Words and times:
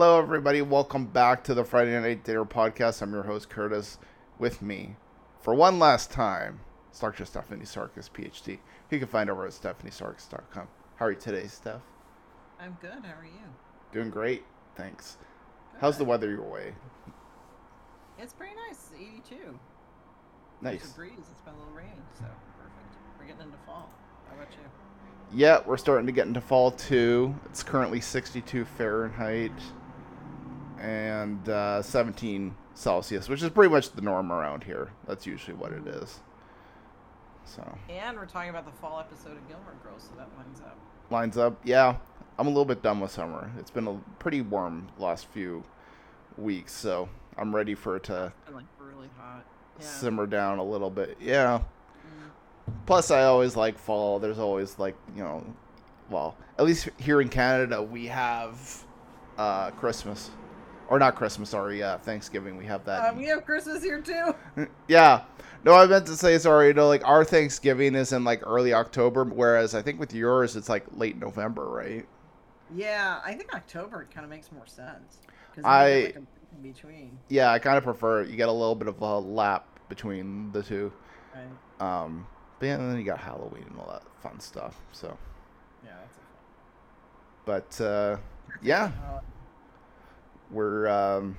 Hello, 0.00 0.16
everybody. 0.20 0.62
Welcome 0.62 1.06
back 1.06 1.42
to 1.42 1.54
the 1.54 1.64
Friday 1.64 1.98
Night 2.00 2.22
Dinner 2.22 2.44
podcast. 2.44 3.02
I'm 3.02 3.12
your 3.12 3.24
host, 3.24 3.50
Curtis. 3.50 3.98
With 4.38 4.62
me, 4.62 4.94
for 5.40 5.54
one 5.54 5.80
last 5.80 6.12
time, 6.12 6.60
is 6.92 7.00
Dr. 7.00 7.24
Stephanie 7.24 7.64
Sarkis, 7.64 8.08
PhD. 8.08 8.60
You 8.92 9.00
can 9.00 9.08
find 9.08 9.28
over 9.28 9.44
at 9.44 9.50
stephaniesarkis.com. 9.50 10.68
How 10.94 11.04
are 11.06 11.10
you 11.10 11.16
today, 11.18 11.48
Steph? 11.48 11.80
I'm 12.60 12.78
good. 12.80 12.92
How 12.92 13.18
are 13.18 13.24
you? 13.24 13.50
Doing 13.90 14.08
great. 14.08 14.44
Thanks. 14.76 15.16
How's 15.80 15.98
the 15.98 16.04
weather 16.04 16.30
your 16.30 16.48
way? 16.48 16.74
It's 18.20 18.32
pretty 18.32 18.54
nice. 18.68 18.90
It's 18.92 19.02
82. 19.02 19.34
There's 19.34 19.58
Nice. 20.62 20.92
a 20.92 20.94
breeze. 20.94 21.10
It's 21.18 21.40
been 21.40 21.54
a 21.54 21.58
little 21.58 21.72
rain, 21.74 22.00
so 22.16 22.22
perfect. 22.56 23.18
We're 23.18 23.26
getting 23.26 23.42
into 23.42 23.58
fall. 23.66 23.90
How 24.28 24.36
about 24.36 24.52
you? 24.52 24.60
Yeah, 25.36 25.58
we're 25.66 25.76
starting 25.76 26.06
to 26.06 26.12
get 26.12 26.28
into 26.28 26.40
fall 26.40 26.70
too. 26.70 27.34
It's 27.46 27.64
currently 27.64 28.00
62 28.00 28.64
Fahrenheit 28.64 29.50
and 30.80 31.48
uh, 31.48 31.82
17 31.82 32.54
Celsius, 32.74 33.28
which 33.28 33.42
is 33.42 33.50
pretty 33.50 33.72
much 33.72 33.90
the 33.92 34.02
norm 34.02 34.30
around 34.32 34.64
here. 34.64 34.90
That's 35.06 35.26
usually 35.26 35.56
what 35.56 35.72
it 35.72 35.86
is. 35.86 36.20
So 37.44 37.78
And 37.88 38.16
we're 38.16 38.26
talking 38.26 38.50
about 38.50 38.66
the 38.66 38.72
fall 38.72 39.00
episode 39.00 39.32
of 39.36 39.48
Gilmore 39.48 39.74
Girls, 39.82 40.02
so 40.02 40.10
that 40.18 40.28
lines 40.36 40.60
up. 40.60 40.78
lines 41.10 41.38
up. 41.38 41.58
Yeah, 41.64 41.96
I'm 42.38 42.46
a 42.46 42.50
little 42.50 42.64
bit 42.66 42.82
done 42.82 43.00
with 43.00 43.10
summer. 43.10 43.50
It's 43.58 43.70
been 43.70 43.86
a 43.88 43.98
pretty 44.18 44.42
warm 44.42 44.88
the 44.98 45.04
last 45.04 45.26
few 45.28 45.64
weeks, 46.36 46.72
so 46.72 47.08
I'm 47.38 47.54
ready 47.54 47.74
for 47.74 47.96
it 47.96 48.04
to 48.04 48.32
like 48.52 48.66
really 48.78 49.08
hot. 49.18 49.44
Yeah. 49.80 49.86
simmer 49.86 50.26
down 50.26 50.58
a 50.58 50.64
little 50.64 50.90
bit. 50.90 51.16
Yeah. 51.20 51.58
Mm. 51.58 52.72
Plus, 52.84 53.10
I 53.10 53.24
always 53.24 53.56
like 53.56 53.78
fall. 53.78 54.18
There's 54.18 54.38
always 54.38 54.78
like 54.78 54.96
you 55.16 55.22
know, 55.22 55.42
well, 56.10 56.36
at 56.58 56.64
least 56.66 56.90
here 56.98 57.20
in 57.22 57.28
Canada 57.30 57.82
we 57.82 58.06
have 58.06 58.84
uh, 59.38 59.70
Christmas, 59.72 60.30
or 60.88 60.98
not 60.98 61.14
Christmas. 61.14 61.50
Sorry, 61.50 61.82
uh, 61.82 61.98
Thanksgiving. 61.98 62.56
We 62.56 62.66
have 62.66 62.84
that. 62.84 63.12
Uh, 63.12 63.14
we 63.16 63.26
have 63.26 63.44
Christmas 63.44 63.82
here 63.82 64.00
too. 64.00 64.34
yeah. 64.88 65.22
No, 65.64 65.74
I 65.74 65.86
meant 65.86 66.06
to 66.06 66.16
say 66.16 66.38
sorry. 66.38 66.68
You 66.68 66.74
know, 66.74 66.88
like 66.88 67.04
our 67.06 67.24
Thanksgiving 67.24 67.94
is 67.94 68.12
in 68.12 68.24
like 68.24 68.46
early 68.46 68.72
October, 68.74 69.24
whereas 69.24 69.74
I 69.74 69.82
think 69.82 69.98
with 70.00 70.14
yours 70.14 70.56
it's 70.56 70.68
like 70.68 70.84
late 70.92 71.18
November, 71.18 71.66
right? 71.68 72.06
Yeah, 72.74 73.20
I 73.24 73.34
think 73.34 73.54
October 73.54 74.06
kind 74.12 74.24
of 74.24 74.30
makes 74.30 74.52
more 74.52 74.66
sense. 74.66 75.18
I- 75.64 76.12
like, 76.14 76.16
in 76.16 76.26
between. 76.62 77.18
Yeah, 77.28 77.50
I 77.50 77.58
kind 77.58 77.76
of 77.78 77.84
prefer. 77.84 78.22
You 78.22 78.36
get 78.36 78.48
a 78.48 78.52
little 78.52 78.74
bit 78.74 78.88
of 78.88 79.00
a 79.00 79.18
lap 79.18 79.66
between 79.88 80.52
the 80.52 80.62
two. 80.62 80.92
Right. 81.34 82.04
Um, 82.04 82.26
but 82.58 82.66
yeah, 82.66 82.74
and 82.74 82.90
then 82.90 82.98
you 82.98 83.04
got 83.04 83.18
Halloween 83.18 83.64
and 83.68 83.78
all 83.78 83.86
that 83.90 84.02
fun 84.22 84.38
stuff. 84.40 84.76
So, 84.92 85.16
Yeah, 85.84 85.90
that's 86.00 86.16
a 86.16 86.20
fun. 86.20 87.78
but 87.78 87.84
uh, 87.84 88.16
yeah. 88.62 88.90
We're 90.50 90.88
um, 90.88 91.36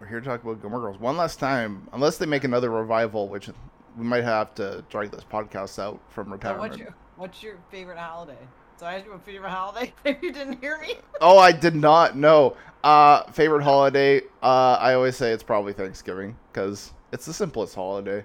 we're 0.00 0.06
here 0.06 0.20
to 0.20 0.26
talk 0.26 0.42
about 0.42 0.60
Gilmore 0.60 0.80
Girls 0.80 0.98
one 0.98 1.16
last 1.16 1.38
time. 1.38 1.88
Unless 1.92 2.18
they 2.18 2.26
make 2.26 2.44
another 2.44 2.70
revival, 2.70 3.28
which 3.28 3.48
we 3.96 4.04
might 4.04 4.24
have 4.24 4.54
to 4.56 4.84
drag 4.90 5.10
this 5.10 5.24
podcast 5.24 5.78
out 5.78 6.00
from 6.08 6.32
retirement. 6.32 6.70
what's 6.70 6.78
your 6.78 6.94
What's 7.16 7.42
your 7.42 7.58
favorite 7.70 7.98
holiday? 7.98 8.38
So 8.76 8.86
I 8.86 8.94
asked 8.94 9.06
you 9.06 9.12
what 9.12 9.24
favorite 9.24 9.50
holiday. 9.50 9.92
You 10.04 10.32
didn't 10.32 10.60
hear 10.60 10.78
me. 10.80 10.94
Oh, 11.20 11.38
I 11.38 11.52
did 11.52 11.76
not 11.76 12.16
know. 12.16 12.56
Uh, 12.82 13.22
favorite 13.30 13.62
holiday? 13.62 14.20
Uh, 14.42 14.76
I 14.80 14.94
always 14.94 15.16
say 15.16 15.30
it's 15.30 15.44
probably 15.44 15.72
Thanksgiving 15.72 16.36
because 16.52 16.92
it's 17.12 17.24
the 17.24 17.32
simplest 17.32 17.74
holiday. 17.74 18.24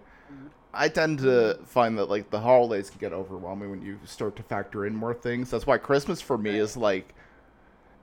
I 0.73 0.87
tend 0.87 1.19
to 1.19 1.59
find 1.65 1.97
that 1.97 2.09
like 2.09 2.29
the 2.29 2.39
holidays 2.39 2.89
can 2.89 2.99
get 2.99 3.13
overwhelming 3.13 3.71
when 3.71 3.81
you 3.81 3.99
start 4.05 4.35
to 4.37 4.43
factor 4.43 4.85
in 4.85 4.95
more 4.95 5.13
things. 5.13 5.49
That's 5.49 5.65
why 5.65 5.77
Christmas 5.77 6.21
for 6.21 6.37
me 6.37 6.57
is 6.57 6.75
like, 6.75 7.13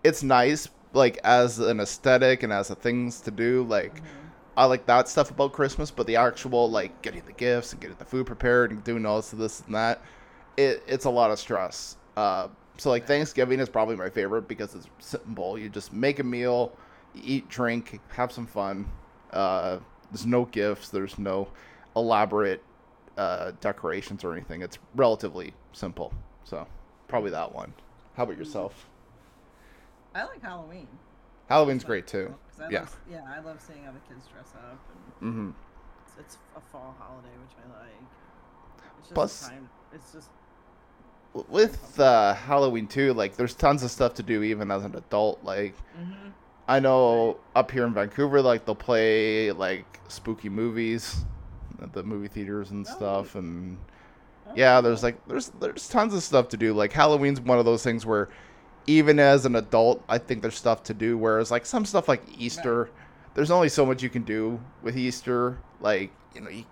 it's 0.02 0.22
nice 0.22 0.68
like 0.96 1.18
as 1.22 1.58
an 1.58 1.78
aesthetic 1.80 2.42
and 2.42 2.52
as 2.52 2.70
a 2.70 2.74
things 2.74 3.20
to 3.22 3.30
do. 3.30 3.62
Like, 3.64 4.02
I 4.56 4.64
like 4.64 4.86
that 4.86 5.08
stuff 5.08 5.30
about 5.30 5.52
Christmas, 5.52 5.90
but 5.90 6.06
the 6.06 6.16
actual 6.16 6.70
like 6.70 7.02
getting 7.02 7.22
the 7.26 7.32
gifts 7.32 7.72
and 7.72 7.80
getting 7.80 7.96
the 7.98 8.04
food 8.04 8.26
prepared 8.26 8.70
and 8.70 8.82
doing 8.82 9.04
all 9.06 9.16
this, 9.16 9.32
and 9.32 9.40
this 9.40 9.60
and 9.60 9.74
that, 9.74 10.02
it 10.56 10.82
it's 10.88 11.04
a 11.04 11.10
lot 11.10 11.30
of 11.30 11.38
stress. 11.38 11.96
Uh, 12.16 12.48
so 12.78 12.90
like 12.90 13.06
Thanksgiving 13.06 13.60
is 13.60 13.68
probably 13.68 13.96
my 13.96 14.10
favorite 14.10 14.48
because 14.48 14.74
it's 14.74 14.88
simple. 14.98 15.58
You 15.58 15.68
just 15.68 15.92
make 15.92 16.18
a 16.18 16.24
meal, 16.24 16.72
eat, 17.14 17.48
drink, 17.48 18.00
have 18.08 18.32
some 18.32 18.46
fun. 18.46 18.88
Uh, 19.32 19.78
there's 20.10 20.26
no 20.26 20.46
gifts. 20.46 20.88
There's 20.88 21.18
no 21.18 21.48
elaborate 21.94 22.62
uh, 23.16 23.52
decorations 23.60 24.24
or 24.24 24.32
anything. 24.32 24.62
It's 24.62 24.78
relatively 24.94 25.52
simple. 25.72 26.12
So 26.44 26.66
probably 27.08 27.30
that 27.30 27.54
one. 27.54 27.72
How 28.16 28.22
about 28.24 28.38
yourself? 28.38 28.86
I 30.16 30.24
like 30.24 30.42
Halloween. 30.42 30.88
Halloween's 31.48 31.84
great 31.84 32.06
too. 32.06 32.34
I 32.58 32.70
Yeah. 32.70 32.80
Love, 32.80 32.96
yeah, 33.10 33.20
I 33.28 33.40
love 33.40 33.60
seeing 33.60 33.84
how 33.84 33.92
the 33.92 34.00
kids 34.08 34.26
dress 34.32 34.52
up, 34.56 34.80
and 35.20 35.34
hmm 35.34 35.50
it's, 36.06 36.14
it's 36.18 36.38
a 36.56 36.60
fall 36.72 36.94
holiday, 36.98 37.28
which 37.42 37.52
I 37.62 37.78
like. 37.80 37.90
It's 38.98 39.08
just 39.08 39.14
Plus- 39.14 39.48
time. 39.48 39.68
It's 39.92 40.12
just 40.12 40.30
with 41.48 42.00
uh, 42.00 42.32
Halloween 42.34 42.86
too, 42.86 43.12
like 43.12 43.36
there's 43.36 43.54
tons 43.54 43.82
of 43.82 43.90
stuff 43.90 44.14
to 44.14 44.22
do 44.22 44.42
even 44.42 44.70
as 44.70 44.84
an 44.84 44.94
adult. 44.96 45.44
Like 45.44 45.74
mm-hmm. 45.98 46.30
I 46.66 46.80
know 46.80 47.36
up 47.54 47.70
here 47.70 47.84
in 47.84 47.92
Vancouver, 47.92 48.40
like 48.40 48.64
they'll 48.64 48.74
play 48.74 49.52
like 49.52 50.00
spooky 50.08 50.48
movies 50.48 51.24
at 51.82 51.92
the 51.92 52.02
movie 52.02 52.28
theaters 52.28 52.70
and 52.70 52.86
Oh, 52.88 52.94
stuff, 52.94 53.34
and 53.34 53.76
yeah, 54.54 54.80
there's 54.80 55.02
like 55.02 55.26
there's 55.28 55.50
there's 55.60 55.88
tons 55.88 56.14
of 56.14 56.22
stuff 56.22 56.48
to 56.48 56.56
do. 56.56 56.72
Like 56.72 56.92
Halloween's 56.92 57.40
one 57.40 57.58
of 57.58 57.66
those 57.66 57.82
things 57.82 58.06
where 58.06 58.30
even 58.86 59.18
as 59.18 59.46
an 59.46 59.56
adult, 59.56 60.02
I 60.08 60.18
think 60.18 60.42
there's 60.42 60.56
stuff 60.56 60.82
to 60.84 60.94
do. 60.94 61.18
Whereas 61.18 61.50
like 61.50 61.66
some 61.66 61.84
stuff 61.84 62.08
like 62.08 62.22
Easter, 62.38 62.90
there's 63.34 63.50
only 63.50 63.68
so 63.68 63.84
much 63.84 64.02
you 64.02 64.10
can 64.10 64.22
do 64.22 64.60
with 64.82 64.96
Easter. 64.96 65.58
Like 65.80 66.12
you 66.34 66.40
know, 66.40 66.50
you, 66.50 66.64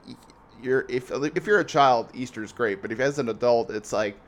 you're 0.62 0.86
if 0.88 1.10
if 1.10 1.46
you're 1.46 1.60
a 1.60 1.64
child, 1.64 2.10
Easter's 2.14 2.52
great, 2.52 2.82
but 2.82 2.92
if 2.92 3.00
as 3.00 3.18
an 3.18 3.28
adult, 3.28 3.70
it's 3.70 3.92
like 3.92 4.18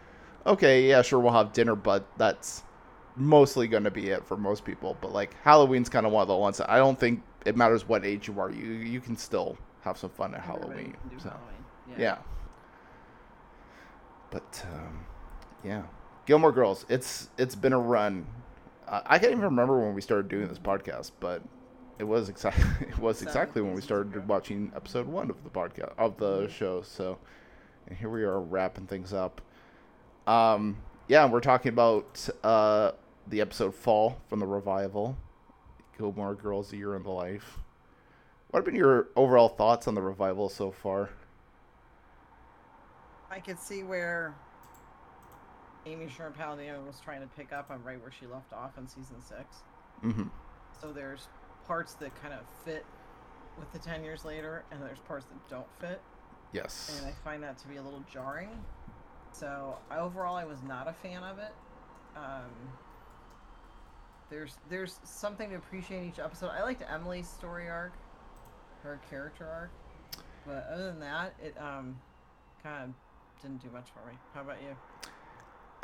okay, 0.46 0.88
yeah, 0.88 1.02
sure, 1.02 1.18
we'll 1.18 1.32
have 1.32 1.52
dinner, 1.52 1.74
but 1.74 2.06
that's 2.16 2.62
mostly 3.16 3.66
going 3.66 3.82
to 3.84 3.90
be 3.90 4.10
it 4.10 4.24
for 4.24 4.36
most 4.36 4.64
people. 4.64 4.96
But 5.00 5.12
like 5.12 5.34
Halloween's 5.42 5.88
kind 5.88 6.06
of 6.06 6.12
one 6.12 6.22
of 6.22 6.28
the 6.28 6.36
ones 6.36 6.58
that 6.58 6.70
I 6.70 6.78
don't 6.78 6.98
think 6.98 7.22
it 7.44 7.56
matters 7.56 7.86
what 7.88 8.04
age 8.04 8.28
you 8.28 8.38
are. 8.40 8.50
You 8.50 8.72
you 8.72 9.00
can 9.00 9.16
still 9.16 9.56
have 9.82 9.98
some 9.98 10.10
fun 10.10 10.34
at 10.34 10.42
Halloween. 10.42 10.96
so. 11.18 11.30
Halloween. 11.30 11.64
Yeah. 11.98 12.18
But 14.30 14.66
um, 14.72 15.06
yeah, 15.64 15.82
Gilmore 16.26 16.52
Girls. 16.52 16.84
It's 16.88 17.28
it's 17.38 17.54
been 17.54 17.72
a 17.72 17.78
run. 17.78 18.26
Uh, 18.86 19.00
I 19.06 19.18
can't 19.18 19.32
even 19.32 19.44
remember 19.44 19.80
when 19.80 19.94
we 19.94 20.00
started 20.00 20.28
doing 20.28 20.48
this 20.48 20.58
podcast, 20.58 21.12
but 21.20 21.42
it 21.98 22.04
was 22.04 22.28
exactly 22.28 22.64
it 22.88 22.98
was 22.98 23.22
exactly 23.22 23.62
when 23.62 23.72
we 23.72 23.80
started 23.80 24.28
watching 24.28 24.72
episode 24.74 25.06
one 25.06 25.30
of 25.30 25.42
the 25.44 25.50
podcast 25.50 25.94
of 25.96 26.18
the 26.18 26.48
show. 26.48 26.82
So, 26.82 27.18
and 27.86 27.96
here 27.96 28.10
we 28.10 28.24
are 28.24 28.40
wrapping 28.40 28.86
things 28.86 29.12
up. 29.12 29.40
Um, 30.26 30.78
yeah, 31.08 31.26
we're 31.26 31.40
talking 31.40 31.70
about 31.70 32.28
uh 32.42 32.92
the 33.28 33.40
episode 33.40 33.74
"Fall" 33.74 34.18
from 34.28 34.40
the 34.40 34.46
revival. 34.46 35.16
Gilmore 35.96 36.34
Girls: 36.34 36.72
A 36.72 36.76
Year 36.76 36.96
in 36.96 37.04
the 37.04 37.10
Life. 37.10 37.58
What 38.50 38.58
have 38.58 38.64
been 38.64 38.74
your 38.74 39.08
overall 39.14 39.48
thoughts 39.48 39.86
on 39.86 39.94
the 39.94 40.02
revival 40.02 40.48
so 40.48 40.72
far? 40.72 41.10
I 43.30 43.38
could 43.40 43.58
see 43.58 43.82
where 43.82 44.34
Amy 45.86 46.08
Sherman 46.08 46.32
Palladino 46.32 46.82
was 46.84 47.00
trying 47.00 47.20
to 47.20 47.26
pick 47.28 47.52
up 47.52 47.70
on 47.70 47.82
right 47.84 48.00
where 48.00 48.10
she 48.10 48.26
left 48.26 48.52
off 48.52 48.76
in 48.76 48.86
season 48.86 49.20
six. 49.20 49.62
hmm 50.00 50.24
So 50.80 50.92
there's 50.92 51.28
parts 51.66 51.94
that 51.94 52.14
kind 52.20 52.34
of 52.34 52.40
fit 52.64 52.84
with 53.58 53.72
the 53.72 53.78
ten 53.78 54.02
years 54.04 54.24
later, 54.24 54.64
and 54.70 54.82
there's 54.82 54.98
parts 55.00 55.24
that 55.26 55.48
don't 55.48 55.66
fit, 55.80 56.00
Yes. 56.52 56.98
and 56.98 57.06
I 57.06 57.12
find 57.24 57.42
that 57.42 57.56
to 57.58 57.68
be 57.68 57.76
a 57.76 57.82
little 57.82 58.02
jarring. 58.12 58.50
So 59.32 59.76
overall, 59.90 60.36
I 60.36 60.44
was 60.44 60.62
not 60.62 60.88
a 60.88 60.92
fan 60.92 61.22
of 61.22 61.38
it. 61.38 61.52
Um, 62.16 62.50
there's 64.28 64.56
there's 64.68 64.98
something 65.04 65.50
to 65.50 65.56
appreciate 65.56 66.02
in 66.02 66.08
each 66.08 66.18
episode. 66.18 66.48
I 66.50 66.62
liked 66.64 66.82
Emily's 66.90 67.28
story 67.28 67.68
arc, 67.68 67.92
her 68.82 68.98
character 69.08 69.46
arc, 69.46 69.70
but 70.44 70.66
other 70.72 70.86
than 70.86 71.00
that, 71.00 71.34
it 71.42 71.54
um 71.60 71.96
kind 72.62 72.84
of 72.84 73.42
didn't 73.42 73.62
do 73.62 73.70
much 73.70 73.86
for 73.90 74.10
me. 74.10 74.16
How 74.34 74.40
about 74.42 74.60
you? 74.62 74.74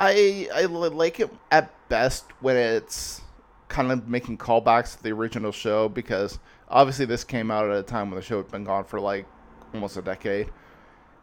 I 0.03 0.49
I 0.53 0.65
like 0.65 1.19
it 1.19 1.31
at 1.51 1.71
best 1.89 2.25
when 2.41 2.57
it's 2.57 3.21
kind 3.69 3.91
of 3.91 4.07
making 4.07 4.37
callbacks 4.37 4.97
to 4.97 5.03
the 5.03 5.11
original 5.11 5.51
show 5.51 5.89
because 5.89 6.39
obviously 6.67 7.05
this 7.05 7.23
came 7.23 7.49
out 7.49 7.69
at 7.69 7.77
a 7.77 7.83
time 7.83 8.09
when 8.09 8.19
the 8.19 8.25
show 8.25 8.37
had 8.37 8.51
been 8.51 8.63
gone 8.65 8.83
for 8.83 8.99
like 8.99 9.25
almost 9.73 9.97
a 9.97 10.01
decade. 10.01 10.49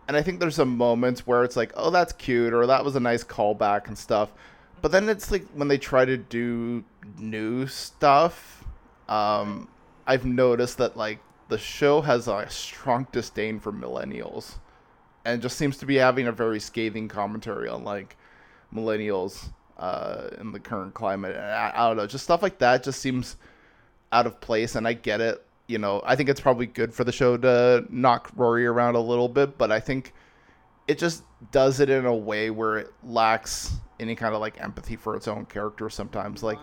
And 0.09 0.17
I 0.17 0.23
think 0.23 0.41
there's 0.41 0.57
some 0.57 0.77
moments 0.77 1.27
where 1.27 1.45
it's 1.45 1.57
like, 1.57 1.73
oh, 1.77 1.91
that's 1.91 2.13
cute, 2.15 2.53
or 2.53 2.67
that 2.67 2.85
was 2.85 2.97
a 2.97 3.01
nice 3.01 3.23
callback 3.23 3.87
and 3.87 3.97
stuff. 3.97 4.33
But 4.83 4.91
then 4.93 5.09
it's 5.09 5.31
like 5.31 5.47
when 5.55 5.69
they 5.69 5.79
try 5.79 6.05
to 6.05 6.17
do 6.17 6.83
new 7.19 7.67
stuff, 7.67 8.65
um, 9.09 9.69
I've 10.07 10.25
noticed 10.25 10.79
that 10.79 10.97
like 10.97 11.21
the 11.49 11.59
show 11.59 12.01
has 12.01 12.27
a 12.27 12.49
strong 12.49 13.07
disdain 13.13 13.61
for 13.61 13.73
millennials, 13.73 14.57
and 15.25 15.43
just 15.43 15.59
seems 15.59 15.77
to 15.77 15.87
be 15.87 15.97
having 15.97 16.27
a 16.27 16.33
very 16.33 16.59
scathing 16.59 17.07
commentary 17.07 17.69
on 17.69 17.85
like 17.85 18.17
millennials 18.75 19.51
uh, 19.79 20.29
in 20.41 20.53
the 20.53 20.61
current 20.61 20.95
climate. 20.95 21.37
I, 21.37 21.73
I 21.75 21.89
don't 21.89 21.97
know, 21.97 22.07
just 22.07 22.25
stuff 22.25 22.43
like 22.43 22.59
that 22.59 22.83
just 22.83 23.01
seems 23.01 23.37
out 24.13 24.27
of 24.27 24.41
place, 24.41 24.75
and 24.75 24.87
I 24.87 24.93
get 24.93 25.21
it. 25.21 25.45
You 25.67 25.79
know, 25.79 26.03
I 26.05 26.17
think 26.17 26.29
it's 26.29 26.41
probably 26.41 26.67
good 26.67 26.93
for 26.93 27.05
the 27.05 27.13
show 27.13 27.37
to 27.37 27.85
knock 27.89 28.31
Rory 28.35 28.67
around 28.67 28.97
a 28.97 29.01
little 29.01 29.29
bit, 29.29 29.57
but 29.57 29.71
I 29.71 29.79
think 29.79 30.13
it 30.89 30.99
just 30.99 31.23
does 31.53 31.79
it 31.79 31.89
in 31.89 32.05
a 32.05 32.15
way 32.15 32.51
where 32.51 32.79
it 32.79 32.93
lacks 33.05 33.77
any 34.01 34.17
kind 34.17 34.35
of 34.35 34.41
like 34.41 34.61
empathy 34.61 34.97
for 34.97 35.15
its 35.15 35.29
own 35.29 35.47
character 35.47 35.89
sometimes. 35.89 36.43
Like 36.43 36.59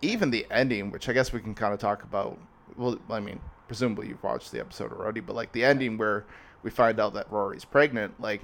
even 0.00 0.30
the 0.30 0.44
ending, 0.50 0.90
which 0.90 1.08
I 1.08 1.12
guess 1.12 1.32
we 1.32 1.40
can 1.40 1.54
kind 1.54 1.72
of 1.72 1.78
talk 1.78 2.02
about. 2.02 2.38
Well, 2.76 2.98
I 3.08 3.20
mean, 3.20 3.38
presumably 3.68 4.08
you've 4.08 4.22
watched 4.22 4.50
the 4.50 4.58
episode 4.58 4.92
already, 4.92 5.20
but 5.20 5.36
like 5.36 5.52
the 5.52 5.64
ending 5.64 5.96
where 5.96 6.24
we 6.64 6.70
find 6.70 6.98
out 6.98 7.14
that 7.14 7.30
Rory's 7.30 7.64
pregnant, 7.64 8.20
like 8.20 8.42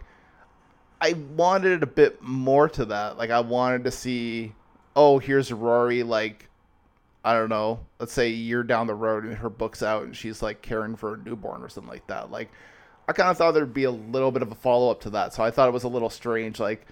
I 1.00 1.12
wanted 1.36 1.82
a 1.82 1.86
bit 1.86 2.22
more 2.22 2.68
to 2.70 2.84
that. 2.86 3.18
Like 3.18 3.30
I 3.30 3.40
wanted 3.40 3.84
to 3.84 3.90
see, 3.90 4.52
oh, 4.96 5.18
here's 5.18 5.52
Rory, 5.52 6.02
like 6.02 6.48
I 7.24 7.34
don't 7.34 7.48
know, 7.48 7.80
let's 7.98 8.12
say 8.12 8.26
a 8.26 8.34
year 8.34 8.62
down 8.62 8.86
the 8.86 8.94
road 8.94 9.24
and 9.24 9.36
her 9.36 9.50
book's 9.50 9.82
out 9.82 10.04
and 10.04 10.16
she's 10.16 10.42
like 10.42 10.62
caring 10.62 10.96
for 10.96 11.14
a 11.14 11.16
newborn 11.18 11.62
or 11.62 11.68
something 11.68 11.92
like 11.92 12.06
that. 12.06 12.30
Like 12.30 12.50
I 13.06 13.12
kind 13.12 13.30
of 13.30 13.36
thought 13.36 13.52
there'd 13.52 13.74
be 13.74 13.84
a 13.84 13.90
little 13.90 14.30
bit 14.30 14.42
of 14.42 14.50
a 14.52 14.54
follow 14.54 14.90
up 14.90 15.00
to 15.02 15.10
that. 15.10 15.34
So 15.34 15.42
I 15.42 15.50
thought 15.50 15.68
it 15.68 15.72
was 15.72 15.84
a 15.84 15.88
little 15.88 16.10
strange, 16.10 16.60
like 16.60 16.86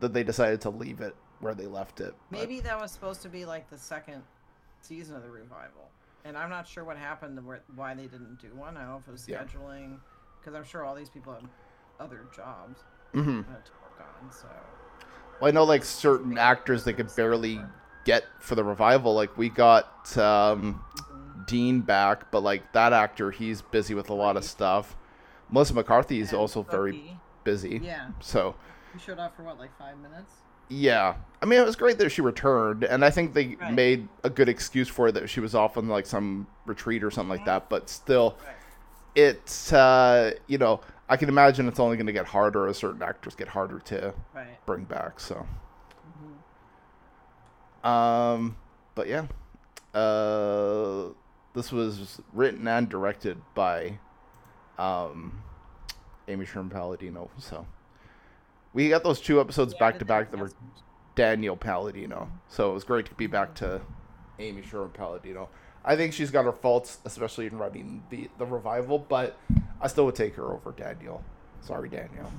that 0.00 0.12
they 0.12 0.24
decided 0.24 0.60
to 0.62 0.70
leave 0.70 1.00
it 1.00 1.14
where 1.40 1.54
they 1.54 1.66
left 1.66 2.00
it. 2.00 2.14
But... 2.30 2.40
Maybe 2.40 2.60
that 2.60 2.80
was 2.80 2.90
supposed 2.90 3.22
to 3.22 3.28
be 3.28 3.44
like 3.44 3.70
the 3.70 3.78
second 3.78 4.22
season 4.80 5.16
of 5.16 5.22
the 5.22 5.30
revival, 5.30 5.90
and 6.24 6.36
I'm 6.36 6.50
not 6.50 6.66
sure 6.66 6.84
what 6.84 6.96
happened, 6.96 7.44
where, 7.46 7.62
why 7.74 7.94
they 7.94 8.02
didn't 8.02 8.40
do 8.40 8.48
one. 8.54 8.76
I 8.76 8.80
don't 8.80 8.90
know 8.90 8.96
if 8.98 9.08
it 9.08 9.12
was 9.12 9.26
scheduling, 9.26 9.98
because 10.40 10.52
yeah. 10.52 10.58
I'm 10.58 10.64
sure 10.64 10.84
all 10.84 10.94
these 10.94 11.10
people 11.10 11.32
have 11.32 11.44
other 12.00 12.26
jobs 12.34 12.80
mm-hmm. 13.14 13.40
to 13.42 13.46
work 13.46 14.00
on. 14.00 14.32
So. 14.32 14.46
Well, 15.40 15.48
I 15.48 15.50
know 15.52 15.64
like 15.64 15.84
certain 15.84 16.38
actors 16.38 16.84
they 16.84 16.92
could 16.92 17.14
barely 17.14 17.60
get 18.04 18.24
for 18.40 18.54
the 18.54 18.64
revival. 18.64 19.14
Like 19.14 19.36
we 19.36 19.48
got 19.48 20.16
um, 20.16 20.80
mm-hmm. 20.96 21.42
Dean 21.46 21.80
back, 21.80 22.30
but 22.30 22.42
like 22.42 22.72
that 22.72 22.92
actor, 22.92 23.30
he's 23.30 23.62
busy 23.62 23.94
with 23.94 24.10
a 24.10 24.14
lot 24.14 24.36
of 24.36 24.44
stuff. 24.44 24.96
Melissa 25.50 25.74
McCarthy 25.74 26.20
is 26.20 26.32
also 26.32 26.62
Bucky. 26.62 26.76
very 26.76 27.18
busy. 27.44 27.80
Yeah. 27.82 28.08
So. 28.20 28.54
You 28.94 29.00
showed 29.00 29.18
up 29.18 29.36
for 29.36 29.42
what, 29.42 29.58
like 29.58 29.76
five 29.78 29.96
minutes? 29.98 30.32
Yeah, 30.68 31.16
I 31.42 31.44
mean 31.44 31.60
it 31.60 31.66
was 31.66 31.76
great 31.76 31.98
that 31.98 32.08
she 32.10 32.22
returned, 32.22 32.84
and 32.84 33.04
I 33.04 33.10
think 33.10 33.34
they 33.34 33.56
right. 33.60 33.74
made 33.74 34.08
a 34.24 34.30
good 34.30 34.48
excuse 34.48 34.88
for 34.88 35.08
it 35.08 35.12
that 35.12 35.28
she 35.28 35.40
was 35.40 35.54
off 35.54 35.76
on 35.76 35.86
like 35.86 36.06
some 36.06 36.46
retreat 36.64 37.04
or 37.04 37.10
something 37.10 37.28
like 37.28 37.44
that. 37.44 37.68
But 37.68 37.90
still, 37.90 38.38
right. 38.46 38.54
it's 39.14 39.70
uh, 39.70 40.32
you 40.46 40.56
know 40.56 40.80
I 41.08 41.16
can 41.16 41.28
imagine 41.28 41.68
it's 41.68 41.80
only 41.80 41.96
going 41.96 42.06
to 42.06 42.12
get 42.12 42.26
harder 42.26 42.66
as 42.68 42.76
certain 42.76 43.02
actors 43.02 43.34
get 43.34 43.48
harder 43.48 43.80
to 43.80 44.14
right. 44.34 44.64
bring 44.66 44.84
back. 44.84 45.20
So, 45.20 45.46
mm-hmm. 47.84 47.86
um, 47.86 48.56
but 48.94 49.08
yeah, 49.08 49.26
uh, 49.94 51.08
this 51.54 51.70
was 51.72 52.20
written 52.32 52.66
and 52.66 52.88
directed 52.88 53.40
by 53.54 53.98
um, 54.78 55.42
Amy 56.28 56.46
Sherman 56.46 56.70
Palladino. 56.70 57.30
So 57.38 57.66
we 58.72 58.88
got 58.88 59.04
those 59.04 59.20
two 59.20 59.40
episodes 59.40 59.74
back 59.74 59.98
to 59.98 60.04
back 60.04 60.30
that 60.30 60.38
were 60.38 60.52
Daniel 61.14 61.56
Palladino. 61.56 62.30
So 62.48 62.70
it 62.70 62.74
was 62.74 62.84
great 62.84 63.06
to 63.06 63.14
be 63.14 63.26
back 63.26 63.54
to 63.56 63.80
Amy 64.38 64.62
Sherman 64.62 64.90
Palladino. 64.90 65.48
I 65.84 65.96
think 65.96 66.12
she's 66.12 66.30
got 66.30 66.44
her 66.44 66.52
faults, 66.52 66.98
especially 67.04 67.46
in 67.46 67.58
writing 67.58 68.04
the 68.10 68.28
the 68.38 68.46
revival, 68.46 68.98
but 68.98 69.36
I 69.80 69.88
still 69.88 70.06
would 70.06 70.14
take 70.14 70.34
her 70.36 70.52
over 70.52 70.72
Daniel. 70.72 71.22
Sorry, 71.60 71.88
Daniel. 71.88 72.30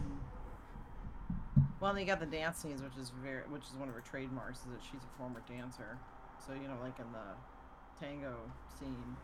Well, 1.80 1.92
and 1.92 2.00
you 2.00 2.06
got 2.06 2.20
the 2.20 2.26
dance 2.26 2.58
scenes, 2.60 2.82
which 2.82 2.96
is 3.00 3.12
very, 3.22 3.42
which 3.50 3.64
is 3.64 3.76
one 3.78 3.90
of 3.90 3.96
her 3.96 4.04
trademarks, 4.10 4.60
is 4.60 4.66
that 4.72 4.82
she's 4.82 5.04
a 5.04 5.18
former 5.18 5.42
dancer. 5.48 5.98
So 6.46 6.54
you 6.54 6.68
know, 6.68 6.78
like 6.82 6.98
in 7.00 7.12
the 7.12 8.06
tango 8.06 8.36
scene 8.80 9.18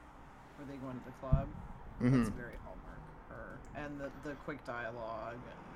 where 0.58 0.68
they 0.68 0.76
go 0.84 0.90
into 0.90 1.06
the 1.06 1.16
club, 1.20 1.48
mm-hmm. 2.02 2.22
it's 2.22 2.30
very 2.32 2.60
hallmark 2.64 3.04
her, 3.30 3.60
and 3.76 4.00
the 4.00 4.12
the 4.28 4.36
quick 4.44 4.64
dialogue 4.66 5.36
and 5.36 5.70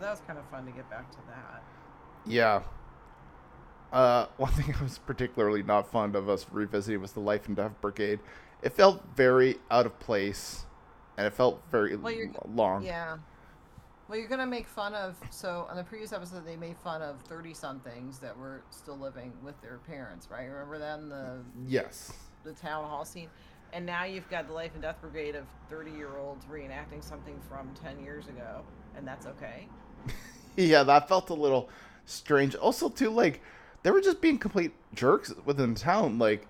so 0.00 0.06
that 0.06 0.12
was 0.12 0.20
kind 0.26 0.38
of 0.38 0.46
fun 0.46 0.64
to 0.64 0.72
get 0.72 0.88
back 0.88 1.10
to 1.10 1.18
that. 1.28 1.62
Yeah. 2.24 2.62
Uh, 3.92 4.26
one 4.36 4.52
thing 4.52 4.74
I 4.78 4.82
was 4.82 4.98
particularly 4.98 5.62
not 5.62 5.90
fond 5.90 6.16
of 6.16 6.28
us 6.28 6.46
revisiting 6.50 7.00
was 7.00 7.12
the 7.12 7.20
Life 7.20 7.48
and 7.48 7.56
Death 7.56 7.72
Brigade. 7.80 8.20
It 8.62 8.72
felt 8.72 9.02
very 9.16 9.56
out 9.70 9.86
of 9.86 9.98
place, 9.98 10.66
and 11.16 11.26
it 11.26 11.32
felt 11.32 11.62
very 11.70 11.96
well, 11.96 12.32
long. 12.52 12.84
Yeah. 12.84 13.18
Well, 14.08 14.18
you're 14.18 14.28
gonna 14.28 14.46
make 14.46 14.66
fun 14.66 14.92
of. 14.94 15.16
So 15.30 15.66
on 15.70 15.76
the 15.76 15.84
previous 15.84 16.12
episode, 16.12 16.44
they 16.44 16.56
made 16.56 16.76
fun 16.78 17.00
of 17.00 17.20
thirty 17.22 17.54
somethings 17.54 18.18
that 18.18 18.36
were 18.36 18.62
still 18.70 18.98
living 18.98 19.32
with 19.42 19.60
their 19.62 19.78
parents, 19.86 20.28
right? 20.30 20.44
Remember 20.44 20.78
that 20.78 20.98
in 20.98 21.08
the 21.08 21.38
yes 21.66 22.12
the 22.42 22.52
town 22.52 22.84
hall 22.84 23.04
scene, 23.04 23.28
and 23.72 23.86
now 23.86 24.04
you've 24.04 24.28
got 24.28 24.48
the 24.48 24.52
Life 24.52 24.72
and 24.74 24.82
Death 24.82 24.96
Brigade 25.00 25.36
of 25.36 25.44
thirty 25.68 25.92
year 25.92 26.18
olds 26.18 26.44
reenacting 26.46 27.02
something 27.02 27.38
from 27.48 27.70
ten 27.80 28.02
years 28.02 28.26
ago, 28.26 28.62
and 28.96 29.06
that's 29.06 29.26
okay. 29.26 29.68
yeah, 30.56 30.82
that 30.82 31.08
felt 31.08 31.30
a 31.30 31.34
little 31.34 31.70
strange. 32.04 32.54
Also, 32.56 32.88
too, 32.88 33.10
like 33.10 33.40
they 33.82 33.90
were 33.90 34.00
just 34.00 34.20
being 34.20 34.38
complete 34.38 34.72
jerks 34.94 35.32
within 35.44 35.74
town. 35.74 36.18
Like 36.18 36.46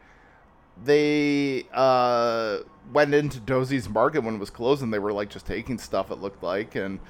they 0.82 1.66
uh, 1.72 2.58
went 2.92 3.14
into 3.14 3.40
Doose's 3.40 3.88
Market 3.88 4.20
when 4.20 4.34
it 4.36 4.38
was 4.38 4.50
closed, 4.50 4.82
and 4.82 4.92
they 4.92 4.98
were 4.98 5.12
like 5.12 5.30
just 5.30 5.46
taking 5.46 5.78
stuff. 5.78 6.10
It 6.10 6.16
looked 6.16 6.42
like, 6.42 6.74
and 6.74 7.00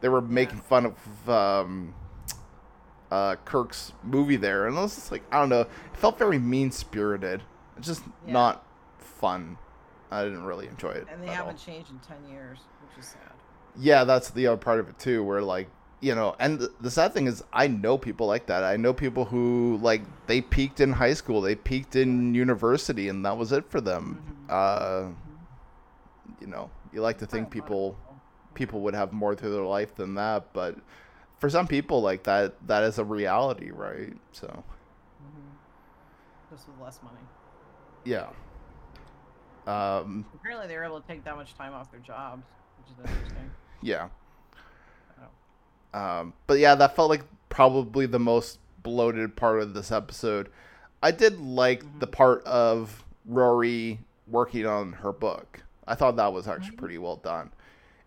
they 0.00 0.08
were 0.08 0.20
making 0.20 0.58
fun 0.58 0.86
of 0.86 1.30
um, 1.30 1.94
uh, 3.10 3.36
Kirk's 3.44 3.92
movie 4.02 4.36
there, 4.36 4.66
and 4.66 4.76
I 4.76 4.82
was 4.82 4.94
just 4.94 5.12
like, 5.12 5.22
I 5.32 5.40
don't 5.40 5.48
know. 5.48 5.62
It 5.62 5.68
felt 5.94 6.18
very 6.18 6.38
mean 6.38 6.70
spirited. 6.70 7.42
It's 7.76 7.86
just 7.86 8.02
yeah. 8.26 8.32
not 8.32 8.66
fun. 8.98 9.56
I 10.10 10.24
didn't 10.24 10.44
really 10.44 10.66
enjoy 10.66 10.90
it. 10.90 11.06
And 11.10 11.22
they 11.22 11.28
haven't 11.28 11.52
all. 11.52 11.58
changed 11.58 11.90
in 11.90 11.98
ten 12.00 12.28
years, 12.28 12.58
which 12.82 13.04
is 13.04 13.10
sad. 13.10 13.20
Yeah, 13.78 14.04
that's 14.04 14.30
the 14.30 14.48
other 14.48 14.56
part 14.56 14.80
of 14.80 14.88
it 14.88 14.98
too, 14.98 15.22
where 15.22 15.40
like 15.40 15.68
you 16.00 16.14
know, 16.14 16.34
and 16.38 16.68
the, 16.80 16.90
sad 16.90 17.12
thing 17.12 17.26
is, 17.26 17.44
I 17.52 17.66
know 17.66 17.98
people 17.98 18.26
like 18.26 18.46
that. 18.46 18.64
I 18.64 18.76
know 18.76 18.92
people 18.92 19.26
who 19.26 19.78
like 19.82 20.02
they 20.26 20.40
peaked 20.40 20.80
in 20.80 20.92
high 20.92 21.14
school, 21.14 21.40
they 21.40 21.54
peaked 21.54 21.96
in 21.96 22.34
university, 22.34 23.08
and 23.08 23.24
that 23.24 23.36
was 23.36 23.52
it 23.52 23.70
for 23.70 23.80
them. 23.80 24.22
Mm-hmm. 24.48 24.48
Uh, 24.48 25.10
you 26.40 26.46
know, 26.46 26.70
you 26.92 27.02
like 27.02 27.18
to 27.18 27.26
think 27.26 27.50
people 27.50 27.96
people 28.54 28.80
would 28.80 28.94
have 28.94 29.12
more 29.12 29.34
to 29.34 29.48
their 29.48 29.62
life 29.62 29.94
than 29.94 30.14
that, 30.14 30.52
but 30.52 30.76
for 31.40 31.48
some 31.48 31.66
people, 31.66 32.02
like 32.02 32.22
that, 32.24 32.54
that 32.68 32.82
is 32.82 32.98
a 32.98 33.04
reality, 33.04 33.70
right? 33.70 34.12
So, 34.32 34.46
mm-hmm. 34.46 36.54
just 36.54 36.68
with 36.68 36.78
less 36.80 37.00
money. 37.02 37.16
Yeah. 38.04 38.28
Um, 39.66 40.26
Apparently, 40.34 40.68
they 40.68 40.76
were 40.76 40.84
able 40.84 41.00
to 41.00 41.06
take 41.06 41.24
that 41.24 41.36
much 41.36 41.56
time 41.56 41.72
off 41.72 41.90
their 41.90 42.00
jobs, 42.00 42.44
which 42.78 42.92
is 42.92 43.10
interesting. 43.10 43.50
Yeah. 43.82 44.08
Um, 45.92 46.32
but 46.46 46.58
yeah, 46.58 46.74
that 46.74 46.96
felt 46.96 47.10
like 47.10 47.24
probably 47.48 48.06
the 48.06 48.18
most 48.18 48.58
bloated 48.82 49.36
part 49.36 49.60
of 49.60 49.74
this 49.74 49.92
episode. 49.92 50.48
I 51.02 51.10
did 51.10 51.40
like 51.40 51.82
mm-hmm. 51.82 51.98
the 51.98 52.06
part 52.06 52.44
of 52.44 53.04
Rory 53.26 54.00
working 54.26 54.66
on 54.66 54.92
her 54.92 55.12
book. 55.12 55.62
I 55.86 55.94
thought 55.94 56.16
that 56.16 56.32
was 56.32 56.46
actually 56.46 56.68
mm-hmm. 56.68 56.78
pretty 56.78 56.98
well 56.98 57.16
done. 57.16 57.50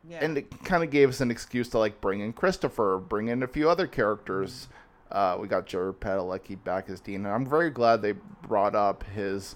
Yeah. 0.08 0.20
And 0.22 0.38
it 0.38 0.64
kind 0.64 0.84
of 0.84 0.90
gave 0.90 1.10
us 1.10 1.22
an 1.22 1.32
excuse 1.32 1.70
to 1.70 1.80
like 1.80 2.02
bring 2.02 2.20
in 2.20 2.34
Christopher, 2.34 2.98
bring 2.98 3.30
in 3.30 3.44
a 3.44 3.48
few 3.48 3.70
other 3.70 3.88
characters. 3.88 4.68
Mm-hmm. 5.12 5.18
Uh, 5.18 5.38
we 5.38 5.48
got 5.48 5.68
Jared 5.68 6.00
Padalecki 6.00 6.62
back 6.64 6.90
as 6.90 7.00
Dean, 7.00 7.26
and 7.26 7.34
I'm 7.34 7.46
very 7.46 7.70
glad 7.70 8.02
they 8.02 8.14
brought 8.42 8.74
up 8.74 9.04
his 9.04 9.56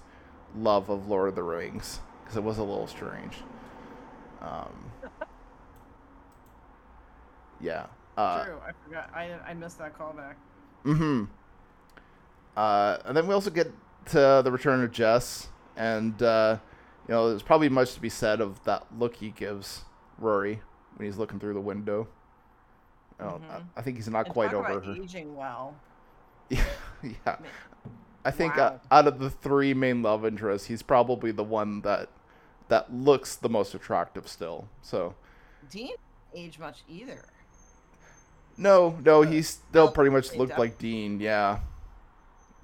love 0.56 0.88
of 0.88 1.08
Lord 1.08 1.30
of 1.30 1.34
the 1.34 1.42
Rings 1.42 2.00
because 2.22 2.36
it 2.36 2.44
was 2.44 2.58
a 2.58 2.62
little 2.62 2.86
strange. 2.86 3.38
Um, 4.40 4.92
yeah. 7.60 7.86
Uh, 8.18 8.44
True, 8.44 8.58
I 8.66 8.72
forgot. 8.84 9.10
I 9.14 9.30
I 9.46 9.54
missed 9.54 9.78
that 9.78 9.96
callback. 9.96 10.34
Mm-hmm. 10.84 11.24
Uh, 12.56 12.98
and 13.04 13.16
then 13.16 13.28
we 13.28 13.34
also 13.34 13.48
get 13.50 13.70
to 14.06 14.40
the 14.42 14.50
return 14.50 14.82
of 14.82 14.90
Jess, 14.90 15.46
and 15.76 16.20
uh, 16.20 16.58
you 17.06 17.14
know, 17.14 17.28
there's 17.28 17.44
probably 17.44 17.68
much 17.68 17.94
to 17.94 18.00
be 18.00 18.08
said 18.08 18.40
of 18.40 18.64
that 18.64 18.86
look 18.98 19.14
he 19.14 19.30
gives 19.30 19.84
Rory 20.18 20.60
when 20.96 21.06
he's 21.06 21.16
looking 21.16 21.38
through 21.38 21.54
the 21.54 21.60
window. 21.60 22.08
mm-hmm. 23.20 23.44
I, 23.52 23.60
I, 23.76 23.82
think 23.82 23.98
he's 23.98 24.08
not 24.08 24.26
and 24.26 24.34
quite 24.34 24.52
over 24.52 24.80
her. 24.80 24.92
Aging 24.94 25.36
well. 25.36 25.76
Yeah, 26.50 26.64
yeah. 27.02 27.36
I 28.24 28.30
think 28.30 28.56
wow. 28.56 28.80
uh, 28.90 28.94
out 28.94 29.06
of 29.06 29.18
the 29.18 29.28
three 29.30 29.74
main 29.74 30.02
love 30.02 30.24
interests, 30.24 30.66
he's 30.66 30.82
probably 30.82 31.30
the 31.30 31.44
one 31.44 31.82
that 31.82 32.08
that 32.66 32.92
looks 32.92 33.36
the 33.36 33.50
most 33.50 33.74
attractive 33.74 34.26
still. 34.26 34.66
So. 34.82 35.14
Dean 35.70 35.92
age 36.34 36.58
much 36.58 36.82
either. 36.88 37.22
No, 38.58 38.98
no, 39.04 39.22
he 39.22 39.40
still 39.42 39.90
pretty 39.90 40.10
much 40.10 40.34
looked 40.34 40.58
like 40.58 40.78
Dean. 40.78 41.20
Yeah, 41.20 41.60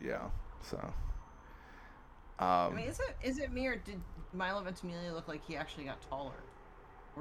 yeah. 0.05 0.23
So. 0.61 0.79
Um, 2.41 2.49
I 2.49 2.71
mean, 2.71 2.87
is 2.87 2.99
it 2.99 3.17
is 3.23 3.39
it 3.39 3.53
me 3.53 3.69
or 3.69 3.77
did 3.77 4.01
Milo 4.33 4.61
Ventimiglia 4.63 5.13
look 5.13 5.29
like 5.29 5.45
he 5.47 5.57
actually 5.57 5.85
got 5.85 6.03
taller? 6.03 6.35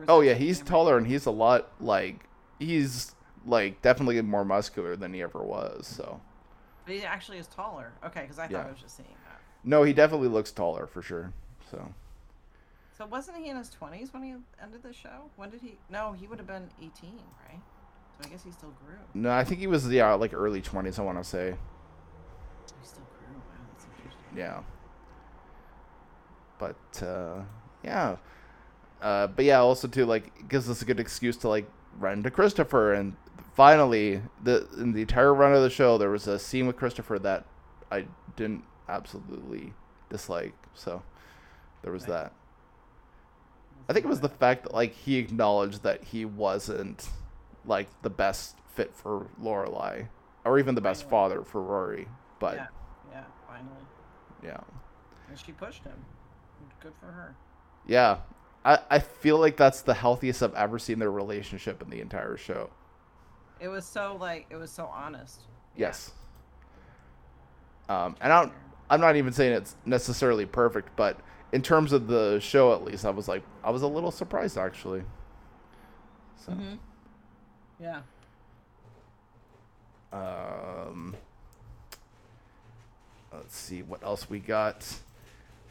Oh 0.08 0.22
yeah, 0.22 0.34
he's 0.34 0.60
taller 0.60 0.98
and 0.98 1.06
he's 1.06 1.28
a 1.28 1.32
lot 1.32 1.70
like 1.80 2.26
he's 2.58 3.14
like 3.46 3.82
definitely 3.84 4.20
more 4.22 4.44
muscular 4.44 4.96
than 4.96 5.14
he 5.14 5.22
ever 5.22 5.44
was. 5.44 5.86
So. 5.86 6.20
But 6.86 6.96
he 6.96 7.04
actually 7.04 7.38
is 7.38 7.48
taller. 7.48 7.94
Okay, 8.04 8.22
because 8.22 8.40
I 8.40 8.44
thought 8.44 8.52
Yeah. 8.52 8.66
I 8.66 8.72
was 8.72 8.80
just 8.82 8.98
seeing 8.98 9.16
that. 9.30 9.40
No, 9.64 9.84
he 9.84 9.94
definitely 9.94 10.28
looks 10.30 10.52
taller 10.52 10.88
for 10.88 11.02
sure. 11.04 11.32
So 11.70 11.94
So 12.98 13.06
wasn't 13.06 13.38
he 13.38 13.50
in 13.50 13.58
his 13.58 13.70
twenties 13.70 14.12
when 14.14 14.24
he 14.24 14.34
ended 14.62 14.82
the 14.82 14.94
show? 14.94 15.30
When 15.36 15.52
did 15.52 15.62
he? 15.62 15.78
No, 15.92 16.14
he 16.14 16.26
would 16.26 16.40
have 16.40 16.48
been 16.48 16.70
eighteen, 16.82 17.22
right? 17.48 17.62
So 18.20 18.28
I 18.28 18.30
guess 18.30 18.44
he 18.44 18.52
still 18.52 18.74
grew. 18.86 18.96
no, 19.14 19.32
I 19.32 19.44
think 19.44 19.60
he 19.60 19.68
was 19.68 19.88
yeah 19.90 20.14
like 20.14 20.34
early 20.34 20.62
twenties. 20.62 21.00
I 21.00 21.02
want 21.04 21.18
to 21.18 21.24
say 21.24 21.56
He 22.80 22.86
still 22.88 23.04
grew. 23.18 23.36
Wow, 23.36 23.66
that's 23.72 23.86
interesting. 23.98 24.38
yeah. 24.38 24.62
But 26.60 27.04
uh, 27.06 27.42
yeah, 27.84 28.16
uh, 29.02 29.28
but 29.28 29.46
yeah, 29.46 29.60
also 29.60 29.88
too 29.88 30.06
like 30.06 30.48
gives 30.48 30.70
us 30.70 30.82
a 30.82 30.86
good 30.86 31.00
excuse 31.00 31.36
to 31.38 31.50
like 31.50 31.70
run 32.00 32.24
to 32.24 32.32
Christopher, 32.32 32.94
and 32.94 33.16
finally 33.56 34.22
the 34.44 34.68
in 34.78 34.94
the 34.94 35.02
entire 35.02 35.34
run 35.34 35.54
of 35.54 35.62
the 35.62 35.70
show 35.70 35.98
there 35.98 36.10
was 36.10 36.28
a 36.28 36.40
scene 36.40 36.66
with 36.68 36.78
Christopher 36.78 37.20
that 37.20 37.46
I 37.92 38.06
didn't 38.36 38.64
absolutely 38.88 39.74
dislike. 40.10 40.54
So 40.74 41.04
there 41.82 41.92
was 41.92 42.06
that. 42.06 42.32
I 43.90 43.94
think 43.94 44.06
it 44.06 44.10
was 44.10 44.22
the 44.22 44.30
fact 44.30 44.64
that 44.64 44.74
like 44.74 44.94
he 44.94 45.18
acknowledged 45.18 45.84
that 45.84 46.04
he 46.06 46.24
wasn't 46.24 47.10
like 47.66 47.88
the 48.02 48.10
best 48.10 48.58
fit 48.76 48.96
for 48.96 49.28
Lorelai, 49.42 50.08
or 50.46 50.60
even 50.60 50.76
the 50.76 50.82
best 50.82 51.10
father 51.10 51.44
for 51.44 51.62
Rory. 51.62 52.08
But 52.40 52.56
yeah, 52.56 52.68
yeah, 53.12 53.24
finally, 53.48 53.86
yeah, 54.44 54.60
and 55.30 55.38
she 55.38 55.52
pushed 55.52 55.84
him. 55.84 56.06
Good 56.82 56.94
for 57.00 57.06
her. 57.08 57.36
yeah, 57.88 58.18
I 58.66 58.80
I 58.90 59.00
feel 59.00 59.38
like 59.40 59.56
that's 59.58 59.82
the 59.82 59.94
healthiest 59.94 60.44
I've 60.44 60.54
ever 60.56 60.78
seen 60.80 61.00
their 61.00 61.12
relationship 61.12 61.82
in 61.82 61.90
the 61.90 62.02
entire 62.02 62.36
show. 62.38 62.70
It 63.60 63.70
was 63.70 63.86
so 63.86 64.18
like 64.20 64.48
it 64.50 64.58
was 64.58 64.72
so 64.72 64.86
honest. 64.88 65.42
Yeah. 65.76 65.88
Yes. 65.88 66.12
Um, 67.90 68.16
and 68.22 68.32
I 68.32 68.42
don't, 68.42 68.54
I'm 68.90 69.02
not 69.02 69.16
even 69.16 69.34
saying 69.34 69.54
it's 69.54 69.76
necessarily 69.86 70.46
perfect, 70.46 70.96
but 70.96 71.20
in 71.52 71.62
terms 71.62 71.92
of 71.94 72.08
the 72.08 72.40
show, 72.40 72.74
at 72.74 72.84
least, 72.84 73.06
I 73.06 73.10
was 73.10 73.28
like, 73.28 73.44
I 73.64 73.72
was 73.72 73.82
a 73.82 73.88
little 73.88 74.12
surprised 74.12 74.58
actually. 74.58 75.04
So. 76.38 76.52
Mhm. 76.54 76.80
Yeah. 77.80 78.02
Um, 80.12 81.16
let's 83.34 83.56
see 83.56 83.82
what 83.82 84.04
else 84.04 84.30
we 84.30 84.40
got. 84.40 84.86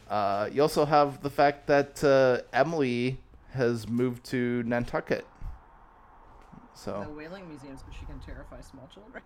Uh, 0.09 0.49
you 0.51 0.61
also 0.61 0.85
have 0.85 1.21
the 1.23 1.29
fact 1.29 1.67
that 1.67 2.03
uh, 2.03 2.41
Emily 2.51 3.17
has 3.53 3.87
moved 3.87 4.23
to 4.25 4.63
Nantucket. 4.63 5.25
So 6.75 7.05
The 7.07 7.13
whaling 7.13 7.47
museum, 7.47 7.77
so 7.77 7.83
she 7.97 8.05
can 8.05 8.19
terrify 8.19 8.59
small 8.61 8.89
children. 8.93 9.23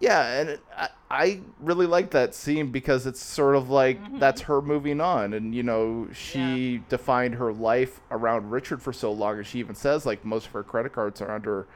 yeah, 0.00 0.40
and 0.40 0.48
it, 0.50 0.60
I, 0.76 0.88
I 1.14 1.40
really 1.60 1.86
like 1.86 2.10
that 2.10 2.34
scene 2.34 2.72
because 2.72 3.06
it's 3.06 3.22
sort 3.22 3.54
of 3.54 3.70
like 3.70 4.02
Mhm. 4.02 4.18
that's 4.18 4.42
her 4.42 4.60
moving 4.60 5.00
on, 5.00 5.32
and 5.32 5.54
you 5.54 5.62
know 5.62 6.08
she 6.12 6.82
defined 6.88 7.36
her 7.36 7.52
life 7.52 8.00
around 8.10 8.50
Richard 8.50 8.82
for 8.82 8.92
so 8.92 9.12
long, 9.12 9.36
and 9.38 9.46
she 9.46 9.60
even 9.60 9.76
says 9.76 10.04
like 10.04 10.24
most 10.24 10.46
of 10.48 10.52
her 10.52 10.64
credit 10.64 10.92
cards 10.92 11.22
are 11.22 11.30
under 11.30 11.66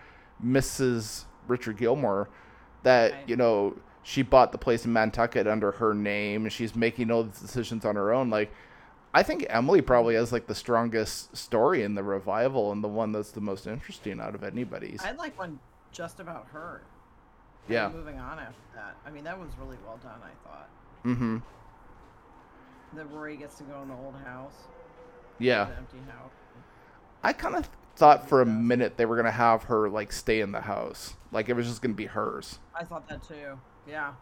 Mrs. 0.45 1.25
Richard 1.47 1.77
Gilmore. 1.77 2.29
That 2.83 3.13
Right. 3.13 3.29
you 3.29 3.37
know 3.37 3.77
she 4.03 4.23
bought 4.23 4.53
the 4.53 4.59
place 4.59 4.85
in 4.87 4.93
Nantucket 4.93 5.47
under 5.47 5.73
her 5.73 5.95
name, 5.95 6.43
and 6.45 6.53
she's 6.53 6.75
making 6.75 7.11
all 7.11 7.23
the 7.25 7.31
decisions 7.41 7.85
on 7.85 7.95
her 7.97 8.13
own. 8.13 8.31
Like 8.31 8.51
I 9.15 9.23
think 9.23 9.47
Emily 9.49 9.81
probably 9.83 10.17
has 10.17 10.33
like 10.33 10.47
the 10.49 10.55
strongest 10.55 11.37
story 11.37 11.83
in 11.83 11.95
the 11.95 12.03
revival, 12.03 12.73
and 12.73 12.83
the 12.83 12.89
one 12.89 13.13
that's 13.13 13.31
the 13.31 13.41
most 13.41 13.67
interesting 13.67 14.21
out 14.21 14.35
of 14.35 14.43
anybody's. 14.43 15.03
I'd 15.05 15.17
like 15.19 15.39
one 15.39 15.61
just 15.93 16.19
about 16.21 16.49
her. 16.53 16.83
Yeah. 17.69 17.89
Moving 17.91 18.19
on 18.19 18.39
after 18.39 18.55
that. 18.75 18.97
I 19.07 19.11
mean, 19.11 19.25
that 19.25 19.39
was 19.39 19.51
really 19.61 19.77
well 19.85 19.99
done. 20.03 20.21
I 20.23 20.49
thought 20.49 20.69
Mm-hmm. 21.05 21.39
that 22.95 23.05
Rory 23.13 23.37
gets 23.37 23.57
to 23.59 23.63
go 23.65 23.83
in 23.83 23.89
the 23.89 23.95
old 23.95 24.15
house, 24.25 24.55
Yeah. 25.39 25.65
the 25.67 25.77
empty 25.77 25.99
house. 26.11 26.33
I 27.23 27.33
kind 27.33 27.55
of 27.57 27.69
thought 27.97 28.29
for 28.29 28.41
a 28.43 28.47
minute 28.47 28.97
they 28.97 29.07
were 29.07 29.17
gonna 29.17 29.31
have 29.31 29.65
her 29.65 29.89
like 29.89 30.13
stay 30.13 30.41
in 30.41 30.53
the 30.53 30.61
house, 30.63 31.15
like 31.33 31.49
it 31.49 31.55
was 31.55 31.67
just 31.67 31.83
gonna 31.83 31.95
be 31.95 32.07
hers, 32.07 32.59
I 32.75 32.85
thought 32.85 33.09
that 33.09 33.23
too. 33.23 33.59
Yeah. 33.87 34.15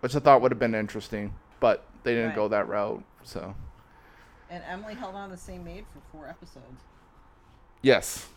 which 0.00 0.14
I 0.14 0.20
thought 0.20 0.40
would 0.42 0.52
have 0.52 0.58
been 0.60 0.74
interesting, 0.74 1.34
but 1.60 1.84
they 2.04 2.12
didn't 2.14 2.28
Right. 2.30 2.36
go 2.36 2.48
that 2.48 2.68
route. 2.68 3.02
So 3.24 3.54
And 4.50 4.62
Emily 4.64 4.94
held 4.94 5.14
on 5.14 5.28
to 5.30 5.34
the 5.36 5.40
same 5.40 5.64
maid 5.64 5.84
for 5.92 6.00
four 6.12 6.28
episodes. 6.28 6.82
yes, 7.82 8.28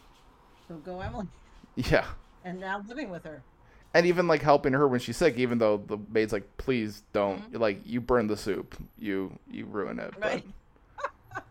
So 0.67 0.75
go 0.75 0.99
Emily. 1.01 1.27
yeah, 1.75 2.05
And 2.43 2.59
now 2.59 2.79
living 2.87 3.09
with 3.09 3.23
her. 3.25 3.43
And 3.93 4.05
even 4.05 4.27
like 4.27 4.41
helping 4.41 4.73
her 4.73 4.87
when 4.87 4.99
she's 4.99 5.17
sick, 5.17 5.37
even 5.37 5.57
though 5.57 5.77
the 5.77 5.97
maid's 6.09 6.31
like, 6.33 6.45
please 6.57 7.03
don't, 7.13 7.51
Mhm. 7.51 7.59
like 7.59 7.81
you 7.85 7.99
burn 8.01 8.27
the 8.27 8.37
soup, 8.37 8.75
you 8.97 9.37
you 9.49 9.65
ruin 9.65 9.99
it. 9.99 10.13
Right. 10.21 10.45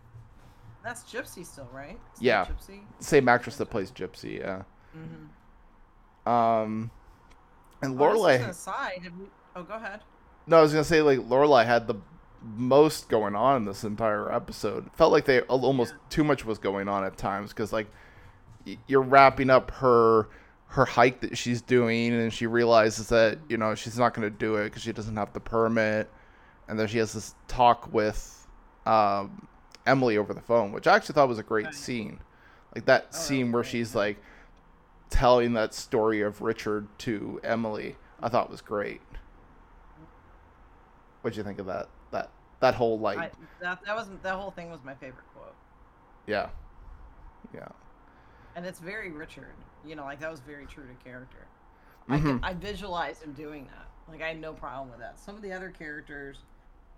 That's 0.83 1.03
Gypsy 1.05 1.45
still, 1.45 1.69
right? 1.73 1.99
Still 2.15 2.27
Yeah. 2.27 2.45
Gypsy. 2.47 2.81
Same 3.01 3.29
actress 3.29 3.57
that 3.59 3.67
plays 3.67 3.91
Gypsy, 3.93 4.39
yeah. 4.41 4.63
Mm-hmm. 4.97 6.29
Um, 6.29 6.91
and 7.83 8.01
Oh, 8.01 8.15
just 8.15 8.29
as 8.29 8.41
an 8.41 8.47
Lorelai. 8.47 8.49
aside, 8.49 8.93
have 9.03 9.13
you... 9.13 9.31
oh, 9.57 9.63
go 9.63 9.75
ahead. 9.75 10.01
No, 10.47 10.59
I 10.59 10.63
was 10.63 10.73
gonna 10.73 10.85
say 10.85 11.03
like 11.03 11.19
Lorelai 11.21 11.67
had 11.67 11.87
the 11.87 11.97
most 12.43 13.11
going 13.11 13.35
on 13.37 13.57
in 13.59 13.65
this 13.67 13.85
entire 13.85 14.33
episode. 14.33 14.87
It 14.87 14.97
felt 14.97 15.13
like 15.13 15.27
they 15.27 15.43
almost 15.43 15.93
Yeah. 15.93 15.99
too 16.09 16.25
much 16.25 16.45
was 16.47 16.59
going 16.59 16.89
on 16.89 17.05
at 17.05 17.19
times 17.19 17.51
because 17.51 17.73
like 17.73 17.89
y- 18.67 18.79
you're 18.87 19.03
wrapping 19.03 19.51
up 19.51 19.71
her 19.73 20.29
her 20.71 20.85
hike 20.85 21.21
that 21.21 21.37
she's 21.37 21.61
doing, 21.61 22.13
and 22.13 22.33
she 22.33 22.47
realizes 22.47 23.09
that 23.09 23.39
you 23.49 23.57
know 23.57 23.75
she's 23.75 23.99
not 23.99 24.15
gonna 24.15 24.31
do 24.31 24.57
it 24.57 24.65
because 24.65 24.83
she 24.83 24.93
doesn't 24.93 25.17
have 25.17 25.33
the 25.33 25.41
permit, 25.41 26.09
and 26.69 26.79
then 26.79 26.87
she 26.87 26.99
has 26.99 27.13
this 27.13 27.35
talk 27.49 27.93
with 27.93 28.47
um, 28.87 29.47
Emily 29.87 30.17
over 30.17 30.33
the 30.33 30.41
phone, 30.41 30.73
which 30.73 30.87
I 30.87 30.95
actually 30.97 31.15
thought 31.15 31.29
was 31.29 31.39
a 31.39 31.43
great 31.45 31.75
scene. 31.75 32.21
Like 32.75 32.85
that 32.87 33.09
Oh, 33.13 33.17
scene 33.17 33.47
was 33.47 33.53
where 33.53 33.63
great, 33.63 33.71
she's 33.71 33.95
like 33.95 34.23
telling 35.11 35.55
that 35.55 35.75
story 35.75 36.21
of 36.23 36.41
Richard 36.41 36.87
to 37.01 37.41
Emily, 37.43 37.97
I 38.23 38.29
thought 38.29 38.49
was 38.49 38.61
great. 38.61 39.01
What'd 41.23 41.37
you 41.37 41.43
think 41.43 41.59
of 41.59 41.67
that? 41.67 41.89
That 42.13 42.31
that 42.61 42.75
whole 42.75 42.99
like 42.99 43.19
I, 43.19 43.31
that 43.61 43.81
that 43.85 43.97
was 43.97 44.09
that 44.23 44.35
whole 44.37 44.53
thing 44.53 44.71
was 44.71 44.85
my 44.85 44.95
favorite 44.95 45.25
quote, 45.35 45.55
yeah, 46.29 46.49
yeah, 47.53 47.69
and 48.55 48.65
it's 48.65 48.79
very 48.79 49.11
Richard. 49.11 49.55
You 49.87 49.97
know, 49.97 50.05
like 50.05 50.21
that 50.21 50.31
was 50.31 50.41
very 50.41 50.67
true 50.67 50.85
to 50.87 50.95
character. 51.05 51.47
I, 52.09 52.19
Mhm. 52.19 52.23
could, 52.23 52.41
I 52.45 52.55
visualized 52.55 53.23
him 53.23 53.33
doing 53.33 53.67
that. 53.67 53.87
Like 54.09 54.23
I 54.23 54.29
had 54.29 54.41
no 54.41 54.53
problem 54.53 54.91
with 54.91 54.99
that. 55.01 55.19
Some 55.19 55.37
of 55.37 55.43
the 55.43 55.53
other 55.53 55.71
characters, 55.71 56.39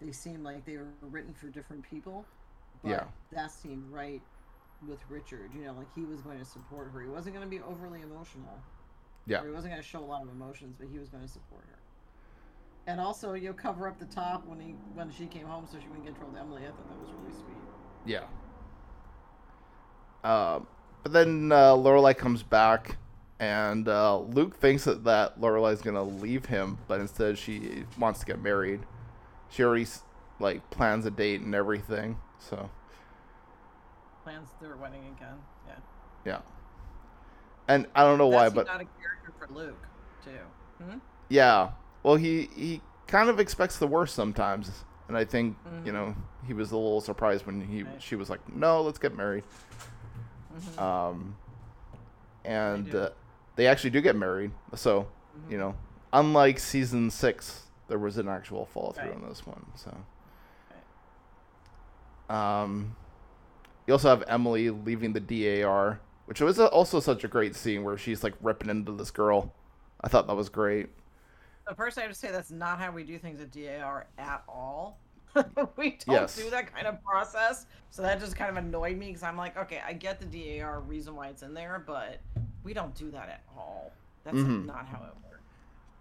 they 0.01 0.13
seemed 0.13 0.43
like 0.43 0.65
they 0.65 0.77
were 0.79 0.89
written 1.03 1.35
for 1.35 1.49
different 1.49 1.83
people. 1.83 2.25
But 2.83 2.89
Yeah. 2.91 3.05
That 3.33 3.51
seemed 3.51 3.91
right 3.93 4.23
with 4.87 4.99
Richard. 5.09 5.55
You 5.55 5.65
know, 5.65 5.73
like 5.75 5.93
he 5.95 6.05
was 6.05 6.21
going 6.23 6.39
to 6.39 6.45
support 6.45 6.91
her. 6.93 7.01
He 7.01 7.09
wasn't 7.09 7.35
going 7.37 7.47
to 7.47 7.51
be 7.51 7.63
overly 7.63 8.01
emotional. 8.03 8.59
yeah, 9.27 9.41
he 9.45 9.51
wasn't 9.51 9.73
going 9.73 9.83
to 9.83 9.89
show 9.89 10.01
a 10.01 10.05
lot 10.05 10.23
of 10.23 10.29
emotions, 10.31 10.75
but 10.77 10.89
he 10.89 10.99
was 10.99 11.09
going 11.09 11.23
to 11.23 11.29
support 11.29 11.63
her. 11.69 11.79
And 12.89 13.01
also, 13.01 13.35
you'll 13.35 13.55
cover 13.55 13.87
up 13.87 14.01
the 14.01 14.07
top 14.07 14.45
when 14.49 14.59
he 14.59 14.73
when 14.95 15.09
she 15.13 15.27
came 15.27 15.47
home, 15.47 15.65
so 15.71 15.79
she 15.79 15.87
wouldn't 15.87 16.05
get 16.05 16.17
trolled. 16.17 16.37
Emily, 16.37 16.63
I 16.63 16.71
thought 16.71 16.89
that 16.89 16.99
was 17.01 17.11
really 17.13 17.33
sweet. 17.33 17.57
yeah. 18.05 18.25
Um, 20.25 20.67
but 21.03 21.13
then 21.13 21.51
uh, 21.53 21.73
Lorelai 21.75 22.17
comes 22.17 22.43
back, 22.43 22.97
and 23.39 23.89
uh, 23.89 24.19
Luke 24.19 24.57
thinks 24.57 24.85
that 24.85 25.05
that 25.05 25.35
is 25.73 25.83
gonna 25.83 26.03
leave 26.03 26.47
him, 26.47 26.79
but 26.89 27.01
instead 27.01 27.39
she 27.39 27.85
wants 27.99 28.21
to 28.21 28.27
get 28.27 28.41
married. 28.41 28.81
She 29.51 29.63
already 29.65 29.87
like 30.41 30.69
plans 30.71 31.05
a 31.07 31.11
date 31.11 31.41
and 31.41 31.55
everything. 31.55 32.19
So 32.39 32.71
Plans 34.25 34.49
their 34.61 34.77
wedding 34.77 35.03
again. 35.17 35.37
Yeah. 35.67 35.75
yeah, 36.25 36.39
and 37.69 37.87
I 37.95 38.03
don't 38.05 38.19
know 38.19 38.29
why, 38.29 38.45
That's 38.45 38.55
but 38.55 38.67
not 38.67 38.77
a 38.81 38.85
character 38.85 39.33
for 39.39 39.53
Luke, 39.53 39.87
too. 40.25 40.85
Hmm? 40.85 40.99
Yeah. 41.29 41.71
Well, 42.05 42.15
he 42.17 42.49
he 42.55 42.81
kind 43.09 43.29
of 43.29 43.41
expects 43.41 43.79
the 43.79 43.87
worst 43.89 44.15
sometimes, 44.15 44.85
and 45.09 45.17
I 45.17 45.25
think 45.25 45.57
you 45.85 45.91
Mhm. 45.91 45.95
know 45.95 46.15
he 46.47 46.53
was 46.55 46.71
a 46.71 46.77
little 46.77 47.01
surprised 47.01 47.47
when 47.47 47.61
he 47.61 47.83
Right. 47.83 48.01
she 48.03 48.15
was 48.17 48.31
like, 48.31 48.41
"No, 48.49 48.81
let's 48.83 48.99
get 48.99 49.17
married." 49.17 49.45
Mhm. 50.55 50.79
Um, 50.81 51.37
and 52.45 52.91
do. 52.91 52.99
uh, 52.99 53.11
they 53.57 53.67
actually 53.67 53.91
do 53.91 54.01
get 54.01 54.17
married. 54.17 54.51
So 54.75 55.09
Mhm. 55.37 55.51
you 55.53 55.59
know, 55.59 55.75
unlike 56.13 56.59
season 56.59 57.11
six, 57.11 57.67
there 57.89 57.99
was 57.99 58.19
an 58.19 58.29
actual 58.29 58.65
follow 58.67 58.93
through 58.93 59.09
Right. 59.11 59.15
on 59.23 59.29
this 59.29 59.47
one. 59.47 59.65
So. 59.75 59.97
Um, 62.29 62.97
you 63.87 63.93
also 63.95 64.09
have 64.09 64.25
Emily 64.27 64.71
leaving 64.71 65.13
the 65.13 65.21
DAR, 65.21 66.01
which 66.27 66.41
was 66.41 66.59
also 66.59 67.01
such 67.01 67.25
a 67.25 67.29
great 67.29 67.55
scene 67.55 67.83
where 67.85 67.99
she's 67.99 68.23
like 68.25 68.35
ripping 68.41 68.71
into 68.71 68.93
this 68.93 69.11
girl. 69.11 69.53
I 70.01 70.09
thought 70.09 70.27
that 70.27 70.35
was 70.37 70.49
great. 70.49 70.89
So 71.69 71.75
first, 71.75 71.99
I 71.99 72.03
have 72.03 72.11
to 72.11 72.17
say 72.17 72.31
that's 72.31 72.51
not 72.51 72.79
how 72.79 72.91
we 72.91 73.05
do 73.05 73.19
things 73.19 73.41
at 73.41 73.51
DAR 73.51 74.07
at 74.19 74.43
all. 74.49 74.99
we 75.77 75.99
don't 76.07 76.07
Yes. 76.07 76.35
do 76.35 76.51
that 76.51 76.73
kind 76.75 76.87
of 76.87 77.03
process. 77.03 77.67
So 77.91 78.03
that 78.03 78.21
just 78.21 78.37
kind 78.37 78.51
of 78.51 78.57
annoyed 78.63 78.97
me 78.99 79.09
because 79.09 79.23
I'm 79.23 79.37
like, 79.37 79.57
okay, 79.57 79.81
I 79.87 79.93
get 79.93 80.21
the 80.21 80.27
DAR 80.27 80.81
reason 80.81 81.15
why 81.17 81.29
it's 81.29 81.43
in 81.43 81.55
there, 81.55 81.83
but 81.87 82.21
we 82.63 82.73
don't 82.75 82.95
do 82.95 83.11
that 83.13 83.29
at 83.29 83.43
all. 83.57 83.99
That's 84.25 84.45
like, 84.45 84.55
Mhm. 84.55 84.65
not 84.65 84.87
how 84.87 85.05
it 85.05 85.15
works. 85.25 85.43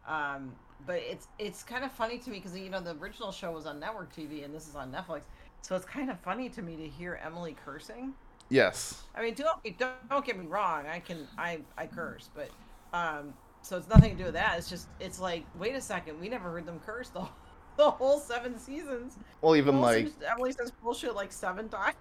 Um, 0.06 0.56
but 0.86 0.98
it's 0.98 1.28
it's 1.38 1.64
kind 1.64 1.84
of 1.86 1.92
funny 1.92 2.18
to 2.20 2.30
me 2.30 2.38
because 2.38 2.58
you 2.58 2.70
know 2.70 2.82
the 2.82 2.96
original 2.96 3.32
show 3.32 3.52
was 3.52 3.66
on 3.68 3.80
network 3.80 4.12
TV 4.14 4.44
and 4.44 4.54
this 4.54 4.68
is 4.68 4.76
on 4.76 4.92
Netflix, 4.92 5.24
so 5.62 5.76
it's 5.76 5.86
kind 5.86 6.10
of 6.10 6.20
funny 6.22 6.50
to 6.50 6.62
me 6.62 6.76
to 6.78 6.88
hear 6.90 7.20
Emily 7.24 7.54
cursing. 7.54 8.16
Yes. 8.50 9.04
I 9.16 9.22
mean, 9.22 9.36
don't 9.36 9.78
don't, 9.78 10.10
don't 10.10 10.26
get 10.26 10.38
me 10.38 10.46
wrong. 10.48 10.88
I 10.88 11.00
can 11.00 11.30
I 11.38 11.66
I 11.78 11.88
curse, 11.88 12.30
but 12.34 12.52
um, 12.94 13.34
so 13.62 13.78
it's 13.78 13.88
nothing 13.88 14.12
to 14.12 14.18
do 14.18 14.26
with 14.26 14.34
that. 14.34 14.58
It's 14.58 14.70
just 14.70 14.90
it's 15.00 15.20
like 15.20 15.46
wait 15.54 15.76
a 15.76 15.82
second, 15.82 16.20
we 16.20 16.30
never 16.30 16.52
heard 16.52 16.66
them 16.66 16.80
curse 16.80 17.10
the 17.10 17.22
whole, 17.22 17.36
the 17.78 17.90
whole 17.90 18.20
seven 18.20 18.58
seasons. 18.58 19.18
Well, 19.42 19.56
even 19.56 19.82
like 19.82 20.10
Emily 20.30 20.52
says 20.52 20.72
bullshit 20.72 21.16
like 21.16 21.32
seven 21.32 21.70
times. 21.70 21.96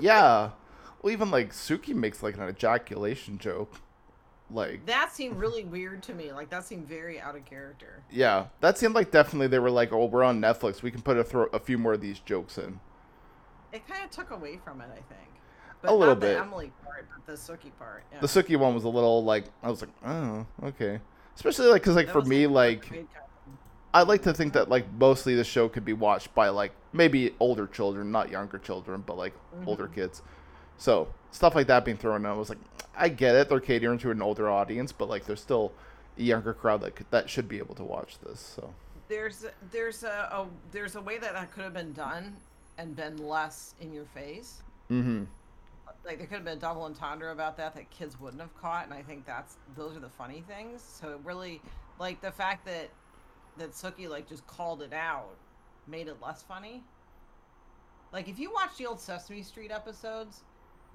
yeah. 0.00 0.50
Well, 1.02 1.12
even 1.12 1.30
like 1.30 1.52
Sookie 1.52 1.94
makes 1.94 2.22
like 2.22 2.36
an 2.36 2.48
ejaculation 2.48 3.38
joke. 3.38 3.74
Like 4.50 4.84
That 4.86 5.12
seemed 5.12 5.36
really 5.38 5.64
weird 5.64 6.02
to 6.04 6.14
me. 6.14 6.30
Like 6.32 6.50
that 6.50 6.64
seemed 6.64 6.86
very 6.86 7.18
out 7.20 7.36
of 7.36 7.44
character. 7.44 8.02
yeah, 8.10 8.46
that 8.60 8.76
seemed 8.76 8.94
like 8.94 9.10
definitely 9.10 9.46
they 9.46 9.58
were 9.58 9.70
like, 9.70 9.92
oh, 9.92 10.04
we're 10.04 10.22
on 10.22 10.40
Netflix, 10.40 10.82
we 10.82 10.90
can 10.90 11.00
put 11.00 11.16
a 11.16 11.24
throw 11.24 11.44
a 11.52 11.58
few 11.58 11.78
more 11.78 11.94
of 11.94 12.00
these 12.02 12.18
jokes 12.18 12.58
in. 12.58 12.78
It 13.72 13.88
kind 13.88 14.04
of 14.04 14.10
took 14.10 14.30
away 14.30 14.60
from 14.62 14.82
it, 14.82 14.88
I 14.92 14.96
think. 14.96 15.30
A 15.84 15.92
little 15.92 16.14
not 16.14 16.20
bit. 16.20 16.34
The 16.34 16.40
Emily 16.40 16.70
part, 16.84 17.08
but 17.16 17.26
the 17.26 17.32
Sookie 17.32 17.72
part. 17.78 18.04
Yeah. 18.12 18.20
The 18.20 18.26
Sookie 18.26 18.56
one 18.56 18.74
was 18.74 18.84
a 18.84 18.88
little 18.88 19.24
like 19.24 19.46
I 19.62 19.70
was 19.70 19.80
like, 19.80 19.90
oh, 20.04 20.46
okay. 20.64 21.00
Especially 21.34 21.66
like 21.68 21.82
because 21.82 21.96
like 21.96 22.06
That 22.06 22.12
for 22.12 22.22
me 22.22 22.46
like 22.46 22.84
of- 22.90 23.06
I 23.94 24.02
like 24.02 24.22
to 24.22 24.32
think 24.32 24.52
that 24.54 24.68
like 24.68 24.90
mostly 24.98 25.34
the 25.34 25.44
show 25.44 25.68
could 25.68 25.84
be 25.84 25.92
watched 25.92 26.34
by 26.34 26.48
like 26.48 26.72
maybe 26.92 27.34
older 27.40 27.66
children, 27.66 28.10
not 28.10 28.30
younger 28.30 28.58
children, 28.58 29.02
but 29.06 29.16
like 29.18 29.34
older 29.66 29.86
Mhm. 29.88 29.94
kids. 29.94 30.22
So 30.78 31.08
stuff 31.30 31.54
like 31.54 31.66
that 31.66 31.84
being 31.84 31.96
thrown 31.96 32.24
I 32.26 32.32
was 32.32 32.48
like, 32.48 32.58
I 32.96 33.08
get 33.08 33.34
it, 33.34 33.48
they're 33.48 33.60
catering 33.60 33.98
to 33.98 34.10
an 34.10 34.22
older 34.22 34.48
audience, 34.50 34.92
but 34.92 35.08
like 35.08 35.26
there's 35.26 35.40
still 35.40 35.72
a 36.18 36.22
younger 36.22 36.54
crowd 36.54 36.80
that 36.82 36.96
could, 36.96 37.06
that 37.10 37.28
should 37.30 37.48
be 37.48 37.58
able 37.58 37.74
to 37.76 37.84
watch 37.84 38.18
this. 38.20 38.40
So 38.40 38.74
there's 39.08 39.44
there's 39.70 40.02
a, 40.04 40.28
a 40.32 40.46
there's 40.70 40.96
a 40.96 41.00
way 41.00 41.18
that 41.18 41.34
that 41.34 41.52
could 41.52 41.64
have 41.64 41.74
been 41.74 41.92
done 41.92 42.36
and 42.78 42.96
been 42.96 43.16
less 43.18 43.74
in 43.80 43.92
your 43.92 44.06
face. 44.06 44.62
mm-hmm. 44.90 45.24
Like 46.04 46.18
there 46.18 46.26
could 46.26 46.36
have 46.36 46.44
been 46.44 46.56
a 46.58 46.60
double 46.60 46.82
entendre 46.82 47.30
about 47.30 47.56
that 47.58 47.74
that 47.74 47.88
kids 47.90 48.18
wouldn't 48.18 48.40
have 48.40 48.56
caught, 48.60 48.86
and 48.86 48.94
I 48.94 49.02
think 49.02 49.24
that's 49.26 49.56
those 49.76 49.96
are 49.96 50.00
the 50.00 50.08
funny 50.08 50.42
things. 50.48 50.82
So 50.82 51.10
it 51.10 51.18
really 51.24 51.60
like 52.00 52.20
the 52.20 52.32
fact 52.32 52.64
that 52.66 52.88
that 53.58 53.72
Sookie 53.72 54.08
like 54.08 54.28
just 54.28 54.46
called 54.46 54.82
it 54.82 54.92
out 54.92 55.36
made 55.86 56.08
it 56.08 56.16
less 56.22 56.42
funny. 56.42 56.82
Like 58.12 58.28
if 58.28 58.38
you 58.38 58.52
watch 58.52 58.76
the 58.78 58.86
old 58.86 59.00
Sesame 59.00 59.42
Street 59.42 59.70
episodes, 59.70 60.42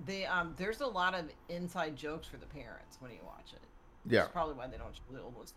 they 0.06 0.26
um 0.26 0.54
there's 0.58 0.82
a 0.82 0.88
lot 0.88 1.14
of 1.16 1.26
inside 1.50 1.96
jokes 1.96 2.28
for 2.28 2.38
the 2.38 2.46
parents 2.46 2.98
when 3.00 3.12
you 3.12 3.20
watch 3.26 3.54
it. 3.54 3.60
yeah, 4.06 4.22
That's 4.22 4.32
probably 4.32 4.54
why 4.56 4.68
they 4.68 4.78
don't 4.78 4.96
show 4.96 5.02
the 5.16 5.22
old 5.22 5.36
ones. 5.36 5.54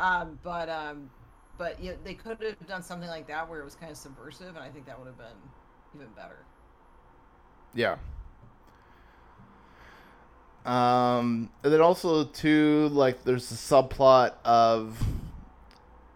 um, 0.00 0.38
but 0.42 0.68
um, 0.68 1.10
but 1.58 1.82
yeah, 1.82 1.92
they 2.04 2.14
could 2.14 2.42
have 2.42 2.66
done 2.66 2.82
something 2.82 3.08
like 3.08 3.26
that 3.28 3.48
where 3.48 3.60
it 3.60 3.64
was 3.64 3.74
kind 3.74 3.92
of 3.92 3.98
subversive, 3.98 4.48
and 4.48 4.58
I 4.58 4.68
think 4.70 4.86
that 4.86 4.98
would 4.98 5.06
have 5.06 5.18
been 5.18 5.26
even 5.94 6.08
better. 6.14 6.38
yeah. 7.74 7.96
Um, 10.64 11.50
and 11.64 11.72
then 11.72 11.80
also 11.80 12.24
too, 12.24 12.88
like 12.92 13.24
there's 13.24 13.50
a 13.50 13.54
subplot 13.56 14.34
of 14.44 15.02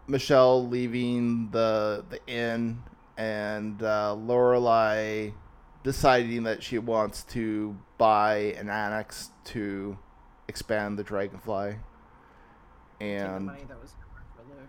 Michelle 0.09 0.67
leaving 0.67 1.51
the 1.51 2.05
the 2.09 2.25
inn 2.27 2.83
and 3.17 3.83
uh, 3.83 4.15
Lorelai 4.19 5.33
deciding 5.83 6.43
that 6.45 6.63
she 6.63 6.79
wants 6.79 7.23
to 7.25 7.77
buy 7.99 8.55
an 8.59 8.69
annex 8.69 9.31
to 9.45 9.97
expand 10.49 10.99
the 10.99 11.03
Dragonfly, 11.03 11.77
and 13.01 13.47
money 13.47 13.65
that 13.69 13.81
was 13.81 13.91
for 14.37 14.43
Luke. 14.43 14.69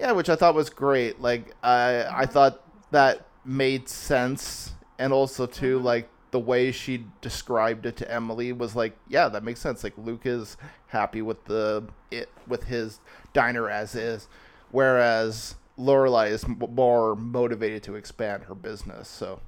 yeah, 0.00 0.12
which 0.12 0.28
I 0.28 0.36
thought 0.36 0.54
was 0.54 0.70
great. 0.70 1.20
Like 1.20 1.54
I 1.62 2.06
I 2.10 2.26
thought 2.26 2.62
that 2.92 3.26
made 3.44 3.88
sense, 3.88 4.72
and 4.98 5.12
also 5.12 5.46
too 5.46 5.80
Mhm. 5.80 5.84
like 5.84 6.08
the 6.30 6.38
way 6.38 6.72
she 6.72 7.04
described 7.20 7.84
it 7.84 7.94
to 7.98 8.10
Emily 8.10 8.52
was 8.54 8.74
like, 8.74 8.96
yeah, 9.06 9.28
that 9.28 9.42
makes 9.44 9.60
sense. 9.60 9.84
Like 9.84 9.92
Luke 9.98 10.24
is 10.24 10.56
happy 10.86 11.20
with 11.20 11.44
the 11.44 11.84
it 12.10 12.30
with 12.46 12.64
his 12.64 13.00
diner 13.34 13.68
as 13.68 13.94
is, 13.94 14.28
whereas 14.72 15.54
Lorelai 15.78 16.30
is 16.30 16.44
m- 16.44 16.58
more 16.70 17.14
motivated 17.14 17.82
to 17.84 17.94
expand 17.94 18.44
her 18.44 18.54
business. 18.54 19.08
So. 19.08 19.40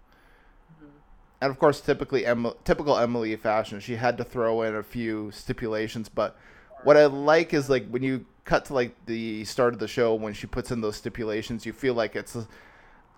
Mhm. 0.83 0.89
And 1.41 1.51
of 1.51 1.59
course, 1.59 1.81
typically 1.81 2.25
Em- 2.25 2.53
typical 2.65 2.97
Emily 2.97 3.35
fashion, 3.37 3.81
she 3.81 3.97
had 3.97 4.17
to 4.19 4.25
throw 4.25 4.63
in 4.63 4.75
a 4.75 4.83
few 4.83 5.31
stipulations. 5.33 6.09
But 6.09 6.37
what 6.85 6.97
I 6.97 7.07
like 7.07 7.53
is 7.53 7.69
like 7.69 7.89
when 7.89 8.03
you 8.03 8.25
cut 8.45 8.67
to 8.67 8.75
like 8.75 8.95
the 9.07 9.45
start 9.45 9.73
of 9.75 9.81
the 9.81 9.89
show 9.89 10.15
when 10.15 10.35
she 10.35 10.47
puts 10.47 10.71
in 10.71 10.81
those 10.81 10.97
stipulations, 10.97 11.67
you 11.67 11.73
feel 11.73 11.95
like 11.95 12.15
it's 12.15 12.37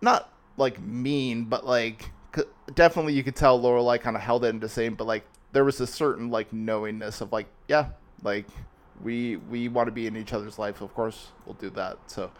not 0.00 0.32
like 0.56 0.80
mean, 0.80 1.44
but 1.44 1.66
like 1.66 2.10
c- 2.34 2.44
definitely 2.74 3.12
you 3.14 3.22
could 3.22 3.36
tell 3.36 3.60
Lorelai 3.60 4.00
kind 4.00 4.16
of 4.16 4.22
held 4.22 4.44
it 4.44 4.48
into 4.48 4.68
saying, 4.68 4.94
but 4.94 5.06
like 5.06 5.24
there 5.52 5.64
was 5.64 5.80
a 5.80 5.86
certain 5.86 6.30
like 6.30 6.52
knowingness 6.52 7.20
of 7.20 7.32
like 7.32 7.46
yeah, 7.68 7.86
like 8.22 8.46
we 9.02 9.36
we 9.36 9.68
want 9.68 9.86
to 9.88 9.92
be 9.92 10.06
in 10.06 10.16
each 10.16 10.32
other's 10.32 10.58
life, 10.58 10.80
of 10.80 10.94
course 10.94 11.28
we'll 11.44 11.54
do 11.54 11.70
that. 11.70 11.98
So. 12.06 12.30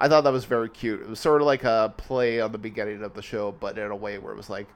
I 0.00 0.08
thought 0.08 0.22
that 0.24 0.32
was 0.32 0.44
very 0.44 0.68
cute. 0.68 1.00
It 1.02 1.08
was 1.08 1.20
sort 1.20 1.40
of 1.40 1.46
like 1.46 1.62
a 1.62 1.94
play 1.96 2.40
on 2.40 2.50
the 2.50 2.58
beginning 2.58 3.04
of 3.04 3.14
the 3.14 3.22
show, 3.22 3.52
but 3.52 3.78
in 3.78 3.92
a 3.92 3.96
way 3.96 4.18
where 4.18 4.32
it 4.32 4.36
was 4.36 4.50
like, 4.50 4.66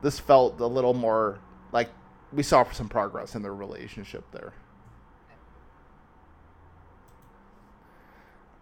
this 0.00 0.18
felt 0.18 0.58
a 0.60 0.66
little 0.66 0.94
more 0.94 1.38
like 1.72 1.90
we 2.32 2.42
saw 2.42 2.68
some 2.72 2.88
progress 2.88 3.34
in 3.34 3.42
their 3.42 3.54
relationship 3.54 4.24
there. 4.32 4.54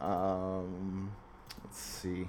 Um, 0.01 1.13
let's 1.63 1.79
see. 1.79 2.29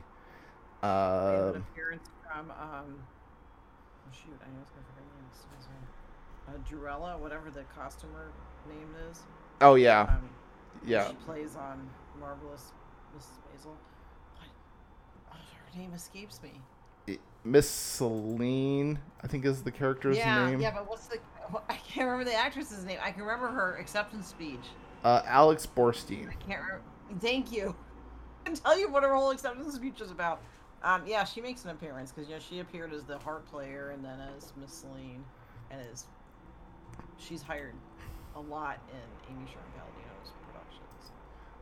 Uh, 0.84 1.54
appearance 1.56 2.08
from 2.24 2.52
um, 2.52 2.96
oh, 3.00 4.12
shoot, 4.12 4.38
I 4.42 4.46
gonna 4.46 4.66
forget 4.66 4.86
her 4.96 5.02
name. 5.02 5.26
It's- 5.32 5.46
it's, 5.58 5.68
uh, 5.68 7.06
Uh, 7.06 7.18
whatever 7.18 7.50
the 7.50 7.64
costumer 7.76 8.30
name 8.70 8.90
is. 9.10 9.24
Oh 9.62 9.76
yeah, 9.76 10.02
Um, 10.02 10.30
yeah. 10.86 11.10
She 11.10 11.15
plays 11.26 11.56
on 11.56 11.89
Marvelous 12.20 12.72
Mrs. 13.18 13.39
Maisel. 13.48 13.65
What? 13.68 14.50
Oh, 15.34 15.36
her 15.36 15.80
name 15.80 15.94
escapes 15.94 16.41
me. 16.41 16.52
Miss 17.46 17.70
Celine, 17.70 18.98
I 19.24 19.28
think 19.28 19.46
is 19.46 19.62
the 19.62 19.72
character's 19.72 20.18
yeah, 20.18 20.50
name. 20.50 20.60
yeah, 20.60 20.72
but 20.72 20.89
what's 20.89 21.06
the? 21.06 21.20
I 21.70 21.76
can't 21.76 22.08
remember 22.10 22.26
the 22.26 22.36
actress's 22.36 22.84
name. 22.84 22.98
I 23.04 23.12
can 23.12 23.22
remember 23.22 23.48
her 23.48 23.78
acceptance 23.78 24.28
speech. 24.28 24.65
Uh, 25.04 25.22
Alex 25.28 25.68
Borstein. 25.68 26.28
I 26.28 26.34
can't 26.34 26.60
remember. 26.62 26.82
Thank 27.20 27.52
you. 27.52 27.76
I 28.41 28.50
can 28.50 28.56
tell 28.56 28.78
you 28.80 28.89
what 28.89 29.04
her 29.04 29.13
whole 29.13 29.30
acceptance 29.30 29.76
speech 29.76 30.02
is 30.02 30.10
about. 30.10 30.41
Um, 30.84 31.04
yeah, 31.06 31.24
she 31.24 31.39
makes 31.39 31.63
an 31.65 31.70
appearance 31.70 32.12
because 32.12 32.28
you 32.28 32.36
know 32.36 32.41
she 32.41 32.60
appeared 32.60 32.91
as 32.91 33.04
the 33.04 33.20
harp 33.20 33.48
player 33.48 33.91
and 33.91 34.04
then 34.04 34.20
as 34.36 34.52
Miss 34.60 34.74
Celine, 34.74 35.24
and 35.70 35.80
is 35.94 36.06
she's 37.18 37.44
hired 37.44 37.76
a 38.36 38.39
lot 38.39 38.80
in 38.91 39.34
Amy 39.36 39.45
Sherman 39.48 39.63
Palladino's 39.76 40.32
productions. 40.45 41.12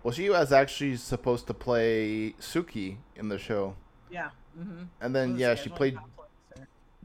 Well, 0.03 0.11
she 0.13 0.29
was 0.29 0.51
actually 0.51 0.97
supposed 0.97 1.47
to 1.47 1.53
play 1.53 2.33
Sookie 2.39 2.97
in 3.15 3.29
the 3.29 3.37
show, 3.37 3.75
Yeah. 4.09 4.29
Mm-hmm. 4.59 4.83
and 5.01 5.15
then 5.15 5.37
yeah, 5.37 5.55
she 5.55 5.69
played 5.69 5.97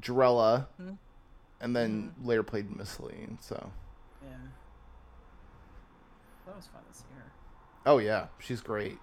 Drella, 0.00 0.66
Hmm. 0.76 0.92
and 1.60 1.74
then 1.74 2.14
later 2.22 2.42
played 2.42 2.74
Miss. 2.76 2.90
So, 3.40 3.70
Yeah. 4.22 4.28
That 6.46 6.56
was 6.56 6.66
fun 6.66 6.82
to 6.90 6.94
see 6.98 7.04
her. 7.16 7.30
oh 7.86 7.98
yeah, 7.98 8.28
she's 8.38 8.60
great. 8.60 8.98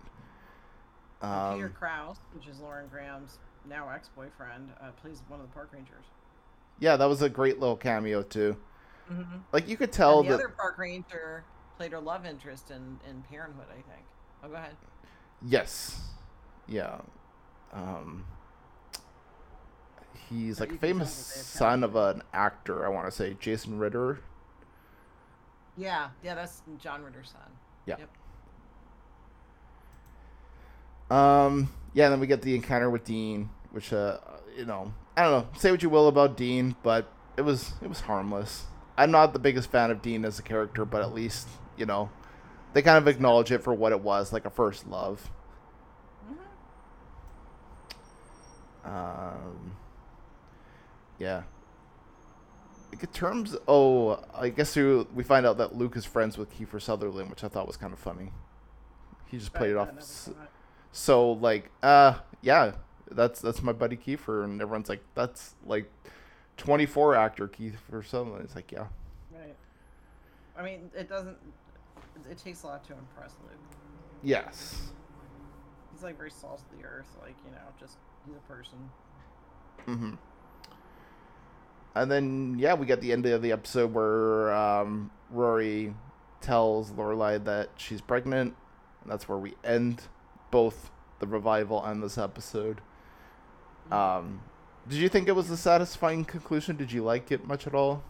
And 1.22 1.56
Peter 1.56 1.68
Um, 1.68 1.74
Krause, 1.74 2.18
which 2.34 2.48
is 2.48 2.60
Lauren 2.60 2.88
Graham's 2.88 3.40
now 3.68 3.90
ex-boyfriend, 3.90 4.72
uh, 4.82 4.92
plays 5.02 5.22
one 5.28 5.40
of 5.40 5.48
the 5.48 5.54
park 5.54 5.70
rangers. 5.74 6.06
yeah, 6.80 6.98
that 6.98 7.06
was 7.06 7.22
a 7.22 7.30
great 7.30 7.60
little 7.60 7.78
cameo 7.78 8.22
too. 8.22 8.58
Mm-hmm. 9.12 9.38
Like 9.52 9.68
you 9.68 9.78
could 9.78 9.92
tell 9.92 10.20
and 10.20 10.30
the 10.30 10.34
that 10.34 10.44
other 10.44 10.50
park 10.50 10.78
ranger 10.78 11.44
played 11.78 11.92
her 11.92 12.00
love 12.00 12.26
interest 12.26 12.72
in, 12.72 13.00
in 13.10 13.22
Parenthood, 13.24 13.68
I 13.70 13.76
think. 13.76 14.06
Oh, 14.44 14.48
go 14.50 14.56
ahead. 14.56 14.76
Yes. 15.46 16.02
Yeah. 16.68 17.02
Um 17.74 18.26
he's 20.30 20.60
like 20.60 20.72
a 20.72 20.78
famous 20.78 21.12
son 21.12 21.84
of 21.84 21.96
an 21.96 22.24
actor, 22.34 22.86
I 22.86 22.90
want 22.90 23.06
to 23.06 23.12
say, 23.12 23.36
Jason 23.40 23.78
Ritter. 23.78 24.20
Yeah, 25.78 26.10
yeah, 26.24 26.36
that's 26.36 26.62
John 26.80 27.04
Ritter's 27.04 27.32
son. 27.32 27.52
Yeah. 27.86 27.98
Yep. 31.10 31.18
Um 31.18 31.70
yeah, 31.94 32.10
then 32.10 32.20
we 32.20 32.28
get 32.28 32.42
the 32.42 32.56
encounter 32.56 32.90
with 32.90 33.04
Dean, 33.04 33.50
which 33.72 33.94
uh 33.94 34.18
you 34.58 34.66
know, 34.66 34.94
I 35.16 35.24
don't 35.24 35.32
know, 35.32 35.48
say 35.60 35.70
what 35.70 35.84
you 35.84 35.90
will 35.90 36.08
about 36.08 36.38
Dean, 36.38 36.76
but 36.82 37.12
it 37.38 37.42
was 37.42 37.74
it 37.82 37.88
was 37.88 38.02
harmless. 38.02 38.66
I'm 38.98 39.12
not 39.12 39.34
the 39.34 39.40
biggest 39.40 39.70
fan 39.72 39.92
of 39.92 40.02
Dean 40.02 40.26
as 40.26 40.40
a 40.40 40.44
character, 40.44 40.86
but 40.86 41.02
at 41.02 41.14
least, 41.14 41.48
you 41.78 41.86
know, 41.86 42.10
they 42.74 42.82
kind 42.82 42.98
of 42.98 43.08
acknowledge 43.08 43.52
it 43.52 43.64
for 43.64 43.74
what 43.74 43.92
it 43.92 44.02
was, 44.02 44.32
like 44.34 44.46
a 44.46 44.50
first 44.50 44.88
love. 44.88 45.30
hmm 46.26 46.36
Um, 48.84 49.78
yeah. 51.18 51.44
Like 52.92 53.04
in 53.04 53.10
terms, 53.10 53.56
oh, 53.68 54.24
I 54.34 54.50
guess 54.50 54.76
we 54.76 55.04
we 55.14 55.24
find 55.24 55.46
out 55.46 55.58
that 55.58 55.76
Luke 55.76 55.98
is 55.98 56.06
friends 56.06 56.38
with 56.38 56.52
Kiefer 56.58 56.82
Sutherland, 56.82 57.30
which 57.30 57.44
I 57.44 57.48
thought 57.48 57.68
was 57.68 57.78
kind 57.78 57.94
of 57.94 58.00
funny. 58.00 58.32
he 59.26 59.38
just 59.38 59.54
Right, 59.54 59.60
played 59.60 59.72
it 59.72 59.78
off 59.78 59.94
never 59.94 60.00
s- 60.00 60.30
saw 60.30 60.32
it. 60.32 60.50
so 60.92 61.32
like 61.34 61.72
uh 61.84 62.16
yeah 62.42 62.74
that's 63.12 63.42
that's 63.42 63.62
my 63.62 63.74
buddy 63.74 63.98
Kiefer 63.98 64.44
and 64.44 64.62
everyone's 64.62 64.90
like 64.90 65.04
that's 65.16 65.56
like 65.66 65.92
24 66.58 67.16
actor 67.16 67.48
Keith 67.48 67.82
or 67.92 68.04
something 68.04 68.40
it's 68.42 68.56
like 68.56 68.72
yeah 68.72 68.86
Right. 69.32 69.56
I 70.58 70.64
mean, 70.64 70.90
it 70.98 71.10
doesn't. 71.10 71.36
It, 72.16 72.32
it 72.32 72.38
takes 72.38 72.64
a 72.64 72.68
lot 72.68 72.84
to 72.86 72.94
impress 72.94 73.34
Luke. 73.44 73.60
yes 74.24 74.92
He's 75.94 76.04
like 76.04 76.18
very 76.18 76.32
salt 76.32 76.62
of 76.62 76.78
the 76.78 76.86
earth. 76.86 77.08
Like 77.22 77.36
you 77.46 77.52
know, 77.52 77.58
just 77.80 77.98
he's 78.26 78.36
a 78.36 78.40
person. 78.52 78.78
Mm-hmm. 79.88 80.14
and 81.96 82.12
then 82.12 82.56
yeah 82.58 82.74
we 82.74 82.86
got 82.88 83.02
the 83.02 83.12
end 83.12 83.26
of 83.28 83.42
the 83.42 83.52
episode 83.52 83.94
where 83.94 84.54
um 84.54 85.12
Rory 85.30 85.94
tells 86.42 86.92
Lorelai 86.92 87.44
that 87.46 87.70
she's 87.78 88.02
pregnant 88.02 88.56
and 89.04 89.12
that's 89.12 89.30
where 89.30 89.38
we 89.38 89.54
end 89.64 90.02
both 90.50 90.90
the 91.20 91.28
revival 91.28 91.84
and 91.84 92.02
this 92.02 92.18
episode 92.18 92.82
um 93.92 94.42
did 94.88 94.98
you 95.00 95.10
think 95.10 95.28
it 95.28 95.36
was 95.36 95.50
a 95.50 95.58
satisfying 95.58 96.24
conclusion 96.26 96.76
did 96.76 96.92
you 96.92 97.04
like 97.04 97.32
it 97.32 97.46
much 97.46 97.66
at 97.68 97.74
all 97.76 98.04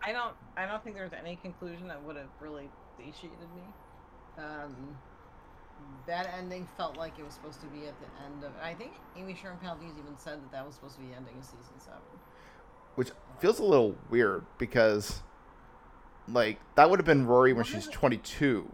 I 0.00 0.12
don't. 0.12 0.32
I 0.56 0.64
don't 0.64 0.82
think 0.84 0.94
there's 0.94 1.12
any 1.12 1.34
conclusion 1.36 1.88
that 1.88 2.00
would 2.04 2.14
have 2.16 2.28
really 2.40 2.70
satiated 2.96 3.48
me. 3.56 3.62
Um, 4.38 4.96
that 6.06 6.32
ending 6.38 6.68
felt 6.76 6.96
like 6.96 7.18
it 7.18 7.24
was 7.24 7.34
supposed 7.34 7.60
to 7.62 7.66
be 7.66 7.86
at 7.88 7.94
the 8.00 8.06
end 8.24 8.44
of. 8.44 8.52
I 8.62 8.74
think 8.74 8.92
Amy 9.16 9.34
Sherman 9.34 9.58
Palladino 9.58 9.92
even 9.98 10.16
said 10.16 10.40
that 10.40 10.52
that 10.52 10.64
was 10.64 10.76
supposed 10.76 10.94
to 10.94 11.00
be 11.00 11.08
the 11.08 11.16
ending 11.16 11.34
of 11.38 11.44
season 11.44 11.80
seven. 11.80 12.00
which 12.94 13.10
feels 13.40 13.58
a 13.58 13.64
little 13.64 13.96
weird 14.08 14.46
because 14.56 15.20
like 16.28 16.60
that 16.76 16.88
would 16.88 17.00
have 17.00 17.06
been 17.06 17.26
Rory 17.26 17.52
when 17.52 17.58
What 17.58 17.66
she's 17.66 17.88
it? 17.88 17.92
22 17.92 18.70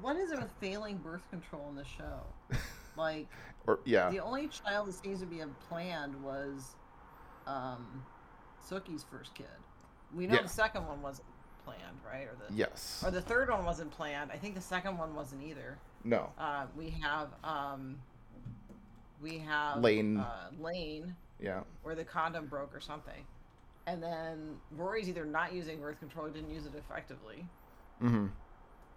What 0.00 0.16
is 0.16 0.32
it 0.32 0.40
with 0.40 0.50
failing 0.60 0.96
birth 0.98 1.22
control 1.30 1.68
in 1.70 1.76
the 1.76 1.84
show? 1.84 2.22
Like 2.98 3.28
or 3.66 3.78
yeah 3.84 4.10
the 4.10 4.18
only 4.18 4.48
child 4.48 4.88
that 4.88 4.94
seems 4.94 5.20
to 5.20 5.26
be 5.26 5.40
planned 5.68 6.20
was 6.22 6.74
um, 7.46 8.02
Sookie's 8.68 9.04
first 9.10 9.34
kid. 9.34 9.46
We 10.14 10.26
know 10.26 10.34
Yeah. 10.34 10.42
the 10.42 10.48
second 10.48 10.86
one 10.86 11.00
wasn't 11.00 11.28
planned, 11.64 11.98
right? 12.04 12.26
Or 12.26 12.34
the 12.48 12.52
yes 12.54 13.02
or 13.06 13.10
the 13.12 13.22
third 13.22 13.50
one 13.50 13.64
wasn't 13.64 13.90
planned. 13.92 14.30
I 14.32 14.36
think 14.36 14.54
the 14.56 14.60
second 14.60 14.98
one 14.98 15.14
wasn't 15.14 15.42
either. 15.44 15.78
no 16.04 16.32
Uh, 16.38 16.66
we 16.76 16.90
have 16.90 17.28
um, 17.44 17.96
we 19.22 19.38
have 19.38 19.78
Lane. 19.80 20.18
uh, 20.18 20.50
Lane, 20.60 21.14
yeah 21.40 21.60
where 21.82 21.94
the 21.94 22.04
condom 22.04 22.46
broke 22.46 22.74
or 22.74 22.80
something, 22.80 23.24
and 23.86 24.02
then 24.02 24.56
Rory's 24.76 25.08
either 25.08 25.24
not 25.24 25.52
using 25.52 25.78
birth 25.80 25.98
control 26.00 26.26
or 26.26 26.30
didn't 26.30 26.50
use 26.50 26.66
it 26.66 26.74
effectively. 26.74 27.46
mm-hmm 28.02 28.26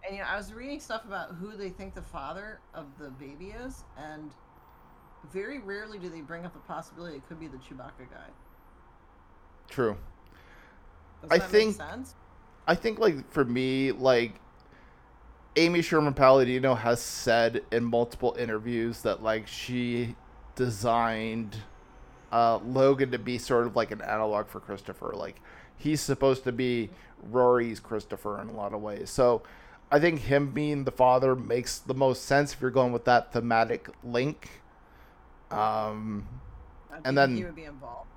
And 0.06 0.16
you 0.18 0.22
know, 0.22 0.28
I 0.28 0.36
was 0.38 0.54
reading 0.54 0.80
stuff 0.80 1.06
about 1.06 1.36
who 1.36 1.56
they 1.56 1.70
think 1.70 1.94
the 1.94 2.02
father 2.02 2.60
of 2.74 2.86
the 3.00 3.10
baby 3.12 3.52
is, 3.52 3.84
and 3.98 4.32
very 5.32 5.60
rarely 5.60 6.00
do 6.00 6.10
they 6.10 6.22
bring 6.22 6.46
up 6.46 6.54
the 6.54 6.60
possibility 6.60 7.18
it 7.18 7.28
could 7.28 7.40
be 7.40 7.48
the 7.48 7.58
Chewbacca 7.58 8.10
guy. 8.10 8.28
true 9.70 9.96
Does 11.22 11.32
I 11.32 11.40
think- 11.40 11.78
make 11.80 11.90
sense? 11.90 12.16
I 12.68 12.76
think 12.76 13.00
like 13.00 13.30
for 13.32 13.46
me 13.46 13.92
like 13.92 14.34
Amy 15.56 15.82
Sherman 15.82 16.14
Palladino 16.14 16.74
has 16.76 17.02
said 17.02 17.64
in 17.72 17.84
multiple 17.84 18.36
interviews 18.40 19.02
that 19.04 19.22
like 19.22 19.48
she 19.48 20.16
designed 20.56 21.58
uh, 22.32 22.58
Logan 22.66 23.12
to 23.12 23.20
be 23.20 23.38
sort 23.38 23.68
of 23.68 23.76
like 23.76 23.92
an 23.92 24.02
analog 24.02 24.48
for 24.48 24.60
Christopher. 24.60 25.14
Like 25.16 25.42
he's 25.78 26.02
supposed 26.02 26.44
to 26.46 26.52
be 26.52 26.90
Rory's 27.30 27.80
Christopher 27.80 28.40
in 28.42 28.48
a 28.48 28.54
lot 28.54 28.74
of 28.74 28.82
ways. 28.82 29.10
So 29.10 29.44
I 29.92 30.00
think 30.00 30.22
him 30.22 30.52
being 30.52 30.86
the 30.86 30.92
father 30.92 31.36
makes 31.36 31.80
the 31.80 31.94
most 31.94 32.24
sense 32.24 32.54
if 32.54 32.62
you're 32.62 32.72
going 32.72 32.94
with 32.94 33.06
that 33.06 33.34
thematic 33.34 33.90
link. 34.04 34.62
Um, 35.52 36.28
and 37.04 37.18
then- 37.18 37.36
he 37.36 37.44
would 37.44 37.56
be 37.56 37.66
involved. 37.66 38.08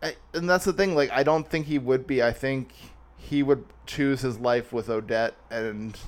I, 0.00 0.14
and 0.32 0.48
that's 0.48 0.64
the 0.64 0.72
thing. 0.72 0.94
Like, 0.94 1.10
I 1.10 1.24
don't 1.24 1.48
think 1.48 1.66
he 1.66 1.78
would 1.78 2.06
be. 2.06 2.22
I 2.22 2.32
think 2.32 2.72
he 3.16 3.42
would 3.42 3.64
choose 3.84 4.20
his 4.20 4.38
life 4.38 4.72
with 4.72 4.88
Odette, 4.88 5.34
and 5.50 5.98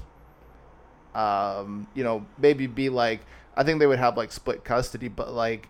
um, 1.13 1.89
you 1.95 2.05
know, 2.05 2.25
maybe 2.39 2.67
be 2.69 2.89
like. 2.89 3.21
I 3.57 3.65
think 3.65 3.81
they 3.81 3.87
would 3.89 3.99
have 3.99 4.17
like 4.17 4.31
split 4.31 4.65
custody, 4.65 5.09
but 5.09 5.33
like, 5.35 5.69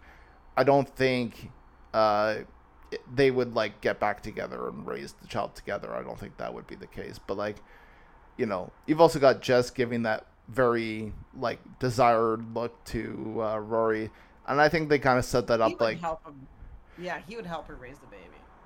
I 0.54 0.64
don't 0.64 0.86
think 0.86 1.50
uh, 1.94 2.36
they 3.12 3.30
would 3.30 3.54
like 3.54 3.80
get 3.80 3.98
back 3.98 4.22
together 4.22 4.68
and 4.68 4.86
raise 4.86 5.12
the 5.14 5.26
child 5.26 5.56
together. 5.56 5.94
I 5.94 6.02
don't 6.02 6.18
think 6.18 6.36
that 6.36 6.52
would 6.52 6.66
be 6.66 6.74
the 6.74 6.86
case. 6.86 7.18
But 7.18 7.38
like, 7.38 7.56
you 8.40 8.46
know, 8.46 8.72
you've 8.86 9.02
also 9.02 9.18
got 9.18 9.42
Jess 9.42 9.70
giving 9.70 10.02
that 10.04 10.24
very 10.48 11.12
like 11.38 11.60
desired 11.78 12.54
look 12.54 12.82
to 12.86 13.36
uh, 13.40 13.58
Rory, 13.58 14.10
and 14.48 14.60
I 14.60 14.70
think 14.70 14.88
they 14.88 14.98
kind 14.98 15.18
of 15.18 15.26
set 15.26 15.46
that 15.48 15.60
He 15.60 15.64
up 15.66 15.72
would 15.72 15.80
like. 15.80 15.98
Yeah, 16.98 17.20
he 17.28 17.36
would 17.36 17.46
help 17.46 17.68
her 17.68 17.74
raise 17.76 17.98
the 17.98 18.06
baby. 18.06 18.24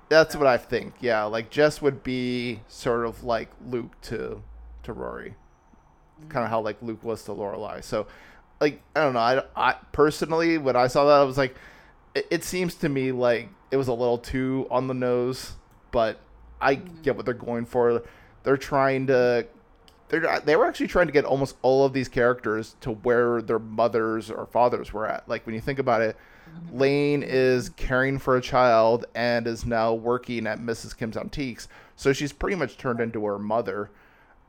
that's 0.09 0.35
what 0.35 0.47
I 0.47 0.57
think. 0.57 0.93
Yeah, 1.01 1.23
like 1.25 1.49
Jess 1.49 1.81
would 1.81 2.03
be 2.03 2.61
sort 2.69 3.05
of 3.05 3.23
like 3.25 3.49
Luke 3.67 3.99
to 4.03 4.41
to 4.83 4.93
Rory, 4.93 5.35
kind 6.29 6.45
of 6.45 6.49
how 6.49 6.61
like 6.61 6.81
Luke 6.81 7.03
was 7.03 7.23
to 7.25 7.31
Lorelai. 7.31 7.83
So, 7.83 8.07
like 8.61 8.81
I 8.95 9.01
don't 9.01 9.13
know. 9.13 9.19
I, 9.19 9.43
I 9.55 9.75
personally, 9.91 10.57
when 10.57 10.75
I 10.77 10.87
saw 10.87 11.05
that, 11.05 11.19
I 11.19 11.23
was 11.23 11.37
like, 11.37 11.55
it, 12.15 12.27
it 12.31 12.43
seems 12.45 12.75
to 12.75 12.87
me 12.89 13.11
like 13.11 13.49
it 13.71 13.77
was 13.77 13.89
a 13.89 13.93
little 13.93 14.17
too 14.17 14.67
on 14.71 14.87
the 14.87 14.93
nose, 14.93 15.53
but 15.91 16.19
I 16.61 16.75
get 16.75 17.17
what 17.17 17.25
they're 17.25 17.33
going 17.33 17.65
for. 17.65 18.03
They're 18.43 18.57
trying 18.57 19.07
to. 19.07 19.47
They're, 20.09 20.39
they 20.41 20.55
were 20.55 20.65
actually 20.67 20.87
trying 20.87 21.07
to 21.07 21.13
get 21.13 21.25
almost 21.25 21.57
all 21.61 21.83
of 21.85 21.93
these 21.93 22.07
characters 22.07 22.75
to 22.81 22.91
where 22.91 23.41
their 23.41 23.59
mothers 23.59 24.29
or 24.29 24.45
fathers 24.45 24.93
were 24.93 25.07
at. 25.07 25.27
Like 25.27 25.45
when 25.45 25.55
you 25.55 25.61
think 25.61 25.79
about 25.79 26.01
it, 26.01 26.15
Lane 26.71 27.23
is 27.23 27.69
caring 27.69 28.19
for 28.19 28.37
a 28.37 28.41
child 28.41 29.05
and 29.15 29.47
is 29.47 29.65
now 29.65 29.93
working 29.93 30.45
at 30.45 30.59
Mrs. 30.59 30.95
Kim's 30.95 31.17
Antiques. 31.17 31.67
So 31.95 32.13
she's 32.13 32.31
pretty 32.31 32.55
much 32.55 32.77
turned 32.77 32.99
into 32.99 33.25
her 33.25 33.39
mother. 33.39 33.89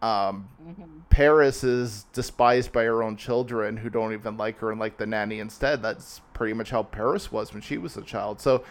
Um, 0.03 0.49
Mhm. 0.63 0.85
Paris 1.09 1.65
is 1.65 2.05
despised 2.13 2.71
by 2.71 2.85
her 2.85 3.03
own 3.03 3.17
children 3.17 3.79
who 3.79 3.89
don't 3.89 4.13
even 4.13 4.37
like 4.37 4.59
her 4.59 4.71
and 4.71 4.79
like 4.79 4.99
the 4.99 5.07
nanny 5.07 5.41
instead. 5.41 5.81
That's 5.81 6.21
pretty 6.35 6.53
much 6.53 6.69
how 6.71 6.83
Paris 6.83 7.33
was 7.33 7.55
when 7.55 7.63
she 7.63 7.79
was 7.79 7.97
a 7.97 8.03
child. 8.03 8.41
So 8.43 8.63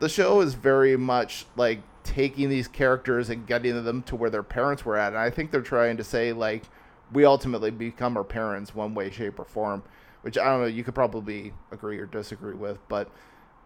the 0.00 0.08
show 0.08 0.40
is 0.40 0.54
very 0.54 0.96
much 0.96 1.46
like 1.56 1.80
taking 2.02 2.48
these 2.48 2.66
characters 2.66 3.30
and 3.30 3.46
getting 3.46 3.84
them 3.84 4.02
to 4.02 4.16
where 4.16 4.30
their 4.30 4.42
parents 4.42 4.84
were 4.84 4.96
at. 4.96 5.08
And 5.08 5.18
I 5.18 5.30
think 5.30 5.50
they're 5.50 5.60
trying 5.60 5.96
to 5.98 6.04
say, 6.04 6.32
like, 6.32 6.64
we 7.12 7.24
ultimately 7.24 7.70
become 7.70 8.16
our 8.16 8.24
parents 8.24 8.74
one 8.74 8.94
way, 8.94 9.10
shape, 9.10 9.38
or 9.38 9.44
form, 9.44 9.82
which 10.22 10.38
I 10.38 10.44
don't 10.44 10.62
know, 10.62 10.66
you 10.66 10.82
could 10.82 10.94
probably 10.94 11.52
agree 11.70 11.98
or 11.98 12.06
disagree 12.06 12.54
with. 12.54 12.78
But 12.88 13.10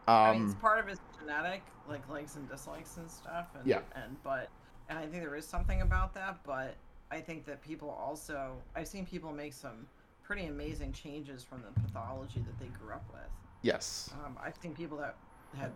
I 0.09 0.33
mean, 0.33 0.45
it's 0.45 0.55
um, 0.55 0.61
part 0.61 0.79
of 0.79 0.87
his 0.87 0.99
genetic, 1.19 1.63
like 1.89 2.07
likes 2.09 2.37
and 2.37 2.49
dislikes 2.49 2.97
and 2.97 3.11
stuff. 3.11 3.47
And, 3.55 3.67
Yeah. 3.67 3.81
And 3.95 4.17
but, 4.23 4.49
and 4.89 4.99
I 4.99 5.03
think 5.07 5.23
there 5.23 5.37
is 5.37 5.47
something 5.47 5.83
about 5.83 6.15
that. 6.15 6.39
But 6.45 6.75
I 7.11 7.21
think 7.21 7.47
that 7.47 7.63
people 7.63 7.91
also, 7.91 8.57
I've 8.75 8.89
seen 8.89 9.07
people 9.07 9.33
make 9.33 9.53
some 9.53 9.87
pretty 10.25 10.47
amazing 10.47 10.93
changes 10.93 11.45
from 11.45 11.63
the 11.63 11.81
pathology 11.81 12.41
that 12.41 12.59
they 12.59 12.71
grew 12.79 12.93
up 12.93 13.05
with. 13.13 13.31
yes. 13.63 14.11
Um, 14.25 14.37
I've 14.43 14.57
seen 14.61 14.75
people 14.75 14.97
that 14.99 15.17
had 15.57 15.71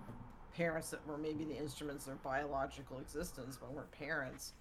parents 0.59 0.91
that 0.91 1.07
were 1.07 1.17
maybe 1.17 1.45
the 1.45 1.57
instruments 1.57 2.09
of 2.09 2.23
biological 2.23 2.99
existence, 2.99 3.57
but 3.61 3.73
weren't 3.73 3.91
parents, 3.93 4.53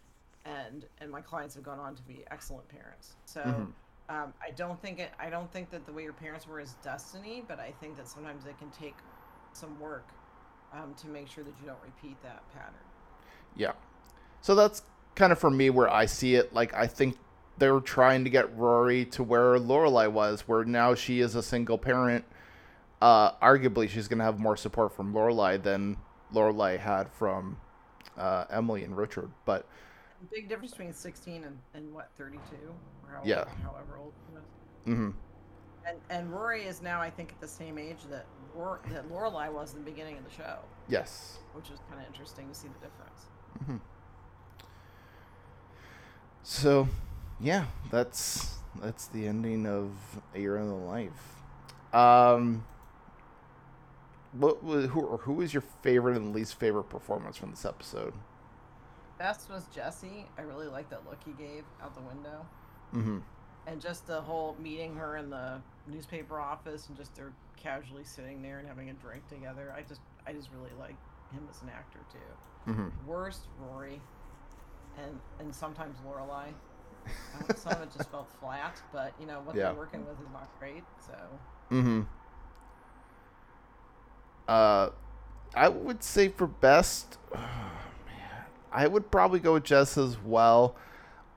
and 0.45 0.85
and 1.01 1.11
my 1.11 1.21
clients 1.21 1.55
have 1.55 1.63
gone 1.63 1.79
on 1.79 1.95
to 1.95 2.03
be 2.03 2.23
excellent 2.31 2.67
parents. 2.69 3.15
So. 3.25 3.41
Mhm. 3.41 3.73
Um, 4.09 4.33
I 4.41 4.51
don't 4.51 4.81
think 4.81 4.99
it. 4.99 5.11
I 5.19 5.29
don't 5.29 5.51
think 5.51 5.69
that 5.71 5.85
the 5.85 5.91
way 5.91 6.03
your 6.03 6.13
parents 6.13 6.47
were 6.47 6.61
is 6.61 6.75
destiny, 6.81 7.43
but 7.45 7.59
I 7.59 7.73
think 7.81 7.97
that 7.97 8.07
sometimes 8.07 8.45
it 8.45 8.57
can 8.57 8.69
take 8.71 8.95
some 9.51 9.77
work 9.81 10.07
um, 10.71 10.93
to 11.01 11.09
make 11.09 11.27
sure 11.27 11.43
that 11.43 11.53
you 11.59 11.67
don't 11.67 11.83
repeat 11.83 12.15
that 12.23 12.41
pattern. 12.53 12.87
Yeah. 13.57 13.73
So 14.39 14.55
that's 14.55 14.83
kind 15.15 15.33
of 15.33 15.39
for 15.39 15.49
me 15.49 15.69
where 15.69 15.89
I 15.89 16.05
see 16.05 16.35
it. 16.35 16.53
Like 16.53 16.73
I 16.73 16.87
think 16.87 17.17
they're 17.57 17.81
trying 17.81 18.23
to 18.23 18.29
get 18.29 18.55
Rory 18.57 19.03
to 19.07 19.23
where 19.23 19.59
Lorelai 19.59 20.09
was, 20.09 20.47
where 20.47 20.63
now 20.63 20.95
she 20.95 21.19
is 21.19 21.35
a 21.35 21.43
single 21.43 21.77
parent. 21.77 22.23
Uh, 23.01 23.31
arguably, 23.33 23.87
she's 23.89 24.07
gonna 24.07 24.23
have 24.23 24.39
more 24.39 24.57
support 24.57 24.91
from 24.95 25.13
Lorelai 25.13 25.61
than 25.61 25.97
Lorelai 26.33 26.79
had 26.79 27.11
from 27.11 27.57
uh, 28.17 28.45
Emily 28.49 28.83
and 28.83 28.97
Richard. 28.97 29.29
But 29.45 29.67
Big 30.31 30.49
difference 30.49 30.71
between 30.71 30.93
16 30.93 31.43
and, 31.43 31.57
and 31.75 31.93
what 31.93 32.09
32 32.17 32.39
or 33.05 33.11
however, 33.13 33.27
Yeah. 33.27 33.45
however 33.63 33.97
old. 33.99 34.13
mhm. 34.87 35.13
And 35.85 35.97
and 36.09 36.31
Rory 36.33 36.63
is 36.65 36.81
now 36.81 36.99
I 36.99 37.09
think 37.11 37.31
at 37.31 37.39
the 37.39 37.47
same 37.47 37.77
age 37.77 37.99
that 38.09 38.25
Lor- 38.55 38.79
that 38.89 39.07
Lorelai 39.09 39.51
was 39.53 39.73
in 39.73 39.83
the 39.85 39.89
beginning 39.91 40.17
of 40.17 40.23
the 40.25 40.31
show, 40.31 40.57
yes. 40.87 41.37
which 41.53 41.69
is 41.69 41.79
kind 41.89 42.01
of 42.01 42.07
interesting 42.07 42.49
to 42.49 42.55
see 42.55 42.67
the 42.67 42.87
difference. 42.87 43.27
Mhm. 43.63 43.79
So, 46.43 46.87
yeah, 47.39 47.65
that's 47.91 48.55
that's 48.81 49.07
the 49.07 49.27
ending 49.27 49.65
of 49.67 49.91
A 50.33 50.39
Year 50.39 50.57
in 50.57 50.67
the 50.67 50.73
Life. 50.73 51.35
Um, 51.93 52.65
what 54.33 54.63
was 54.63 54.87
who 54.87 55.01
or 55.01 55.17
who 55.19 55.33
was 55.33 55.53
your 55.53 55.63
favorite 55.81 56.15
and 56.17 56.33
least 56.33 56.59
favorite 56.59 56.85
performance 56.85 57.37
from 57.37 57.51
this 57.51 57.65
episode? 57.65 58.13
Best 59.17 59.49
was 59.49 59.65
Jesse. 59.73 60.25
I 60.37 60.41
really 60.41 60.67
liked 60.67 60.89
that 60.91 61.05
look 61.09 61.17
he 61.25 61.31
gave 61.31 61.63
out 61.81 61.95
the 61.95 62.01
window. 62.01 62.45
Mm-hmm. 62.95 63.17
and 63.67 63.81
just 63.81 64.07
the 64.07 64.21
whole 64.21 64.55
meeting 64.63 64.95
her 64.95 65.17
in 65.17 65.29
the 65.29 65.59
newspaper 65.87 66.39
office 66.39 66.87
and 66.87 66.95
just 66.95 67.13
they're 67.15 67.33
casually 67.57 68.05
sitting 68.05 68.41
there 68.41 68.59
and 68.59 68.67
having 68.67 68.89
a 68.89 68.93
drink 68.93 69.27
together. 69.27 69.73
I 69.75 69.81
just 69.81 69.99
I 70.25 70.31
just 70.33 70.49
really 70.55 70.71
like 70.79 70.95
him 71.33 71.45
as 71.49 71.61
an 71.61 71.69
actor 71.69 71.99
too. 72.11 72.71
hmm 72.73 72.87
Worst 73.05 73.41
Rory, 73.59 73.99
and 74.97 75.19
and 75.39 75.53
sometimes 75.53 75.97
Lorelai. 76.07 76.53
Uh, 77.05 77.53
some 77.55 77.73
of 77.73 77.81
it 77.81 77.91
just 77.91 78.09
felt 78.11 78.29
flat, 78.39 78.81
but 78.93 79.13
you 79.19 79.25
know 79.25 79.41
what 79.43 79.55
Yeah. 79.55 79.63
they're 79.63 79.73
working 79.73 80.05
with 80.05 80.19
is 80.21 80.31
not 80.31 80.49
great. 80.59 80.83
So 81.05 81.13
hmm 81.69 82.01
Uh, 84.47 84.89
I 85.55 85.69
would 85.69 86.03
say 86.03 86.29
for 86.29 86.47
best, 86.47 87.17
man, 87.33 88.45
I 88.71 88.87
would 88.87 89.11
probably 89.11 89.39
go 89.39 89.53
with 89.53 89.63
Jess 89.63 89.97
as 89.97 90.17
well. 90.19 90.75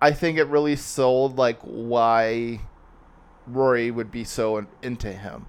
I 0.00 0.12
think 0.12 0.38
it 0.38 0.44
really 0.44 0.76
sold 0.76 1.36
like 1.36 1.58
why 1.62 2.60
Rory 3.46 3.90
would 3.90 4.10
be 4.10 4.24
so 4.24 4.58
in- 4.58 4.68
into 4.82 5.12
him, 5.12 5.46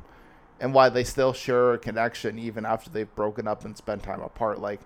and 0.60 0.74
why 0.74 0.89
they 0.89 1.04
still 1.04 1.34
share 1.34 1.74
a 1.74 1.78
connection 1.78 2.38
even 2.39 2.65
after 2.65 2.89
they've 2.89 3.13
broken 3.15 3.47
up 3.47 3.65
and 3.65 3.78
spent 3.78 4.04
time 4.04 4.21
apart. 4.21 4.60
Like 4.60 4.82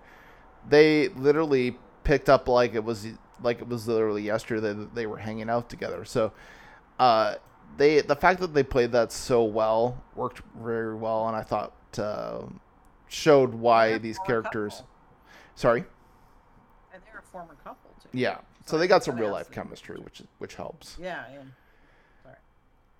they 0.68 1.08
literally 1.08 1.78
picked 2.04 2.28
up 2.28 2.48
like 2.48 2.74
it 2.74 2.84
was 2.84 3.06
like 3.42 3.60
it 3.60 3.68
was 3.68 3.88
literally 3.88 4.22
yesterday 4.22 4.72
that 4.72 4.94
they 4.94 5.06
were 5.06 5.18
hanging 5.18 5.50
out 5.50 5.68
together. 5.68 6.04
So, 6.04 6.32
uh, 6.98 7.36
they 7.76 8.00
the 8.00 8.16
fact 8.16 8.40
that 8.40 8.54
they 8.54 8.62
played 8.62 8.92
that 8.92 9.12
so 9.12 9.44
well 9.44 10.02
worked 10.14 10.42
very 10.60 10.94
well, 10.94 11.26
and 11.28 11.36
I 11.36 11.42
thought 11.42 11.72
uh, 11.98 12.42
showed 13.16 13.54
why 13.54 13.98
these 13.98 14.18
characters. 14.18 14.74
couple. 14.74 14.88
Sorry. 15.54 15.84
and 16.92 17.02
they're 17.06 17.20
a 17.20 17.22
former 17.22 17.56
couple 17.64 17.90
too. 18.02 18.08
Yeah. 18.12 18.36
So 18.66 18.72
So 18.72 18.78
they 18.78 18.86
got 18.86 19.04
some 19.04 19.16
real 19.16 19.30
life 19.30 19.50
chemistry, 19.50 19.96
which 19.98 20.22
which 20.38 20.54
helps. 20.56 20.96
Yeah, 21.00 21.24
yeah. 21.32 21.42
Sorry. 22.22 22.36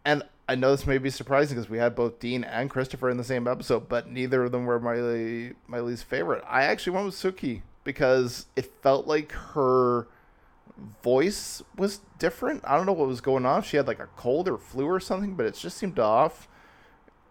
And 0.05 0.23
I 0.49 0.55
know 0.55 0.71
this 0.71 0.87
may 0.87 0.99
be 0.99 1.11
surprising 1.11 1.57
because 1.57 1.69
we 1.69 1.79
had 1.79 1.95
both 1.95 2.19
Dean 2.19 2.45
and 2.45 2.71
Christopher 2.71 3.11
in 3.11 3.17
the 3.17 3.25
same 3.25 3.47
episode, 3.49 3.89
but 3.89 4.09
neither 4.09 4.45
of 4.45 4.53
them 4.53 4.65
were 4.65 4.81
my 4.81 5.53
my 5.67 5.81
least 5.81 6.05
favorite. 6.05 6.43
I 6.49 6.63
actually 6.63 6.95
went 6.95 7.07
with 7.07 7.15
Sookie 7.15 7.63
because 7.85 8.47
it 8.57 8.71
felt 8.83 9.07
like 9.07 9.33
her 9.33 10.07
voice 11.03 11.63
was 11.77 12.01
different. 12.19 12.63
I 12.67 12.77
don't 12.77 12.87
know 12.87 12.93
what 12.93 13.09
was 13.09 13.21
going 13.21 13.45
on. 13.47 13.63
She 13.63 13.77
had 13.77 13.87
like 13.87 13.99
a 14.01 14.09
cold 14.17 14.49
or 14.49 14.59
flu 14.59 14.87
or 14.87 15.01
something, 15.01 15.35
but 15.35 15.47
it 15.47 15.55
just 15.55 15.77
seemed 15.79 15.99
off. 15.99 16.49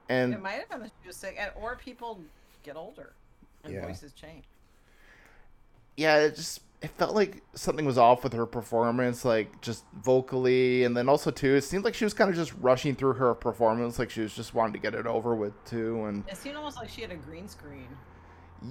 And 0.09 0.33
it 0.33 0.41
might 0.41 0.53
have 0.53 0.69
been 0.69 0.81
that 0.81 0.91
she 1.01 1.07
was 1.07 1.15
sick, 1.15 1.35
and, 1.39 1.51
or 1.55 1.75
people 1.75 2.21
get 2.65 2.75
older 2.75 3.13
and 3.63 3.73
Yeah. 3.73 3.85
voices 3.85 4.11
change. 4.13 4.45
yeah, 5.97 6.17
it 6.17 6.35
just 6.35 6.61
it 6.81 6.91
felt 6.91 7.15
like 7.15 7.41
something 7.55 7.85
was 7.85 7.97
off 7.97 8.23
with 8.23 8.33
her 8.33 8.45
performance, 8.45 9.23
like 9.25 9.61
just 9.61 9.85
vocally, 10.03 10.83
and 10.83 10.95
then 10.95 11.07
also 11.09 11.31
too, 11.31 11.55
it 11.55 11.61
seemed 11.63 11.83
like 11.85 11.95
she 11.95 12.03
was 12.03 12.13
kind 12.13 12.29
of 12.29 12.35
just 12.35 12.53
rushing 12.59 12.93
through 12.95 13.13
her 13.13 13.33
performance, 13.33 13.97
like 13.97 14.09
she 14.09 14.21
was 14.21 14.35
just 14.35 14.53
wanting 14.53 14.73
to 14.73 14.79
get 14.79 14.93
it 14.93 15.07
over 15.07 15.33
with 15.35 15.53
too, 15.65 16.03
and 16.05 16.23
It 16.29 16.35
seemed 16.37 16.57
almost 16.57 16.77
like 16.77 16.89
she 16.89 17.01
had 17.01 17.11
a 17.11 17.15
green 17.15 17.47
screen. 17.47 17.87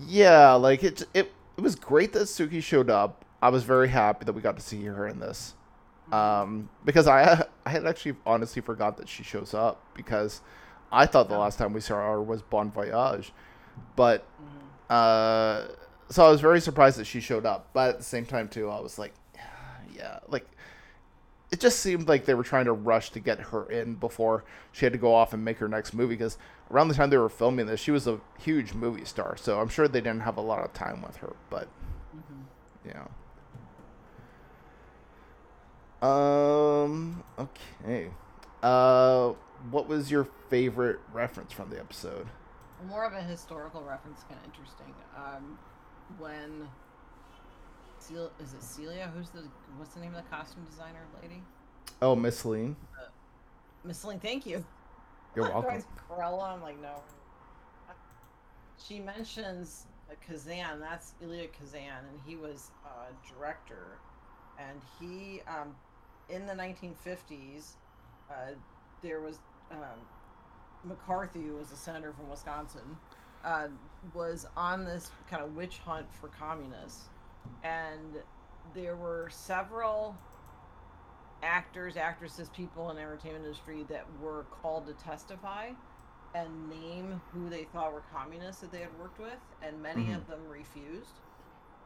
yeah, 0.07 0.53
like 0.53 0.83
it 0.85 1.03
it 1.15 1.33
it 1.57 1.61
was 1.61 1.75
great 1.77 2.13
that 2.13 2.23
Sookie 2.25 2.63
showed 2.63 2.91
up. 2.91 3.25
I 3.41 3.49
was 3.49 3.65
very 3.65 3.89
happy 3.89 4.25
that 4.27 4.33
we 4.33 4.41
got 4.43 4.57
to 4.57 4.63
see 4.63 4.85
her 4.85 5.07
in 5.09 5.19
this, 5.19 5.55
um, 6.13 6.69
because 6.85 7.07
I 7.09 7.47
I 7.65 7.71
had 7.71 7.87
actually 7.87 8.17
honestly 8.27 8.61
forgot 8.63 8.97
that 8.99 9.09
she 9.09 9.23
shows 9.23 9.55
up 9.55 9.81
because 9.95 10.43
I 10.93 11.07
thought 11.07 11.29
the 11.29 11.37
Oh. 11.37 11.41
last 11.41 11.59
time 11.59 11.73
we 11.73 11.81
saw 11.81 11.97
her 11.97 12.23
was 12.23 12.43
Bon 12.43 12.71
Voyage, 12.71 13.33
but 13.97 14.27
Mhm. 14.91 14.95
uh, 14.95 15.69
so 16.09 16.25
I 16.27 16.31
was 16.31 16.41
very 16.41 16.61
surprised 16.61 16.99
that 16.99 17.07
she 17.07 17.21
showed 17.21 17.47
up, 17.47 17.69
but 17.73 17.91
at 17.91 17.99
the 17.99 18.05
same 18.05 18.27
time 18.27 18.49
too, 18.49 18.69
I 18.71 18.81
was 18.81 18.99
like, 18.99 19.13
yeah, 19.95 20.19
like 20.29 20.47
it 21.51 21.61
just 21.61 21.81
seemed 21.81 22.09
like 22.09 22.25
they 22.25 22.35
were 22.35 22.43
trying 22.43 22.65
to 22.65 22.73
rush 22.73 23.11
to 23.11 23.21
get 23.21 23.39
her 23.39 23.71
in 23.71 23.95
before 23.95 24.45
she 24.73 24.85
had 24.87 24.93
to 24.93 24.99
go 24.99 25.15
off 25.15 25.33
and 25.33 25.45
make 25.45 25.59
her 25.59 25.69
next 25.69 25.95
movie 25.95 26.15
because 26.17 26.37
around 26.71 26.89
the 26.89 26.95
time 26.95 27.11
they 27.11 27.17
were 27.19 27.29
filming 27.29 27.67
this, 27.67 27.79
she 27.81 27.91
was 27.93 28.07
a 28.09 28.21
huge 28.41 28.75
movie 28.75 29.05
star, 29.05 29.37
so 29.37 29.61
I'm 29.61 29.69
sure 29.69 29.87
they 29.87 30.01
didn't 30.01 30.23
have 30.23 30.37
a 30.37 30.41
lot 30.41 30.65
of 30.65 30.73
time 30.73 31.01
with 31.03 31.17
her, 31.19 31.35
but 31.51 31.69
Mhm. 32.17 32.45
yeah. 32.85 33.07
Um. 36.03 37.25
Okay. 37.39 38.11
Uh, 38.63 39.33
what 39.71 39.89
was 39.89 40.11
your 40.11 40.25
favorite 40.49 40.99
reference 41.13 41.53
from 41.53 41.71
the 41.71 41.79
episode? 41.79 42.27
More 42.87 43.05
of 43.05 43.13
a 43.13 43.23
historical 43.23 43.83
reference, 43.83 44.23
kind 44.29 44.39
of 44.41 44.47
interesting. 44.47 44.95
Um, 45.17 45.59
when 46.19 46.69
Cel- 47.99 48.33
is 48.41 48.53
it 48.53 48.63
Celia? 48.63 49.11
Who's 49.17 49.31
the 49.31 49.45
what's 49.77 49.95
the 49.95 50.01
name 50.01 50.15
of 50.15 50.23
the 50.23 50.31
costume 50.31 50.65
designer 50.65 51.01
lady? 51.23 51.43
Oh, 52.03 52.15
Miss 52.15 52.45
Lean. 52.45 52.77
Miss 53.85 53.99
Celine. 53.99 54.21
Thank 54.21 54.47
you. 54.47 54.65
You're 55.35 55.51
welcome. 55.51 55.83
Corella. 56.09 56.55
I'm 56.55 56.63
like, 56.63 56.81
no. 56.81 57.03
She 58.87 58.99
mentions 58.99 59.87
uh, 60.11 60.15
Kazan. 60.27 60.81
That's 60.81 61.15
Elia 61.23 61.49
Kazan, 61.49 62.05
and 62.09 62.21
he 62.27 62.37
was 62.37 62.71
a 62.85 63.33
director. 63.33 63.99
And 64.59 64.81
he, 65.01 65.41
um, 65.49 65.75
in 66.29 66.47
the 66.47 66.53
1950s, 66.53 67.73
uh, 68.31 68.53
there 69.03 69.21
was 69.21 69.39
um, 69.71 69.79
McCarthy, 70.85 71.43
who 71.43 71.57
was 71.57 71.73
a 71.73 71.77
senator 71.77 72.13
from 72.13 72.29
Wisconsin, 72.31 72.97
uh, 73.45 73.69
was 74.15 74.47
on 74.57 74.85
this 74.85 75.11
kind 75.29 75.43
of 75.43 75.55
witch 75.57 75.79
hunt 75.79 76.07
for 76.21 76.29
communists, 76.29 77.05
and 77.63 78.17
there 78.75 78.97
were 78.97 79.29
several 79.31 80.17
actors, 81.43 81.97
actresses, 81.97 82.49
people 82.51 82.91
in 82.91 82.97
the 82.97 83.03
entertainment 83.03 83.45
industry 83.45 83.85
that 83.89 84.07
were 84.23 84.45
called 84.63 84.87
to 84.87 84.93
testify 84.95 85.71
and 86.35 86.69
name 86.71 87.21
who 87.33 87.49
they 87.49 87.65
thought 87.65 87.93
were 87.93 88.03
communists 88.13 88.61
that 88.61 88.73
they 88.73 88.81
had 88.81 88.99
worked 88.99 89.21
with, 89.21 89.39
and 89.63 89.81
many 89.81 90.07
Mhm. 90.07 90.17
of 90.17 90.27
them 90.27 90.49
refused. 90.49 91.21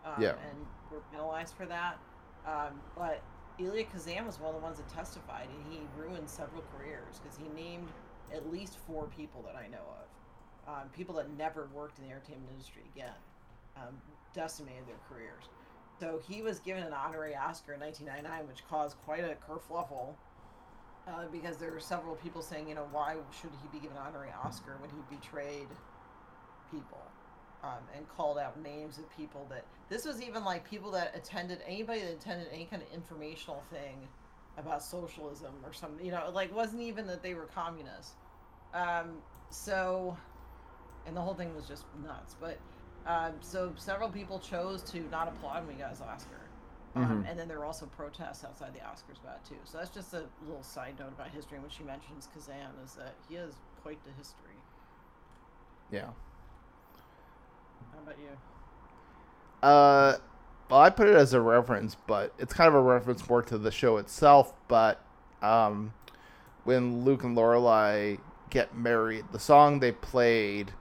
Um, 0.04 0.22
Yeah. 0.22 0.36
And 0.36 0.66
were 0.90 1.00
penalized 1.10 1.54
for 1.54 1.66
that. 1.66 1.98
Um, 2.46 2.80
but 2.96 3.20
Elia 3.58 3.84
Kazan 3.84 4.24
was 4.24 4.38
one 4.38 4.54
of 4.54 4.54
the 4.54 4.62
ones 4.64 4.78
that 4.78 4.88
testified, 4.88 5.48
and 5.50 5.66
he 5.72 5.86
ruined 5.98 6.30
several 6.30 6.62
careers 6.76 7.18
because 7.18 7.36
he 7.36 7.48
named 7.48 7.92
at 8.34 8.50
least 8.50 8.78
four 8.86 9.08
people 9.16 9.42
that 9.46 9.56
I 9.56 9.68
know 9.68 9.78
of, 9.78 10.82
um, 10.82 10.88
people 10.90 11.14
that 11.16 11.30
never 11.36 11.68
worked 11.74 11.98
in 11.98 12.04
the 12.04 12.10
entertainment 12.10 12.50
industry 12.52 12.82
again, 12.94 13.14
um, 13.76 14.00
decimated 14.34 14.86
their 14.86 15.00
careers. 15.08 15.44
So 16.00 16.20
he 16.28 16.42
was 16.42 16.60
given 16.60 16.82
an 16.82 16.92
honorary 16.92 17.34
Oscar 17.34 17.74
in 17.74 17.80
1999, 17.80 18.48
which 18.48 18.66
caused 18.68 18.96
quite 19.04 19.24
a 19.24 19.36
kerfluffle 19.48 20.14
uh, 21.08 21.26
because 21.32 21.56
there 21.56 21.72
were 21.72 21.80
several 21.80 22.14
people 22.16 22.42
saying, 22.42 22.68
you 22.68 22.74
know, 22.74 22.86
why 22.92 23.16
should 23.32 23.50
he 23.62 23.68
be 23.72 23.80
given 23.80 23.96
an 23.96 24.02
honorary 24.06 24.30
Oscar 24.44 24.76
when 24.80 24.90
he 24.90 25.16
betrayed 25.16 25.68
people 26.70 27.00
um, 27.64 27.82
and 27.96 28.08
called 28.16 28.38
out 28.38 28.60
names 28.62 28.98
of 28.98 29.04
people 29.16 29.46
that. 29.50 29.64
This 29.88 30.04
was 30.04 30.20
even 30.20 30.44
like 30.44 30.68
people 30.68 30.90
that 30.92 31.16
attended, 31.16 31.60
anybody 31.66 32.00
that 32.00 32.12
attended 32.12 32.48
any 32.52 32.66
kind 32.66 32.82
of 32.82 32.88
informational 32.92 33.62
thing 33.70 34.08
about 34.58 34.82
socialism 34.82 35.52
or 35.64 35.72
something, 35.72 36.04
you 36.04 36.12
know, 36.12 36.30
like 36.32 36.54
wasn't 36.54 36.82
even 36.82 37.06
that 37.06 37.22
they 37.22 37.34
were 37.34 37.46
communists. 37.54 38.14
Um, 38.74 39.22
so, 39.50 40.16
and 41.06 41.16
the 41.16 41.20
whole 41.20 41.34
thing 41.34 41.54
was 41.54 41.66
just 41.66 41.84
nuts. 42.04 42.36
But 42.40 42.58
um, 43.06 43.34
so 43.40 43.72
several 43.76 44.10
people 44.10 44.38
chose 44.38 44.82
to 44.90 45.00
not 45.10 45.28
applaud 45.28 45.66
when 45.66 45.76
he 45.76 45.80
got 45.80 45.90
his 45.90 46.00
Oscar. 46.02 46.40
Um, 46.96 47.22
Mhm. 47.22 47.30
and 47.30 47.38
then 47.38 47.48
there 47.48 47.58
were 47.58 47.64
also 47.64 47.86
protests 47.86 48.44
outside 48.44 48.74
the 48.74 48.80
Oscars 48.80 49.20
about 49.22 49.36
it 49.36 49.48
too. 49.48 49.60
So 49.64 49.78
that's 49.78 49.90
just 49.90 50.14
a 50.14 50.24
little 50.46 50.62
side 50.62 50.98
note 50.98 51.12
about 51.12 51.28
history. 51.28 51.56
And 51.56 51.62
when 51.62 51.70
she 51.70 51.84
mentions 51.84 52.28
Kazan, 52.34 52.74
is 52.84 52.94
that 52.94 53.14
he 53.28 53.36
has 53.36 53.54
quite 53.82 54.02
the 54.04 54.10
history. 54.12 54.56
Yeah. 55.90 56.10
How 57.92 57.98
about 58.00 58.18
you? 58.18 58.36
Uh, 59.62 60.16
well, 60.70 60.80
I 60.80 60.90
put 60.90 61.08
it 61.08 61.14
as 61.14 61.32
a 61.34 61.40
reference, 61.40 61.96
but 62.06 62.32
it's 62.38 62.52
kind 62.52 62.68
of 62.68 62.74
a 62.74 62.80
reference 62.80 63.28
more 63.28 63.42
to 63.42 63.58
the 63.58 63.70
show 63.70 63.96
itself. 63.96 64.54
But 64.68 65.02
um, 65.42 65.94
when 66.64 67.04
Luke 67.04 67.24
and 67.24 67.36
Lorelai 67.36 68.18
get 68.50 68.76
married, 68.76 69.24
the 69.32 69.38
song 69.38 69.80
they 69.80 69.92
played 69.92 70.72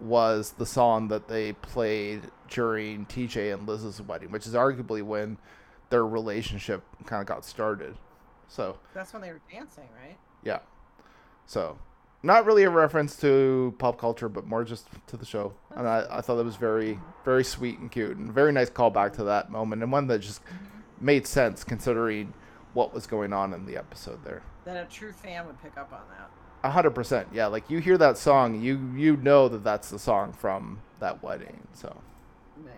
was 0.00 0.52
the 0.52 0.66
song 0.66 1.08
that 1.08 1.26
they 1.28 1.52
played 1.54 2.22
during 2.48 3.06
TJ 3.06 3.52
and 3.52 3.66
Liz's 3.66 4.00
wedding, 4.00 4.30
which 4.30 4.46
is 4.46 4.54
arguably 4.54 5.02
when 5.02 5.38
their 5.90 6.06
relationship 6.06 6.84
kind 7.06 7.20
of 7.20 7.26
got 7.26 7.44
started. 7.44 7.96
So 8.46 8.78
That's 8.94 9.12
when 9.12 9.22
they 9.22 9.30
were 9.32 9.40
dancing, 9.50 9.88
right? 10.02 10.16
yeah, 10.44 10.60
so 11.46 11.78
not 12.22 12.44
really 12.44 12.64
a 12.64 12.70
reference 12.70 13.16
to 13.20 13.74
pop 13.78 13.98
culture, 13.98 14.28
but 14.28 14.46
more 14.46 14.64
just 14.64 14.86
to 15.06 15.16
the 15.16 15.24
show. 15.24 15.52
And 15.76 15.86
I, 15.86 16.06
I 16.10 16.20
thought 16.20 16.36
that 16.36 16.44
was 16.44 16.56
very, 16.56 16.98
very 17.24 17.44
sweet 17.44 17.78
and 17.78 17.90
cute, 17.90 18.16
and 18.16 18.32
very 18.32 18.52
nice 18.52 18.70
callback 18.70 19.12
to 19.14 19.24
that 19.24 19.50
moment, 19.50 19.82
and 19.82 19.92
one 19.92 20.06
that 20.08 20.18
just 20.20 20.40
made 21.00 21.26
sense 21.26 21.62
considering 21.64 22.32
what 22.74 22.92
was 22.92 23.06
going 23.06 23.32
on 23.32 23.54
in 23.54 23.66
the 23.66 23.76
episode 23.76 24.24
there. 24.24 24.42
That 24.64 24.76
a 24.76 24.88
true 24.90 25.12
fan 25.12 25.46
would 25.46 25.62
pick 25.62 25.76
up 25.78 25.92
on 25.92 26.00
that. 26.10 26.30
A 26.64 26.70
hundred 26.70 26.90
percent, 26.90 27.28
yeah. 27.32 27.46
Like 27.46 27.70
you 27.70 27.78
hear 27.78 27.96
that 27.98 28.18
song, 28.18 28.60
you 28.60 28.92
you 28.96 29.16
know 29.16 29.48
that 29.48 29.62
that's 29.62 29.90
the 29.90 29.98
song 29.98 30.32
from 30.32 30.80
that 30.98 31.22
wedding. 31.22 31.68
So, 31.72 31.96
Right. 32.56 32.74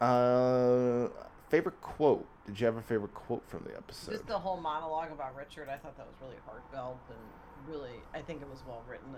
uh, 0.00 1.08
favorite 1.48 1.80
quote. 1.80 2.26
Did 2.44 2.60
you 2.60 2.66
have 2.66 2.76
a 2.76 2.82
favorite 2.82 3.14
quote 3.14 3.42
from 3.48 3.64
the 3.64 3.76
episode? 3.76 4.12
Just 4.12 4.26
the 4.26 4.38
whole 4.38 4.60
monologue 4.60 5.10
about 5.12 5.34
Richard, 5.36 5.68
I 5.68 5.76
thought 5.76 5.96
that 5.96 6.06
was 6.06 6.16
really 6.20 6.36
heartfelt 6.46 6.98
and 7.08 7.18
really, 7.72 7.98
I 8.14 8.20
think 8.20 8.42
it 8.42 8.48
was 8.48 8.62
well 8.66 8.82
written. 8.88 9.08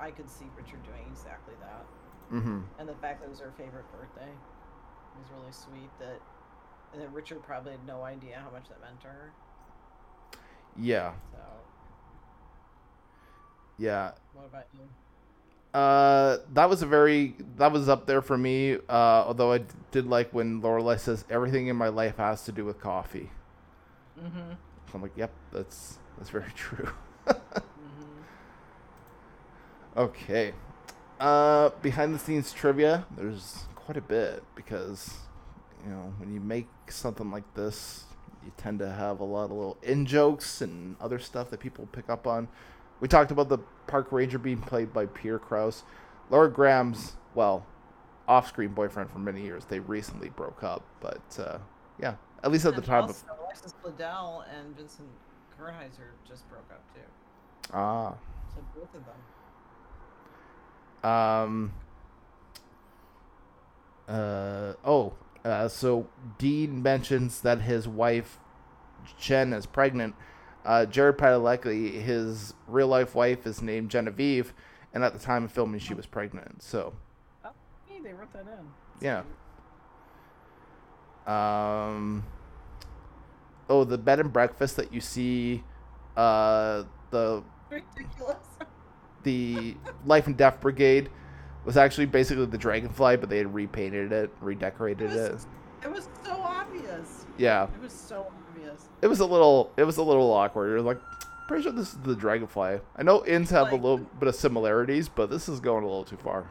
I, 0.00 0.06
I 0.06 0.10
could 0.10 0.30
see 0.30 0.46
Richard 0.56 0.82
doing 0.84 1.04
exactly 1.10 1.54
that. 1.60 1.84
mm-hmm. 2.36 2.60
And 2.78 2.88
the 2.88 2.94
fact 2.94 3.20
that 3.20 3.26
it 3.26 3.30
was 3.30 3.40
her 3.40 3.52
favorite 3.56 3.86
birthday 3.92 4.30
was 5.18 5.26
really 5.38 5.52
sweet. 5.52 5.90
That, 5.98 6.20
and 6.92 7.02
that 7.02 7.12
Richard 7.12 7.42
probably 7.42 7.72
had 7.72 7.86
no 7.86 8.02
idea 8.02 8.40
how 8.44 8.50
much 8.50 8.68
that 8.68 8.80
meant 8.80 9.00
to 9.02 9.08
her. 9.08 9.32
Yeah. 10.76 11.12
So, 11.32 11.38
Yeah. 13.78 14.12
what 14.34 14.46
about 14.46 14.66
you? 14.74 14.80
Uh, 15.74 16.38
that 16.52 16.68
was 16.68 16.82
a 16.82 16.86
very 16.86 17.34
that 17.56 17.72
was 17.72 17.88
up 17.88 18.06
there 18.06 18.20
for 18.20 18.36
me. 18.36 18.74
Uh, 18.74 19.24
although 19.26 19.52
I 19.52 19.58
d- 19.58 19.64
did 19.90 20.06
like 20.06 20.32
when 20.32 20.60
Lorelai 20.60 20.98
says 20.98 21.24
everything 21.30 21.68
in 21.68 21.76
my 21.76 21.88
life 21.88 22.16
has 22.18 22.44
to 22.44 22.52
do 22.52 22.64
with 22.64 22.78
coffee. 22.78 23.30
Mm-hmm. 24.20 24.52
I'm 24.94 25.02
like, 25.02 25.16
yep, 25.16 25.32
that's 25.50 25.98
that's 26.18 26.30
very 26.30 26.50
true. 26.54 26.90
Mm-hmm. 27.26 28.02
Okay. 29.96 30.52
Uh, 31.18 31.70
behind 31.80 32.14
the 32.14 32.18
scenes 32.18 32.52
trivia, 32.52 33.06
there's 33.16 33.64
quite 33.76 33.96
a 33.96 34.00
bit 34.02 34.42
because, 34.54 35.14
you 35.84 35.90
know, 35.90 36.12
when 36.18 36.32
you 36.34 36.40
make 36.40 36.68
something 36.88 37.30
like 37.30 37.54
this, 37.54 38.04
you 38.44 38.52
tend 38.56 38.78
to 38.80 38.90
have 38.90 39.20
a 39.20 39.24
lot 39.24 39.44
of 39.44 39.52
little 39.52 39.76
in 39.82 40.04
jokes 40.04 40.60
and 40.60 40.96
other 41.00 41.18
stuff 41.18 41.50
that 41.50 41.60
people 41.60 41.88
pick 41.92 42.10
up 42.10 42.26
on. 42.26 42.48
We 43.02 43.08
talked 43.08 43.32
about 43.32 43.48
the 43.48 43.58
park 43.88 44.12
ranger 44.12 44.38
being 44.38 44.60
played 44.60 44.92
by 44.92 45.06
Peter 45.06 45.40
Krause. 45.40 45.82
Lauren 46.30 46.52
Graham's, 46.52 47.16
well, 47.34 47.66
off 48.28 48.46
screen 48.46 48.68
boyfriend 48.68 49.10
for 49.10 49.18
many 49.18 49.42
years. 49.42 49.64
They 49.64 49.80
recently 49.80 50.28
broke 50.28 50.62
up, 50.62 50.84
but 51.00 51.20
uh, 51.36 51.58
yeah, 52.00 52.14
at 52.44 52.52
least 52.52 52.64
at 52.64 52.76
the 52.76 52.80
time 52.80 53.02
of. 53.02 53.10
also, 53.10 53.26
Alexis 53.44 53.74
Bledel 53.84 54.44
and 54.56 54.76
Vincent 54.76 55.08
Kartheiser 55.58 56.12
just 56.28 56.48
broke 56.48 56.70
up 56.70 56.80
too. 56.94 57.00
Ah. 57.74 58.14
So 58.54 58.64
both 58.72 58.94
of 58.94 59.02
them. 61.02 61.10
Um. 61.10 61.72
Uh 64.06 64.74
oh. 64.84 65.14
Uh, 65.44 65.66
so 65.66 66.06
Dean 66.38 66.80
mentions 66.80 67.40
that 67.40 67.62
his 67.62 67.88
wife 67.88 68.38
Jen 69.18 69.52
is 69.52 69.66
pregnant. 69.66 70.14
Uh, 70.64 70.86
Jared 70.86 71.18
Padalecki, 71.18 72.00
his 72.00 72.54
real 72.68 72.86
life 72.88 73.14
wife, 73.14 73.46
is 73.46 73.62
named 73.62 73.90
Genevieve, 73.90 74.52
and 74.94 75.02
at 75.02 75.12
the 75.12 75.18
time 75.18 75.44
of 75.44 75.52
filming, 75.52 75.80
she 75.80 75.94
was 75.94 76.06
pregnant. 76.06 76.62
So 76.62 76.92
Hey, 77.88 78.00
they 78.02 78.12
wrote 78.12 78.32
that 78.32 78.42
in. 78.42 78.46
That's 78.46 79.02
Yeah. 79.02 79.22
cute. 79.22 79.34
Um. 81.34 82.24
Oh, 83.68 83.84
the 83.84 83.98
bed 83.98 84.20
and 84.20 84.32
breakfast 84.32 84.76
that 84.76 84.92
you 84.92 85.00
see, 85.00 85.62
uh, 86.16 86.84
the 87.10 87.42
Ridiculous. 87.70 88.36
the 89.22 89.76
Life 90.04 90.26
and 90.26 90.36
Death 90.36 90.60
Brigade 90.60 91.08
was 91.64 91.76
actually 91.76 92.06
basically 92.06 92.44
the 92.46 92.58
Dragonfly, 92.58 93.16
but 93.16 93.28
they 93.30 93.38
had 93.38 93.54
repainted 93.54 94.12
it, 94.12 94.30
redecorated 94.40 95.10
It 95.10 95.16
it. 95.16 95.32
was- 95.32 95.46
It 95.84 95.90
was 95.90 96.08
so 96.24 96.32
obvious. 96.32 97.24
Yeah, 97.38 97.64
It 97.64 97.80
was 97.80 97.92
so 97.92 98.26
obvious. 98.72 98.88
it 99.02 99.06
was 99.06 99.20
a 99.20 99.26
little, 99.26 99.72
it 99.76 99.84
was 99.84 99.96
a 99.96 100.02
little 100.02 100.32
awkward. 100.32 100.68
You're 100.68 100.80
like, 100.82 101.00
pretty 101.48 101.64
sure 101.64 101.72
this 101.72 101.88
is 101.88 101.98
the 101.98 102.14
Dragonfly. 102.14 102.80
I 102.96 103.02
know 103.02 103.24
inns 103.26 103.50
have 103.50 103.72
a 103.72 103.76
little 103.76 103.98
bit 103.98 104.28
of 104.28 104.34
similarities, 104.34 105.08
but 105.08 105.30
this 105.30 105.48
is 105.48 105.60
going 105.60 105.84
a 105.84 105.86
little 105.86 106.04
too 106.04 106.16
far. 106.16 106.46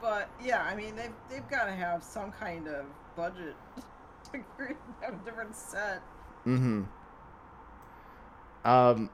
But 0.00 0.28
yeah, 0.42 0.62
I 0.62 0.74
mean 0.74 0.96
they've 0.96 1.12
they've 1.28 1.48
got 1.48 1.66
to 1.66 1.72
have 1.72 2.02
some 2.02 2.32
kind 2.32 2.66
of 2.66 2.86
budget 3.16 3.54
to 4.32 4.38
create 4.56 4.76
a 5.06 5.12
different 5.24 5.54
set. 5.54 6.02
Mm-hmm. 6.46 6.82
Um, 8.64 9.10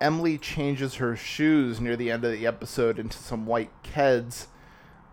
Emily 0.00 0.38
changes 0.38 0.96
her 0.96 1.16
shoes 1.16 1.80
near 1.80 1.96
the 1.96 2.10
end 2.10 2.24
of 2.24 2.32
the 2.32 2.46
episode 2.46 2.98
into 2.98 3.16
some 3.16 3.46
white 3.46 3.70
Keds. 3.82 4.46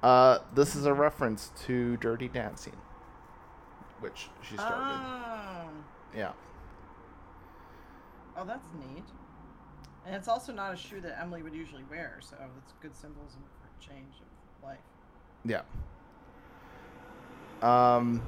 Uh, 0.01 0.39
this 0.53 0.75
is 0.75 0.85
a 0.85 0.93
reference 0.93 1.51
to 1.65 1.95
Dirty 1.97 2.27
Dancing, 2.27 2.75
which 4.01 4.29
she 4.41 4.55
started. 4.55 4.99
Oh. 4.99 5.69
Yeah. 6.15 6.31
oh, 8.37 8.45
that's 8.45 8.67
neat. 8.73 9.03
And 10.05 10.15
it's 10.15 10.27
also 10.27 10.51
not 10.51 10.73
a 10.73 10.77
shoe 10.77 10.99
that 11.01 11.17
Emily 11.19 11.43
would 11.43 11.53
usually 11.53 11.83
wear, 11.89 12.19
so 12.21 12.35
it's 12.57 12.73
good 12.81 12.95
symbolism 12.95 13.41
for 13.61 13.87
change 13.87 14.15
of 14.19 14.67
life. 14.67 14.77
Yeah. 15.45 15.61
Um, 17.61 18.21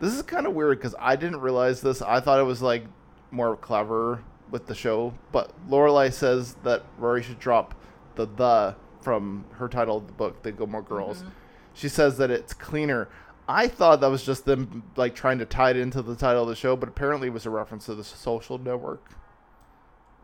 this 0.00 0.12
is 0.14 0.22
kind 0.22 0.46
of 0.46 0.54
weird 0.54 0.78
because 0.78 0.94
I 0.98 1.16
didn't 1.16 1.40
realize 1.40 1.80
this. 1.80 2.00
I 2.02 2.20
thought 2.20 2.38
it 2.38 2.44
was 2.44 2.62
like 2.62 2.84
more 3.32 3.56
clever 3.56 4.22
with 4.50 4.66
the 4.66 4.74
show, 4.74 5.14
but 5.32 5.50
Lorelai 5.68 6.12
says 6.12 6.54
that 6.62 6.84
Rory 6.98 7.22
should 7.22 7.40
drop 7.40 7.74
the 8.14 8.26
the 8.26 8.76
from 9.00 9.44
her 9.52 9.68
title 9.68 9.96
of 9.98 10.06
the 10.06 10.12
book, 10.12 10.42
"The 10.42 10.52
Gilmore 10.52 10.82
Girls." 10.82 11.22
Mhm. 11.22 11.30
She 11.74 11.88
says 11.88 12.18
that 12.18 12.30
it's 12.30 12.54
cleaner. 12.54 13.08
I 13.48 13.66
thought 13.68 14.02
that 14.02 14.08
was 14.10 14.24
just 14.24 14.44
them 14.44 14.82
like 14.96 15.14
trying 15.14 15.38
to 15.38 15.46
tie 15.46 15.70
it 15.70 15.76
into 15.76 16.02
the 16.02 16.14
title 16.14 16.42
of 16.42 16.48
the 16.48 16.54
show, 16.54 16.76
but 16.76 16.88
apparently 16.88 17.28
it 17.28 17.32
was 17.32 17.46
a 17.46 17.50
reference 17.50 17.86
to 17.86 17.94
the 17.94 18.04
social 18.04 18.58
network 18.58 19.10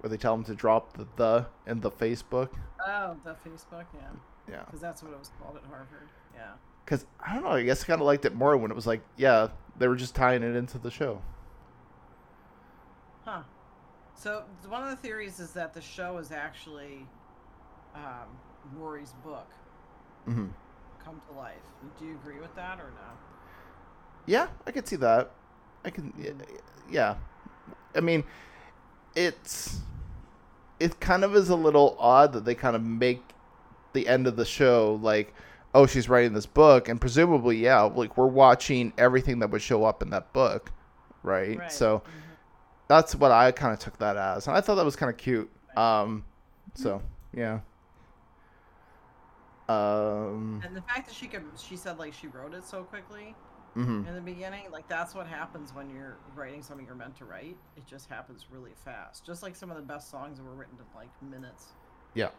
where 0.01 0.11
they 0.11 0.19
tell 0.19 0.37
them 0.37 0.45
to 0.45 0.55
drop 0.55 0.97
the 0.97 1.07
the 1.17 1.47
in 1.67 1.81
the 1.81 1.91
Facebook. 1.91 2.51
Oh, 2.87 3.17
the 3.25 3.31
Facebook, 3.31 3.87
yeah, 3.95 4.01
Yeah. 4.49 4.63
because 4.67 4.81
that's 4.81 5.03
what 5.03 5.13
it 5.13 5.19
was 5.19 5.31
called 5.41 5.57
at 5.57 5.63
Harvard. 5.65 6.09
Yeah. 6.35 6.53
Because 6.85 7.07
I 7.19 7.33
don't 7.35 7.45
know, 7.45 7.51
I 7.51 7.63
guess 7.63 7.83
I 7.83 7.87
kind 7.87 8.01
of 8.03 8.07
liked 8.07 8.27
it 8.27 8.35
more 8.35 8.59
when 8.59 8.71
it 8.71 8.75
was 8.75 8.87
like, 8.87 9.01
yeah, 9.17 9.49
they 9.79 9.89
were 9.89 9.97
just 9.97 10.15
tying 10.15 10.43
it 10.43 10.55
into 10.55 10.77
the 10.77 10.91
show. 10.91 11.23
Huh. 13.25 13.43
So 14.15 14.45
one 14.69 14.83
of 14.83 14.91
the 14.91 14.97
theories 14.97 15.41
is 15.41 15.53
that 15.53 15.73
the 15.73 15.81
show 15.81 16.19
is 16.19 16.31
actually 16.31 17.07
um, 17.95 18.29
Rory's 18.77 19.15
book 19.25 19.49
hmm 20.27 20.47
come 21.05 21.21
to 21.31 21.37
life. 21.37 21.55
Do 21.99 22.07
you 22.07 22.15
agree 22.15 22.41
with 22.41 22.55
that 22.57 22.79
or 22.79 22.85
no? 22.91 23.13
Yeah, 24.27 24.49
I 24.67 24.71
could 24.71 24.89
see 24.89 24.97
that. 24.97 25.31
I 25.85 25.91
can, 25.91 26.13
y- 26.19 26.33
yeah. 26.91 27.15
I 27.95 28.01
mean, 28.01 28.25
it's 29.15 29.81
it 30.81 30.99
kind 31.01 31.23
of 31.25 31.37
is 31.37 31.51
a 31.51 31.57
little 31.57 31.97
odd 32.01 32.33
that 32.33 32.45
they 32.45 32.55
kind 32.55 32.75
of 32.75 32.83
make 32.83 33.23
the 33.93 34.09
end 34.09 34.27
of 34.27 34.37
the 34.37 34.45
show 34.45 34.99
like, 35.03 35.33
oh, 35.75 35.87
she's 35.87 36.09
writing 36.09 36.33
this 36.33 36.47
book, 36.47 36.89
and 36.89 37.01
presumably, 37.01 37.57
yeah, 37.59 37.83
like 37.83 38.17
we're 38.17 38.27
watching 38.27 38.93
everything 38.99 39.39
that 39.41 39.51
would 39.51 39.63
show 39.63 39.85
up 39.85 40.03
in 40.03 40.11
that 40.11 40.33
book, 40.33 40.73
right? 41.23 41.59
right. 41.59 41.71
So 41.73 41.99
Mhm. 41.99 42.11
that's 42.89 43.15
what 43.15 43.31
I 43.31 43.53
kind 43.53 43.73
of 43.73 43.79
took 43.79 43.99
that 43.99 44.17
as, 44.17 44.47
and 44.49 44.57
I 44.57 44.61
thought 44.61 44.77
that 44.77 44.85
was 44.85 44.97
kind 44.97 45.11
of 45.11 45.17
cute. 45.17 45.51
Um, 45.77 46.25
so 46.75 47.03
yeah. 47.33 47.61
Um. 49.69 50.61
And 50.65 50.77
the 50.77 50.83
fact 50.83 51.07
that 51.07 51.15
she 51.15 51.27
could, 51.27 51.45
she 51.57 51.77
said 51.77 51.99
like 51.99 52.13
she 52.13 52.27
wrote 52.27 52.55
it 52.55 52.65
so 52.65 52.83
quickly 52.83 53.35
mhm. 53.77 54.07
in 54.07 54.15
the 54.15 54.21
beginning, 54.21 54.71
like 54.71 54.89
that's 54.89 55.15
what 55.15 55.27
happens 55.27 55.75
when 55.75 55.91
you're 55.91 56.19
writing 56.35 56.63
something 56.63 56.87
you're 56.87 56.95
meant 56.95 57.17
to 57.17 57.25
write. 57.25 57.57
It 57.77 57.87
just 57.87 58.09
happens 58.09 58.47
really 58.51 58.73
fast. 58.85 59.25
Just 59.25 59.43
like 59.43 59.57
some 59.57 59.71
of 59.71 59.77
the 59.77 59.83
best 59.83 60.11
songs 60.11 60.41
were 60.41 60.55
written 60.55 60.77
in 60.79 60.85
like 60.99 61.11
minutes. 61.23 61.69
Yeah. 62.15 62.31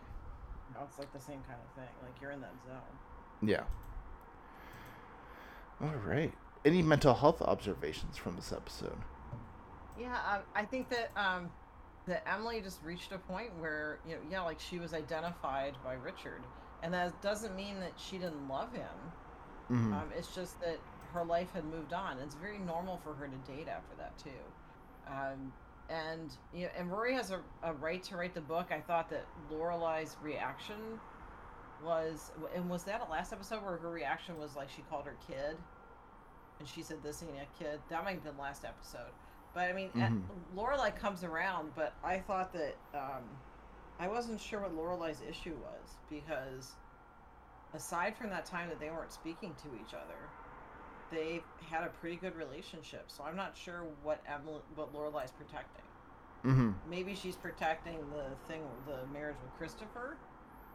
You 0.69 0.76
know, 0.76 0.86
it's 0.88 0.99
like 0.99 1.11
the 1.13 1.19
same 1.19 1.41
kind 1.47 1.59
of 1.63 1.76
thing. 1.76 1.93
Like 2.03 2.13
you're 2.21 2.32
in 2.32 2.41
that 2.41 2.53
zone. 2.65 3.49
Yeah. 3.49 3.63
All 5.82 5.93
right. 6.05 6.34
Any 6.63 6.82
mental 6.82 7.13
health 7.13 7.41
observations 7.41 8.17
from 8.17 8.36
this 8.36 8.51
episode? 8.51 8.97
Yeah, 9.99 10.17
um, 10.30 10.41
I 10.55 10.65
think 10.65 10.89
that 10.89 11.11
um, 11.15 11.49
that 12.07 12.28
Emily 12.28 12.61
just 12.61 12.84
reached 12.84 13.11
a 13.11 13.17
point 13.17 13.51
where 13.59 13.99
you 14.07 14.15
know, 14.15 14.21
yeah, 14.30 14.41
like 14.41 14.59
she 14.59 14.80
was 14.80 14.93
identified 14.93 15.76
by 15.84 15.93
Richard, 15.93 16.41
and 16.86 16.93
that 16.93 17.19
doesn't 17.23 17.55
mean 17.55 17.79
that 17.79 17.93
she 17.97 18.17
didn't 18.19 18.47
love 18.47 18.71
him. 18.71 18.86
Mm-hmm. 19.71 19.93
Um, 19.93 20.03
it's 20.15 20.33
just 20.36 20.61
that 20.61 20.77
her 21.13 21.25
life 21.25 21.51
had 21.51 21.65
moved 21.65 21.93
on. 21.93 22.19
It's 22.19 22.36
very 22.36 22.59
normal 22.59 22.97
for 22.97 23.15
her 23.15 23.27
to 23.27 23.51
date 23.51 23.67
after 23.67 23.95
that 23.97 24.15
too. 24.19 24.29
Um, 25.07 25.51
and 25.89 26.31
you 26.53 26.65
know, 26.65 26.69
and 26.77 26.91
Rory 26.91 27.13
has 27.15 27.31
a, 27.31 27.39
a 27.63 27.73
right 27.73 28.03
to 28.03 28.17
write 28.17 28.36
the 28.36 28.41
book. 28.41 28.67
I 28.71 28.81
thought 28.81 29.09
that 29.09 29.25
Lorelai's 29.51 30.15
reaction 30.21 30.75
was, 31.83 32.31
and 32.55 32.69
was 32.69 32.83
that 32.83 33.01
a 33.07 33.11
last 33.11 33.33
episode 33.33 33.63
where 33.63 33.77
her 33.77 33.89
reaction 33.89 34.38
was 34.38 34.55
like 34.55 34.69
she 34.69 34.83
called 34.89 35.05
her 35.05 35.15
kid, 35.27 35.57
and 36.59 36.67
she 36.67 36.83
said 36.83 36.97
this 37.01 37.23
ain't 37.23 37.31
a 37.31 37.63
kid. 37.63 37.79
That 37.89 38.03
might 38.03 38.13
have 38.15 38.23
been 38.23 38.38
last 38.38 38.63
episode. 38.63 39.11
But 39.55 39.69
I 39.69 39.73
mean, 39.73 39.89
Mhm. 39.95 40.21
mm 40.21 40.21
Lorelai 40.55 40.95
comes 40.95 41.23
around, 41.23 41.71
but 41.75 41.93
I 42.03 42.19
thought 42.19 42.53
that 42.53 42.75
um, 42.93 43.23
I 43.99 44.07
wasn't 44.07 44.41
sure 44.41 44.61
what 44.61 44.75
Lorelai's 44.75 45.21
issue 45.27 45.55
was 45.61 45.97
because 46.09 46.73
aside 47.73 48.15
from 48.17 48.29
that 48.29 48.45
time 48.45 48.69
that 48.69 48.79
they 48.79 48.89
weren't 48.89 49.13
speaking 49.13 49.55
to 49.63 49.69
each 49.75 49.93
other, 49.93 50.29
they 51.11 51.41
had 51.69 51.83
a 51.83 51.89
pretty 52.01 52.15
good 52.17 52.35
relationship. 52.35 53.05
So 53.07 53.23
I'm 53.23 53.35
not 53.35 53.55
sure 53.57 53.85
what 54.03 54.21
Emily, 54.27 54.61
what 54.75 54.93
Lorelai's 54.93 55.31
protecting. 55.31 55.83
mm-hmm. 56.45 56.71
Maybe 56.89 57.15
she's 57.15 57.35
protecting 57.35 57.97
the 58.11 58.35
thing, 58.47 58.61
the 58.85 59.05
marriage 59.13 59.37
with 59.41 59.53
Christopher, 59.57 60.17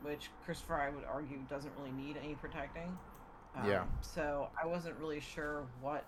which 0.03 0.31
Christopher 0.45 0.77
I 0.77 0.91
would 0.91 1.05
argue 1.05 1.39
doesn't 1.49 1.73
really 1.77 1.93
need 1.93 2.17
any 2.23 2.35
protecting. 2.35 2.97
Um, 3.57 3.69
Yeah. 3.69 3.85
So 4.01 4.49
I 4.63 4.67
wasn't 4.67 4.97
really 4.99 5.21
sure 5.21 5.67
what 5.81 6.05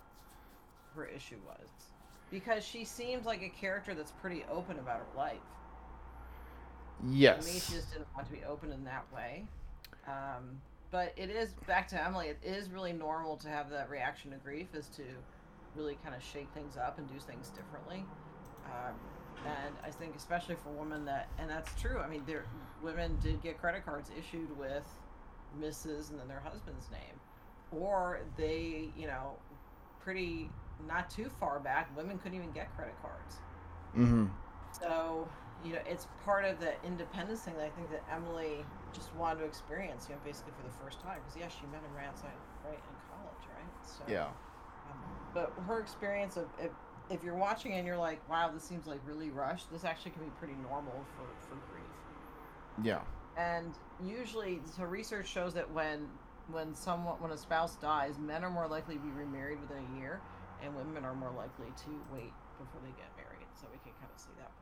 her 0.95 1.05
issue 1.07 1.39
was, 1.47 1.69
because 2.31 2.65
she 2.65 2.85
seems 2.85 3.27
like 3.27 3.43
a 3.43 3.49
character 3.49 3.95
that's 3.95 4.13
pretty 4.13 4.45
open 4.51 4.79
about 4.79 4.99
her 4.99 5.19
life. 5.19 5.41
Yes. 7.09 7.47
Me, 7.47 7.61
she 7.61 7.75
just 7.75 7.93
didn't 7.93 8.09
want 8.15 8.27
to 8.27 8.33
be 8.33 8.45
open 8.45 8.73
in 8.73 8.85
that 8.85 9.05
way. 9.15 9.45
Um, 10.07 10.61
but 10.91 11.13
it 11.17 11.31
is 11.31 11.55
back 11.67 11.89
to 11.89 12.05
Emily. 12.05 12.29
It 12.29 12.39
is 12.45 12.71
really 12.71 12.93
normal 12.93 13.37
to 13.39 13.49
have 13.49 13.71
that 13.71 13.89
reaction 13.91 14.31
to 14.33 14.37
grief, 14.39 14.69
is 14.75 14.89
to 14.97 15.03
really 15.75 15.97
kind 16.03 16.15
of 16.15 16.23
shake 16.23 16.49
things 16.55 16.77
up 16.77 16.99
and 16.99 17.09
do 17.09 17.19
things 17.19 17.49
differently. 17.49 18.05
Um, 18.67 18.95
and 19.45 19.75
I 19.85 19.91
think 19.91 20.15
especially 20.17 20.55
for 20.57 20.71
women 20.71 21.05
that, 21.07 21.29
and 21.39 21.51
that's 21.51 21.81
true. 21.81 21.99
I 21.99 22.09
mean, 22.09 22.23
there 22.27 22.45
women 22.83 23.19
did 23.23 23.43
get 23.43 23.59
credit 23.61 23.85
cards 23.85 24.11
issued 24.17 24.57
with 24.59 24.87
Mrs. 25.61 26.11
and 26.11 26.21
then 26.21 26.29
their 26.29 26.41
husband's 26.41 26.91
name, 26.91 27.19
or 27.73 28.21
they, 28.37 28.91
you 28.97 29.07
know, 29.07 29.33
pretty 30.01 30.51
not 30.87 31.11
too 31.11 31.31
far 31.41 31.61
back, 31.61 31.95
women 31.97 32.19
couldn't 32.19 32.37
even 32.37 32.53
get 32.53 32.75
credit 32.77 32.95
cards. 33.01 33.37
Mm-hmm. 33.97 34.27
So 34.81 35.29
you 35.65 35.73
know, 35.75 35.81
it's 35.87 36.07
part 36.25 36.45
of 36.45 36.61
the 36.61 36.73
independence 36.85 37.41
thing 37.43 37.55
that 37.57 37.67
I 37.67 37.71
think 37.71 37.91
that 37.91 38.03
Emily 38.11 38.65
just 38.93 39.15
wanted 39.15 39.41
to 39.41 39.47
experience, 39.47 40.07
you 40.09 40.15
know, 40.15 40.21
basically 40.25 40.53
for 40.61 40.67
the 40.67 40.75
first 40.85 41.01
time. 41.01 41.19
Because 41.25 41.39
yeah, 41.41 41.49
she 41.49 41.67
met 41.67 41.83
him 41.83 41.95
right 41.97 42.07
outside, 42.09 42.31
right 42.65 42.75
in 42.75 42.97
college, 43.11 43.45
right? 43.55 43.87
So 43.87 44.03
Yeah. 44.09 44.27
um, 44.27 44.99
but 45.35 45.53
her 45.67 45.81
experience 45.81 46.37
of 46.37 46.47
if, 46.61 46.71
if 47.11 47.23
you're 47.23 47.35
watching 47.37 47.73
and 47.73 47.87
you're 47.87 47.97
like, 47.97 48.27
wow, 48.29 48.51
this 48.53 48.63
seems 48.65 48.87
like 48.87 49.01
really 49.07 49.31
rushed. 49.31 49.71
This 49.71 49.85
actually 49.85 50.13
can 50.13 50.25
be 50.25 50.31
pretty 50.39 50.55
normal 50.63 51.05
for 51.17 51.27
for 51.49 51.55
grief. 51.71 51.85
Yeah. 52.83 53.01
And 53.37 53.75
usually, 54.05 54.61
so 54.77 54.85
research 54.85 55.29
shows 55.29 55.55
that 55.55 55.71
when 55.73 56.09
when 56.51 56.75
someone 56.75 57.15
when 57.21 57.31
a 57.31 57.37
spouse 57.39 57.77
dies, 57.77 58.19
men 58.19 58.45
are 58.45 58.51
more 58.51 58.67
likely 58.69 58.97
to 58.97 59.01
be 59.01 59.11
remarried 59.11 59.61
within 59.61 59.85
a 59.95 59.99
year, 59.99 60.21
and 60.63 60.75
women 60.77 61.05
are 61.05 61.15
more 61.15 61.31
likely 61.31 61.73
to 61.85 61.91
wait 62.13 62.33
before 62.59 62.81
they 62.83 62.91
get 62.91 63.09
married. 63.17 63.47
So 63.55 63.67
we 63.73 63.79
can 63.79 63.93
kind 64.01 64.11
of 64.13 64.21
see 64.21 64.31
that 64.39 64.51
play 64.61 64.62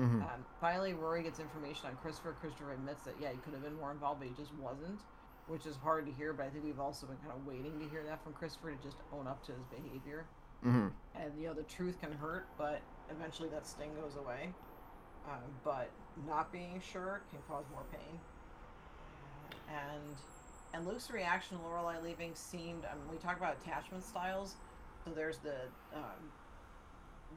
Mm-hmm. 0.00 0.22
um, 0.22 0.44
finally, 0.60 0.94
Rory 0.94 1.22
gets 1.22 1.40
information 1.40 1.88
on 1.88 1.96
Christopher. 1.96 2.34
Christopher 2.40 2.72
admits 2.72 3.02
that 3.02 3.14
yeah, 3.20 3.28
he 3.32 3.38
could 3.38 3.52
have 3.52 3.62
been 3.62 3.76
more 3.76 3.90
involved, 3.90 4.20
but 4.20 4.28
he 4.28 4.34
just 4.34 4.54
wasn't, 4.54 4.98
which 5.46 5.66
is 5.66 5.76
hard 5.76 6.06
to 6.06 6.12
hear. 6.12 6.32
But 6.32 6.46
I 6.46 6.48
think 6.48 6.64
we've 6.64 6.80
also 6.80 7.06
been 7.06 7.18
kind 7.18 7.32
of 7.36 7.46
waiting 7.46 7.78
to 7.78 7.88
hear 7.90 8.02
that 8.04 8.24
from 8.24 8.32
Christopher 8.32 8.72
to 8.72 8.82
just 8.82 8.96
own 9.12 9.26
up 9.26 9.44
to 9.46 9.52
his 9.52 9.64
behavior. 9.68 10.24
Mm-hmm. 10.64 10.88
And 11.20 11.32
you 11.38 11.48
know, 11.48 11.54
the 11.54 11.64
truth 11.64 12.00
can 12.00 12.12
hurt, 12.12 12.46
but 12.56 12.80
eventually 13.10 13.50
that 13.50 13.66
sting 13.66 13.90
goes 14.00 14.16
away. 14.16 14.48
Um, 15.28 15.52
but 15.62 15.90
not 16.26 16.50
being 16.50 16.80
sure 16.80 17.20
can 17.30 17.40
cause 17.46 17.64
more 17.70 17.84
pain. 17.92 18.18
And 19.68 20.16
and 20.72 20.86
Luke's 20.86 21.10
reaction 21.10 21.58
to 21.58 21.62
Lorelai 21.62 22.02
leaving 22.02 22.34
seemed. 22.34 22.84
I 22.84 22.94
mean, 22.94 23.04
we 23.10 23.18
talk 23.18 23.36
about 23.36 23.56
attachment 23.62 24.04
styles. 24.04 24.56
So 25.04 25.10
there's 25.10 25.38
the 25.38 25.56
um, 25.94 26.32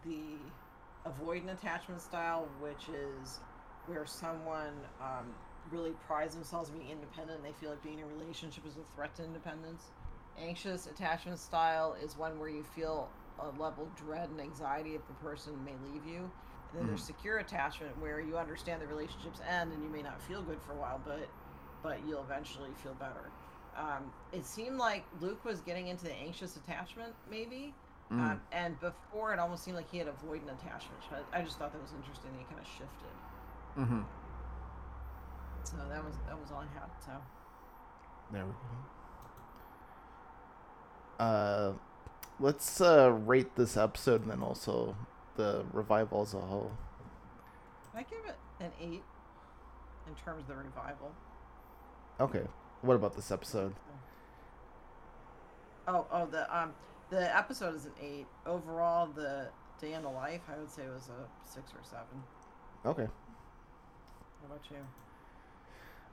the 0.06 0.38
avoidant 1.08 1.54
attachment 1.54 2.02
style, 2.02 2.48
which 2.60 2.90
is 2.90 3.40
where 3.88 4.06
someone 4.06 4.74
um, 5.02 5.28
really 5.72 5.92
prides 6.08 6.36
themselves 6.36 6.70
on 6.70 6.78
being 6.78 6.92
independent 6.92 7.40
and 7.40 7.46
they 7.46 7.58
feel 7.60 7.70
like 7.70 7.84
being 7.84 8.00
in 8.00 8.06
a 8.06 8.08
relationship 8.08 8.66
is 8.66 8.78
a 8.78 8.96
threat 8.96 9.16
to 9.16 9.24
independence. 9.24 9.92
Anxious 10.40 10.88
attachment 10.88 11.40
style 11.40 11.96
is 12.04 12.18
one 12.18 12.40
where 12.40 12.50
you 12.50 12.64
feel 12.64 13.10
a 13.40 13.62
level 13.62 13.84
of 13.84 13.96
dread 13.96 14.30
and 14.30 14.40
anxiety 14.40 14.96
if 14.96 15.06
the 15.08 15.14
person 15.16 15.54
may 15.64 15.74
leave 15.92 16.06
you. 16.06 16.20
And 16.72 16.80
then 16.80 16.88
there's 16.88 17.04
secure 17.04 17.38
attachment 17.38 18.00
where 18.02 18.20
you 18.20 18.38
understand 18.38 18.82
the 18.82 18.88
relationships 18.88 19.42
end 19.48 19.72
and 19.72 19.84
you 19.84 19.90
may 19.90 20.02
not 20.02 20.22
feel 20.24 20.42
good 20.42 20.60
for 20.66 20.74
a 20.74 20.78
while, 20.78 21.02
but 21.06 21.28
but 21.84 22.00
you'll 22.08 22.24
eventually 22.24 22.70
feel 22.82 22.94
better. 22.94 23.30
Um, 23.78 24.12
it 24.32 24.46
seemed 24.46 24.78
like 24.78 25.04
Luke 25.20 25.44
was 25.44 25.60
getting 25.62 25.88
into 25.88 26.06
the 26.06 26.14
anxious 26.14 26.56
attachment, 26.56 27.14
maybe. 27.30 27.74
Mm. 28.12 28.20
Um, 28.20 28.42
and 28.52 28.80
before, 28.80 29.34
it 29.34 29.40
almost 29.40 29.64
seemed 29.64 29.78
like 29.78 29.90
he 29.90 29.98
had 29.98 30.08
avoidant 30.08 30.52
attachment. 30.62 31.02
But 31.10 31.26
I 31.34 31.42
just 31.42 31.58
thought 31.58 31.72
that 31.72 31.82
was 31.82 31.94
interesting. 31.96 32.32
That 32.32 32.40
he 32.40 32.46
kind 32.46 32.60
of 32.60 32.68
shifted. 32.68 33.16
Mm-hmm. 33.78 34.02
So 35.64 35.78
that 35.90 36.04
was 36.04 36.16
that 36.28 36.40
was 36.40 36.52
all 36.52 36.60
I 36.60 36.80
had. 36.80 36.90
So 37.04 37.12
There 38.32 38.46
we 38.46 38.52
go. 38.52 38.58
Uh, 41.24 41.74
let's 42.40 42.82
uh, 42.82 43.12
rate 43.12 43.56
this 43.56 43.78
episode 43.78 44.24
and 44.24 44.32
then 44.32 44.42
also 44.42 44.96
the 45.38 45.64
revival 45.72 46.22
as 46.22 46.34
a 46.34 46.40
whole. 46.40 46.72
I 47.96 48.04
give 48.04 48.20
it 48.28 48.36
an 48.60 48.72
eight 48.82 49.04
in 50.08 50.16
terms 50.24 50.42
of 50.42 50.48
the 50.48 50.56
revival. 50.56 51.12
Okay. 52.20 52.44
What 52.82 52.96
about 52.96 53.16
this 53.16 53.32
episode? 53.32 53.74
Oh, 55.88 56.06
oh, 56.12 56.26
the 56.26 56.58
um, 56.58 56.74
the 57.14 57.38
episode 57.38 57.76
is 57.76 57.86
an 57.86 57.92
eight. 58.02 58.26
Overall, 58.46 59.08
the 59.08 59.48
day 59.80 59.94
in 59.94 60.02
the 60.02 60.10
life, 60.10 60.42
I 60.50 60.58
would 60.58 60.72
say 60.72 60.84
was 60.94 61.10
a 61.10 61.48
six 61.48 61.72
or 61.72 61.84
seven. 61.84 62.24
Okay. 62.86 63.08
How 64.42 64.46
about 64.46 64.66
you? 64.70 64.78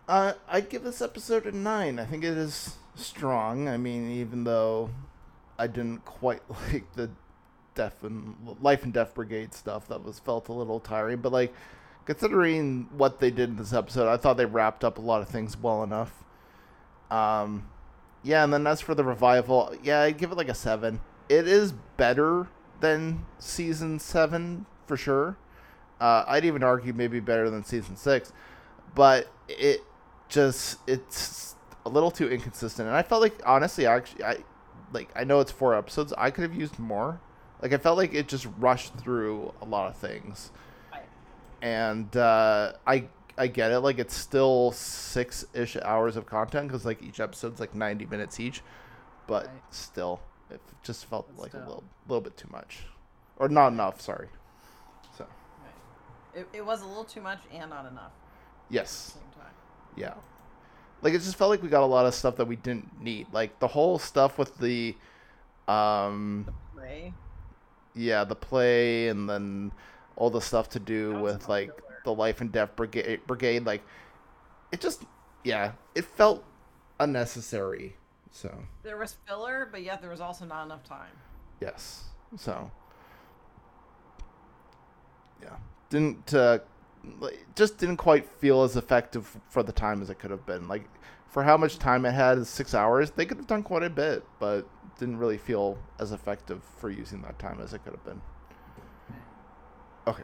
Uh, 0.08 0.32
I'd 0.48 0.68
give 0.68 0.82
this 0.82 1.00
episode 1.00 1.46
a 1.46 1.52
nine. 1.52 1.98
I 1.98 2.04
think 2.04 2.22
it 2.22 2.36
is 2.36 2.76
strong. 2.94 3.68
I 3.68 3.76
mean, 3.76 4.10
even 4.10 4.44
though 4.44 4.90
I 5.58 5.66
didn't 5.66 6.04
quite 6.04 6.42
like 6.72 6.92
the 6.94 7.10
death 7.74 8.02
and 8.02 8.36
life 8.60 8.82
and 8.84 8.92
death 8.92 9.14
brigade 9.14 9.54
stuff, 9.54 9.88
that 9.88 10.04
was 10.04 10.18
felt 10.18 10.48
a 10.48 10.52
little 10.52 10.80
tiring. 10.80 11.18
But 11.18 11.32
like, 11.32 11.54
considering 12.04 12.88
what 12.96 13.20
they 13.20 13.30
did 13.30 13.50
in 13.50 13.56
this 13.56 13.72
episode, 13.72 14.08
I 14.08 14.16
thought 14.16 14.36
they 14.36 14.46
wrapped 14.46 14.84
up 14.84 14.98
a 14.98 15.00
lot 15.00 15.22
of 15.22 15.28
things 15.28 15.56
well 15.56 15.82
enough. 15.82 16.24
Um, 17.10 17.68
yeah, 18.22 18.44
and 18.44 18.52
then 18.52 18.66
as 18.66 18.80
for 18.80 18.94
the 18.94 19.04
revival, 19.04 19.74
yeah, 19.82 20.02
I'd 20.02 20.18
give 20.18 20.32
it 20.32 20.36
like 20.36 20.48
a 20.48 20.54
seven. 20.54 21.00
It 21.28 21.46
is 21.46 21.72
better 21.96 22.48
than 22.80 23.26
season 23.38 23.98
seven 23.98 24.66
for 24.86 24.96
sure. 24.96 25.36
Uh, 26.00 26.24
I'd 26.26 26.44
even 26.44 26.62
argue 26.62 26.92
maybe 26.92 27.20
better 27.20 27.50
than 27.50 27.64
season 27.64 27.96
six, 27.96 28.32
but 28.94 29.30
it 29.48 29.82
just 30.28 30.78
it's 30.86 31.54
a 31.84 31.88
little 31.88 32.10
too 32.10 32.28
inconsistent. 32.28 32.88
And 32.88 32.96
I 32.96 33.02
felt 33.02 33.22
like 33.22 33.40
honestly, 33.44 33.86
actually, 33.86 34.24
I 34.24 34.38
like 34.92 35.10
I 35.14 35.24
know 35.24 35.40
it's 35.40 35.52
four 35.52 35.74
episodes. 35.74 36.12
I 36.16 36.30
could 36.30 36.42
have 36.42 36.54
used 36.54 36.78
more. 36.78 37.20
Like 37.62 37.72
I 37.72 37.76
felt 37.76 37.98
like 37.98 38.14
it 38.14 38.28
just 38.28 38.46
rushed 38.58 38.94
through 38.94 39.52
a 39.60 39.66
lot 39.66 39.88
of 39.88 39.96
things, 39.96 40.50
and 41.60 42.14
uh, 42.16 42.72
I 42.86 43.08
I 43.38 43.46
get 43.46 43.70
it. 43.72 43.80
Like 43.80 43.98
it's 43.98 44.14
still 44.16 44.72
six 44.72 45.44
ish 45.54 45.76
hours 45.76 46.16
of 46.16 46.26
content 46.26 46.68
because 46.68 46.84
like 46.84 47.02
each 47.02 47.20
episode's 47.20 47.60
like 47.60 47.74
ninety 47.74 48.06
minutes 48.06 48.38
each, 48.40 48.62
but 49.26 49.46
Right. 49.46 49.54
still, 49.70 50.20
it 50.50 50.60
just 50.82 51.06
felt 51.06 51.28
But 51.36 51.42
like 51.42 51.54
a 51.54 51.58
little 51.58 51.84
little 52.08 52.20
bit 52.20 52.36
too 52.36 52.48
much, 52.50 52.86
or 53.36 53.48
not 53.48 53.68
enough. 53.68 54.00
Sorry. 54.00 54.28
So 55.16 55.24
Right. 55.62 56.40
It, 56.42 56.48
it 56.58 56.66
was 56.66 56.82
a 56.82 56.86
little 56.86 57.04
too 57.04 57.20
much 57.20 57.38
and 57.52 57.70
not 57.70 57.86
enough 57.86 58.12
at 58.12 58.74
yes. 58.74 59.06
the 59.06 59.12
same 59.12 59.30
time. 59.42 59.54
Yeah. 59.96 60.14
Like 61.02 61.14
it 61.14 61.18
just 61.20 61.36
felt 61.36 61.50
like 61.50 61.62
we 61.62 61.68
got 61.68 61.82
a 61.82 61.86
lot 61.86 62.06
of 62.06 62.14
stuff 62.14 62.36
that 62.36 62.46
we 62.46 62.56
didn't 62.56 63.00
need. 63.02 63.26
Like 63.32 63.58
the 63.58 63.68
whole 63.68 63.98
stuff 63.98 64.38
with 64.38 64.58
the 64.58 64.94
um 65.68 66.46
Ray. 66.74 67.14
yeah, 67.94 68.24
the 68.24 68.34
play 68.36 69.08
and 69.08 69.28
then 69.28 69.72
all 70.16 70.30
the 70.30 70.40
stuff 70.40 70.68
to 70.70 70.80
do 70.80 71.20
with 71.20 71.48
like. 71.48 71.70
The 72.14 72.20
life 72.20 72.40
and 72.40 72.50
death 72.52 72.74
brigade 72.76 73.20
brigade 73.26 73.64
like 73.66 73.82
it 74.72 74.80
just 74.80 75.04
yeah, 75.42 75.72
it 75.94 76.04
felt 76.04 76.44
unnecessary. 77.00 77.96
So, 78.30 78.54
There 78.82 78.96
was 78.98 79.16
filler, 79.26 79.68
but 79.72 79.82
yet 79.82 80.00
there 80.02 80.10
was 80.10 80.20
also 80.20 80.44
not 80.44 80.64
enough 80.66 80.84
time. 80.84 81.10
yes. 81.60 82.04
So 82.36 82.70
yeah. 85.42 85.56
Didn't 85.88 86.32
uh 86.34 86.58
just 87.56 87.78
didn't 87.78 87.96
quite 87.96 88.26
feel 88.26 88.62
as 88.62 88.76
effective 88.76 89.38
for 89.48 89.62
the 89.62 89.72
time 89.72 90.02
as 90.02 90.10
it 90.10 90.18
could 90.18 90.30
have 90.30 90.44
been. 90.46 90.68
Like 90.68 90.84
for 91.28 91.42
how 91.42 91.56
much 91.56 91.78
time 91.78 92.04
it 92.04 92.12
had, 92.12 92.46
six 92.46 92.74
hours, 92.74 93.10
they 93.12 93.24
could 93.24 93.38
have 93.38 93.46
done 93.46 93.62
quite 93.62 93.82
a 93.82 93.90
bit, 93.90 94.24
but 94.38 94.68
didn't 94.98 95.16
really 95.18 95.38
feel 95.38 95.78
as 95.98 96.12
effective 96.12 96.62
for 96.78 96.90
using 96.90 97.22
that 97.22 97.38
time 97.38 97.58
as 97.62 97.72
it 97.72 97.82
could 97.84 97.92
have 97.94 98.04
been. 98.04 98.20
Okay. 100.06 100.22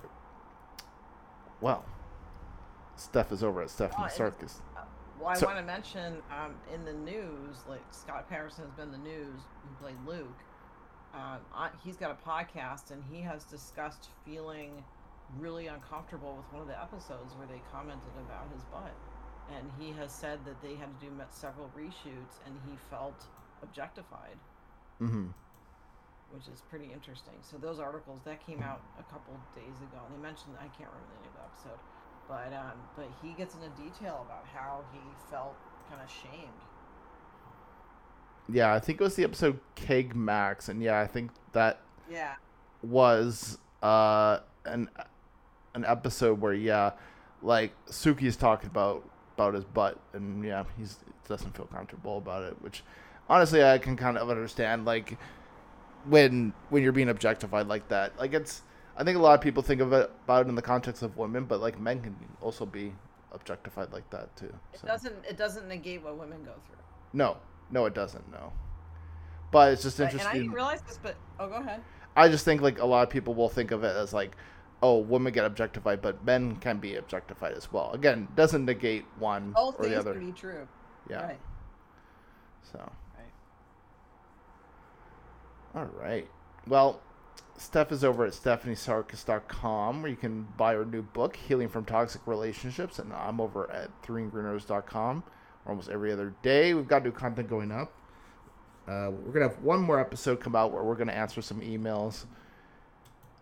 Well, 1.60 1.84
Steph 2.96 3.32
is 3.32 3.42
over 3.42 3.62
at 3.62 3.70
Stephanie 3.70 4.06
it- 4.06 4.12
Sarkis. 4.12 4.60
Uh, 4.76 4.82
Well, 5.18 5.28
I 5.30 5.34
So- 5.34 5.46
want 5.46 5.58
to 5.58 5.64
mention 5.64 6.22
um, 6.30 6.54
in 6.72 6.84
the 6.84 6.92
news, 6.92 7.64
like 7.66 7.80
Scott 7.90 8.28
Patterson 8.28 8.64
has 8.64 8.72
been 8.74 8.92
in 8.94 9.02
the 9.02 9.08
news, 9.08 9.40
who 9.62 9.74
played 9.80 9.96
Luke. 10.06 10.28
Um, 11.14 11.38
I, 11.54 11.70
he's 11.82 11.96
got 11.96 12.10
a 12.10 12.28
podcast, 12.28 12.90
and 12.90 13.02
he 13.10 13.22
has 13.22 13.44
discussed 13.44 14.10
feeling 14.26 14.84
really 15.38 15.68
uncomfortable 15.68 16.36
with 16.36 16.52
one 16.52 16.60
of 16.60 16.68
the 16.68 16.78
episodes 16.80 17.34
where 17.36 17.46
they 17.46 17.62
commented 17.72 18.10
about 18.28 18.46
his 18.52 18.62
butt, 18.64 18.92
and 19.56 19.70
he 19.80 19.90
has 19.92 20.12
said 20.12 20.44
that 20.44 20.60
they 20.60 20.74
had 20.76 20.88
to 21.00 21.06
do 21.06 21.10
several 21.30 21.70
reshoots, 21.76 22.38
and 22.44 22.60
he 22.68 22.76
felt 22.90 23.24
objectified, 23.62 24.36
Mm-hmm. 25.00 25.28
Which 26.32 26.48
is 26.48 26.60
pretty 26.68 26.92
interesting. 26.92 27.34
So 27.40 27.56
those 27.56 27.78
articles 27.78 28.20
that 28.24 28.44
came 28.44 28.60
out 28.60 28.82
a 28.98 29.02
couple 29.04 29.32
days 29.54 29.76
ago, 29.80 30.02
and 30.04 30.14
they 30.14 30.20
mentioned 30.22 30.56
I 30.58 30.68
can't 30.68 30.90
remember 30.90 31.08
the 31.16 31.22
name 31.22 31.32
of 31.32 31.40
the 31.40 31.46
episode, 31.48 31.80
but 32.28 32.52
um, 32.52 32.76
but 32.96 33.08
he 33.22 33.32
gets 33.32 33.54
into 33.54 33.68
detail 33.80 34.26
about 34.26 34.44
how 34.52 34.84
he 34.92 35.00
felt 35.30 35.56
kind 35.88 36.02
of 36.02 36.10
shamed. 36.10 36.60
Yeah, 38.48 38.72
I 38.74 38.78
think 38.78 39.00
it 39.00 39.04
was 39.04 39.16
the 39.16 39.24
episode 39.24 39.58
Keg 39.74 40.14
Max, 40.14 40.68
and 40.68 40.82
yeah, 40.82 41.00
I 41.00 41.06
think 41.06 41.30
that 41.52 41.80
Yeah. 42.08 42.34
was 42.82 43.58
uh 43.82 44.38
an 44.64 44.88
an 45.74 45.84
episode 45.84 46.40
where 46.40 46.54
yeah, 46.54 46.92
like 47.42 47.72
Sookie's 47.86 48.36
talking 48.36 48.68
about 48.68 49.04
about 49.36 49.54
his 49.54 49.64
butt, 49.64 49.98
and 50.12 50.44
yeah, 50.44 50.64
he's 50.78 50.98
doesn't 51.28 51.56
feel 51.56 51.66
comfortable 51.66 52.18
about 52.18 52.44
it, 52.44 52.56
which 52.62 52.84
honestly 53.28 53.64
I 53.64 53.78
can 53.78 53.96
kind 53.96 54.16
of 54.16 54.30
understand. 54.30 54.84
Like 54.84 55.18
when 56.08 56.52
when 56.70 56.82
you're 56.82 56.92
being 56.92 57.08
objectified 57.08 57.66
like 57.68 57.88
that, 57.88 58.18
like 58.18 58.32
it's 58.34 58.62
I 58.96 59.04
think 59.04 59.16
a 59.18 59.20
lot 59.20 59.34
of 59.34 59.40
people 59.40 59.62
think 59.62 59.80
of 59.80 59.92
it 59.92 60.10
about 60.24 60.46
it 60.46 60.48
in 60.48 60.54
the 60.54 60.62
context 60.62 61.02
of 61.02 61.16
women, 61.16 61.44
but 61.44 61.60
like 61.60 61.78
men 61.78 62.00
can 62.00 62.16
also 62.40 62.64
be 62.64 62.92
objectified 63.32 63.92
like 63.92 64.08
that 64.10 64.34
too. 64.36 64.52
It 64.72 64.82
doesn't. 64.84 65.14
It 65.28 65.36
doesn't 65.36 65.68
negate 65.68 66.02
what 66.02 66.16
women 66.18 66.42
go 66.44 66.52
through. 66.66 66.76
No, 67.12 67.36
no, 67.70 67.84
it 67.86 67.94
doesn't. 67.94 68.30
No, 68.32 68.52
but 69.50 69.72
it's 69.72 69.82
just 69.82 69.98
But- 69.98 70.04
and 70.04 70.10
I 70.10 70.12
interesting. 70.14 70.40
didn't 70.42 70.54
realize 70.54 70.82
this, 70.82 70.98
but 71.02 71.16
oh, 71.38 71.48
go 71.48 71.54
ahead. 71.56 71.82
I 72.16 72.28
just 72.28 72.44
think 72.44 72.62
like 72.62 72.78
a 72.80 72.86
lot 72.86 73.02
of 73.02 73.10
people 73.10 73.34
will 73.34 73.50
think 73.50 73.70
of 73.70 73.84
it 73.84 73.94
as 73.94 74.14
like, 74.14 74.34
oh, 74.82 74.98
women 74.98 75.32
get 75.32 75.44
objectified, 75.44 76.00
but 76.00 76.24
men 76.24 76.56
can 76.56 76.78
be 76.78 76.96
objectified 76.96 77.52
as 77.52 77.70
well. 77.70 77.92
Again, 77.92 78.28
doesn't 78.34 78.64
negate 78.64 79.04
one 79.18 79.52
Both 79.52 79.78
or 79.78 79.82
the 79.82 79.88
things 79.90 80.00
other. 80.00 80.14
can 80.14 80.26
be 80.26 80.32
true. 80.32 80.66
Yeah. 81.10 81.22
Right. 81.26 81.40
So. 82.72 82.90
All 85.76 85.90
right. 86.00 86.26
Well, 86.66 87.02
Steph 87.58 87.92
is 87.92 88.02
over 88.02 88.24
at 88.24 88.32
stephaniesarkis.com 88.32 90.00
where 90.00 90.10
you 90.10 90.16
can 90.16 90.48
buy 90.56 90.72
her 90.72 90.86
new 90.86 91.02
book, 91.02 91.36
Healing 91.36 91.68
from 91.68 91.84
Toxic 91.84 92.22
Relationships, 92.26 92.98
and 92.98 93.12
I'm 93.12 93.42
over 93.42 93.70
at 93.70 93.90
threegreeners.com 94.02 95.22
almost 95.66 95.90
every 95.90 96.12
other 96.12 96.32
day. 96.40 96.72
We've 96.72 96.88
got 96.88 97.04
new 97.04 97.12
content 97.12 97.50
going 97.50 97.70
up. 97.70 97.92
Uh, 98.88 99.10
we're 99.10 99.32
going 99.32 99.46
to 99.46 99.54
have 99.54 99.62
one 99.62 99.80
more 99.80 100.00
episode 100.00 100.40
come 100.40 100.56
out 100.56 100.72
where 100.72 100.82
we're 100.82 100.94
going 100.94 101.08
to 101.08 101.16
answer 101.16 101.42
some 101.42 101.60
emails. 101.60 102.24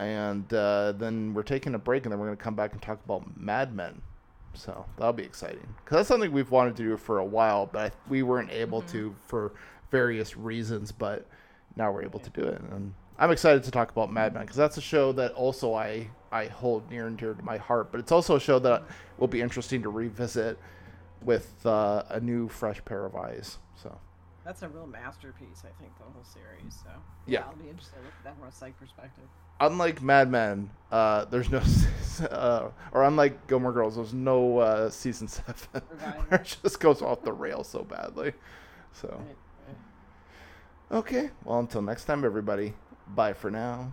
And 0.01 0.53
uh, 0.53 0.91
then 0.93 1.35
we're 1.35 1.45
taking 1.45 1.75
a 1.75 1.79
break, 1.79 2.05
and 2.05 2.13
then 2.13 2.19
we're 2.19 2.27
going 2.27 2.37
to 2.37 2.43
come 2.43 2.57
back 2.57 2.73
and 2.73 2.83
talk 2.83 2.99
about 3.05 3.39
Mad 3.39 3.73
Men. 3.73 4.03
So 4.55 4.87
that'll 4.97 5.13
be 5.13 5.23
exciting. 5.23 5.73
Because 5.85 5.99
that's 5.99 6.09
something 6.09 6.33
we've 6.33 6.51
wanted 6.51 6.77
to 6.77 6.83
do 6.83 6.97
for 6.97 7.19
a 7.19 7.25
while, 7.25 7.67
but 7.67 7.93
I, 7.93 7.97
we 8.09 8.25
weren't 8.25 8.51
able 8.51 8.83
to 8.83 9.15
for 9.27 9.53
various 9.93 10.37
reasons. 10.37 10.91
But 10.91 11.27
now 11.77 11.91
we're 11.93 12.03
able 12.03 12.21
to 12.21 12.31
do 12.31 12.43
it. 12.43 12.61
And 12.73 12.95
I'm 13.19 13.31
excited 13.31 13.63
to 13.65 13.71
talk 13.71 13.91
about 13.91 14.13
Mad 14.13 14.35
Men 14.35 14.43
because 14.43 14.57
that's 14.57 14.77
a 14.77 14.81
show 14.83 15.13
that 15.13 15.33
also 15.33 15.75
I, 15.75 16.09
I 16.33 16.47
hold 16.47 16.91
near 16.91 17.07
and 17.07 17.17
dear 17.17 17.35
to 17.35 17.43
my 17.43 17.57
heart. 17.57 17.91
But 17.91 18.01
it's 18.01 18.13
also 18.13 18.37
a 18.37 18.41
show 18.41 18.59
that 18.61 18.83
will 19.19 19.29
be 19.29 19.41
interesting 19.41 19.83
to 19.83 19.89
revisit 19.89 20.59
with 21.23 21.65
uh, 21.65 22.03
a 22.11 22.21
new, 22.21 22.49
fresh 22.49 22.85
pair 22.85 23.05
of 23.07 23.15
eyes. 23.17 23.59
So. 23.83 23.99
That's 24.45 24.61
a 24.63 24.69
real 24.69 24.87
masterpiece, 24.87 25.63
I 25.65 25.73
think, 25.81 25.97
the 25.97 26.05
whole 26.05 26.23
series. 26.25 26.75
So 26.83 26.91
Yeah. 27.27 27.45
I'll 27.49 27.57
be 27.57 27.69
interested 27.71 27.99
with 28.01 28.13
that 28.25 28.39
from 28.39 28.49
a 28.49 28.53
psych 28.53 28.79
perspective. 28.79 29.25
unlike 29.59 30.03
Mad 30.03 30.31
Men, 30.31 30.69
uh, 30.93 31.25
there's 31.25 31.49
no, 31.51 31.63
uh, 32.31 32.69
or 32.93 33.05
unlike 33.05 33.47
Gilmore 33.47 33.73
Girls, 33.73 33.97
there's 33.97 34.13
no 34.13 34.59
uh, 34.59 34.91
season 34.91 35.29
seven 35.29 35.81
where 36.29 36.41
it 36.43 36.59
just 36.63 36.79
goes 36.79 37.01
off 37.01 37.23
the 37.23 37.33
rails 37.33 37.69
so 37.69 37.85
badly. 37.85 38.35
So, 38.93 39.09
right. 39.27 39.37
Okay, 40.95 41.31
well, 41.45 41.59
until 41.59 41.83
next 41.83 42.05
time, 42.05 42.25
everybody, 42.25 42.73
bye 43.15 43.33
for 43.33 43.51
now. 43.51 43.93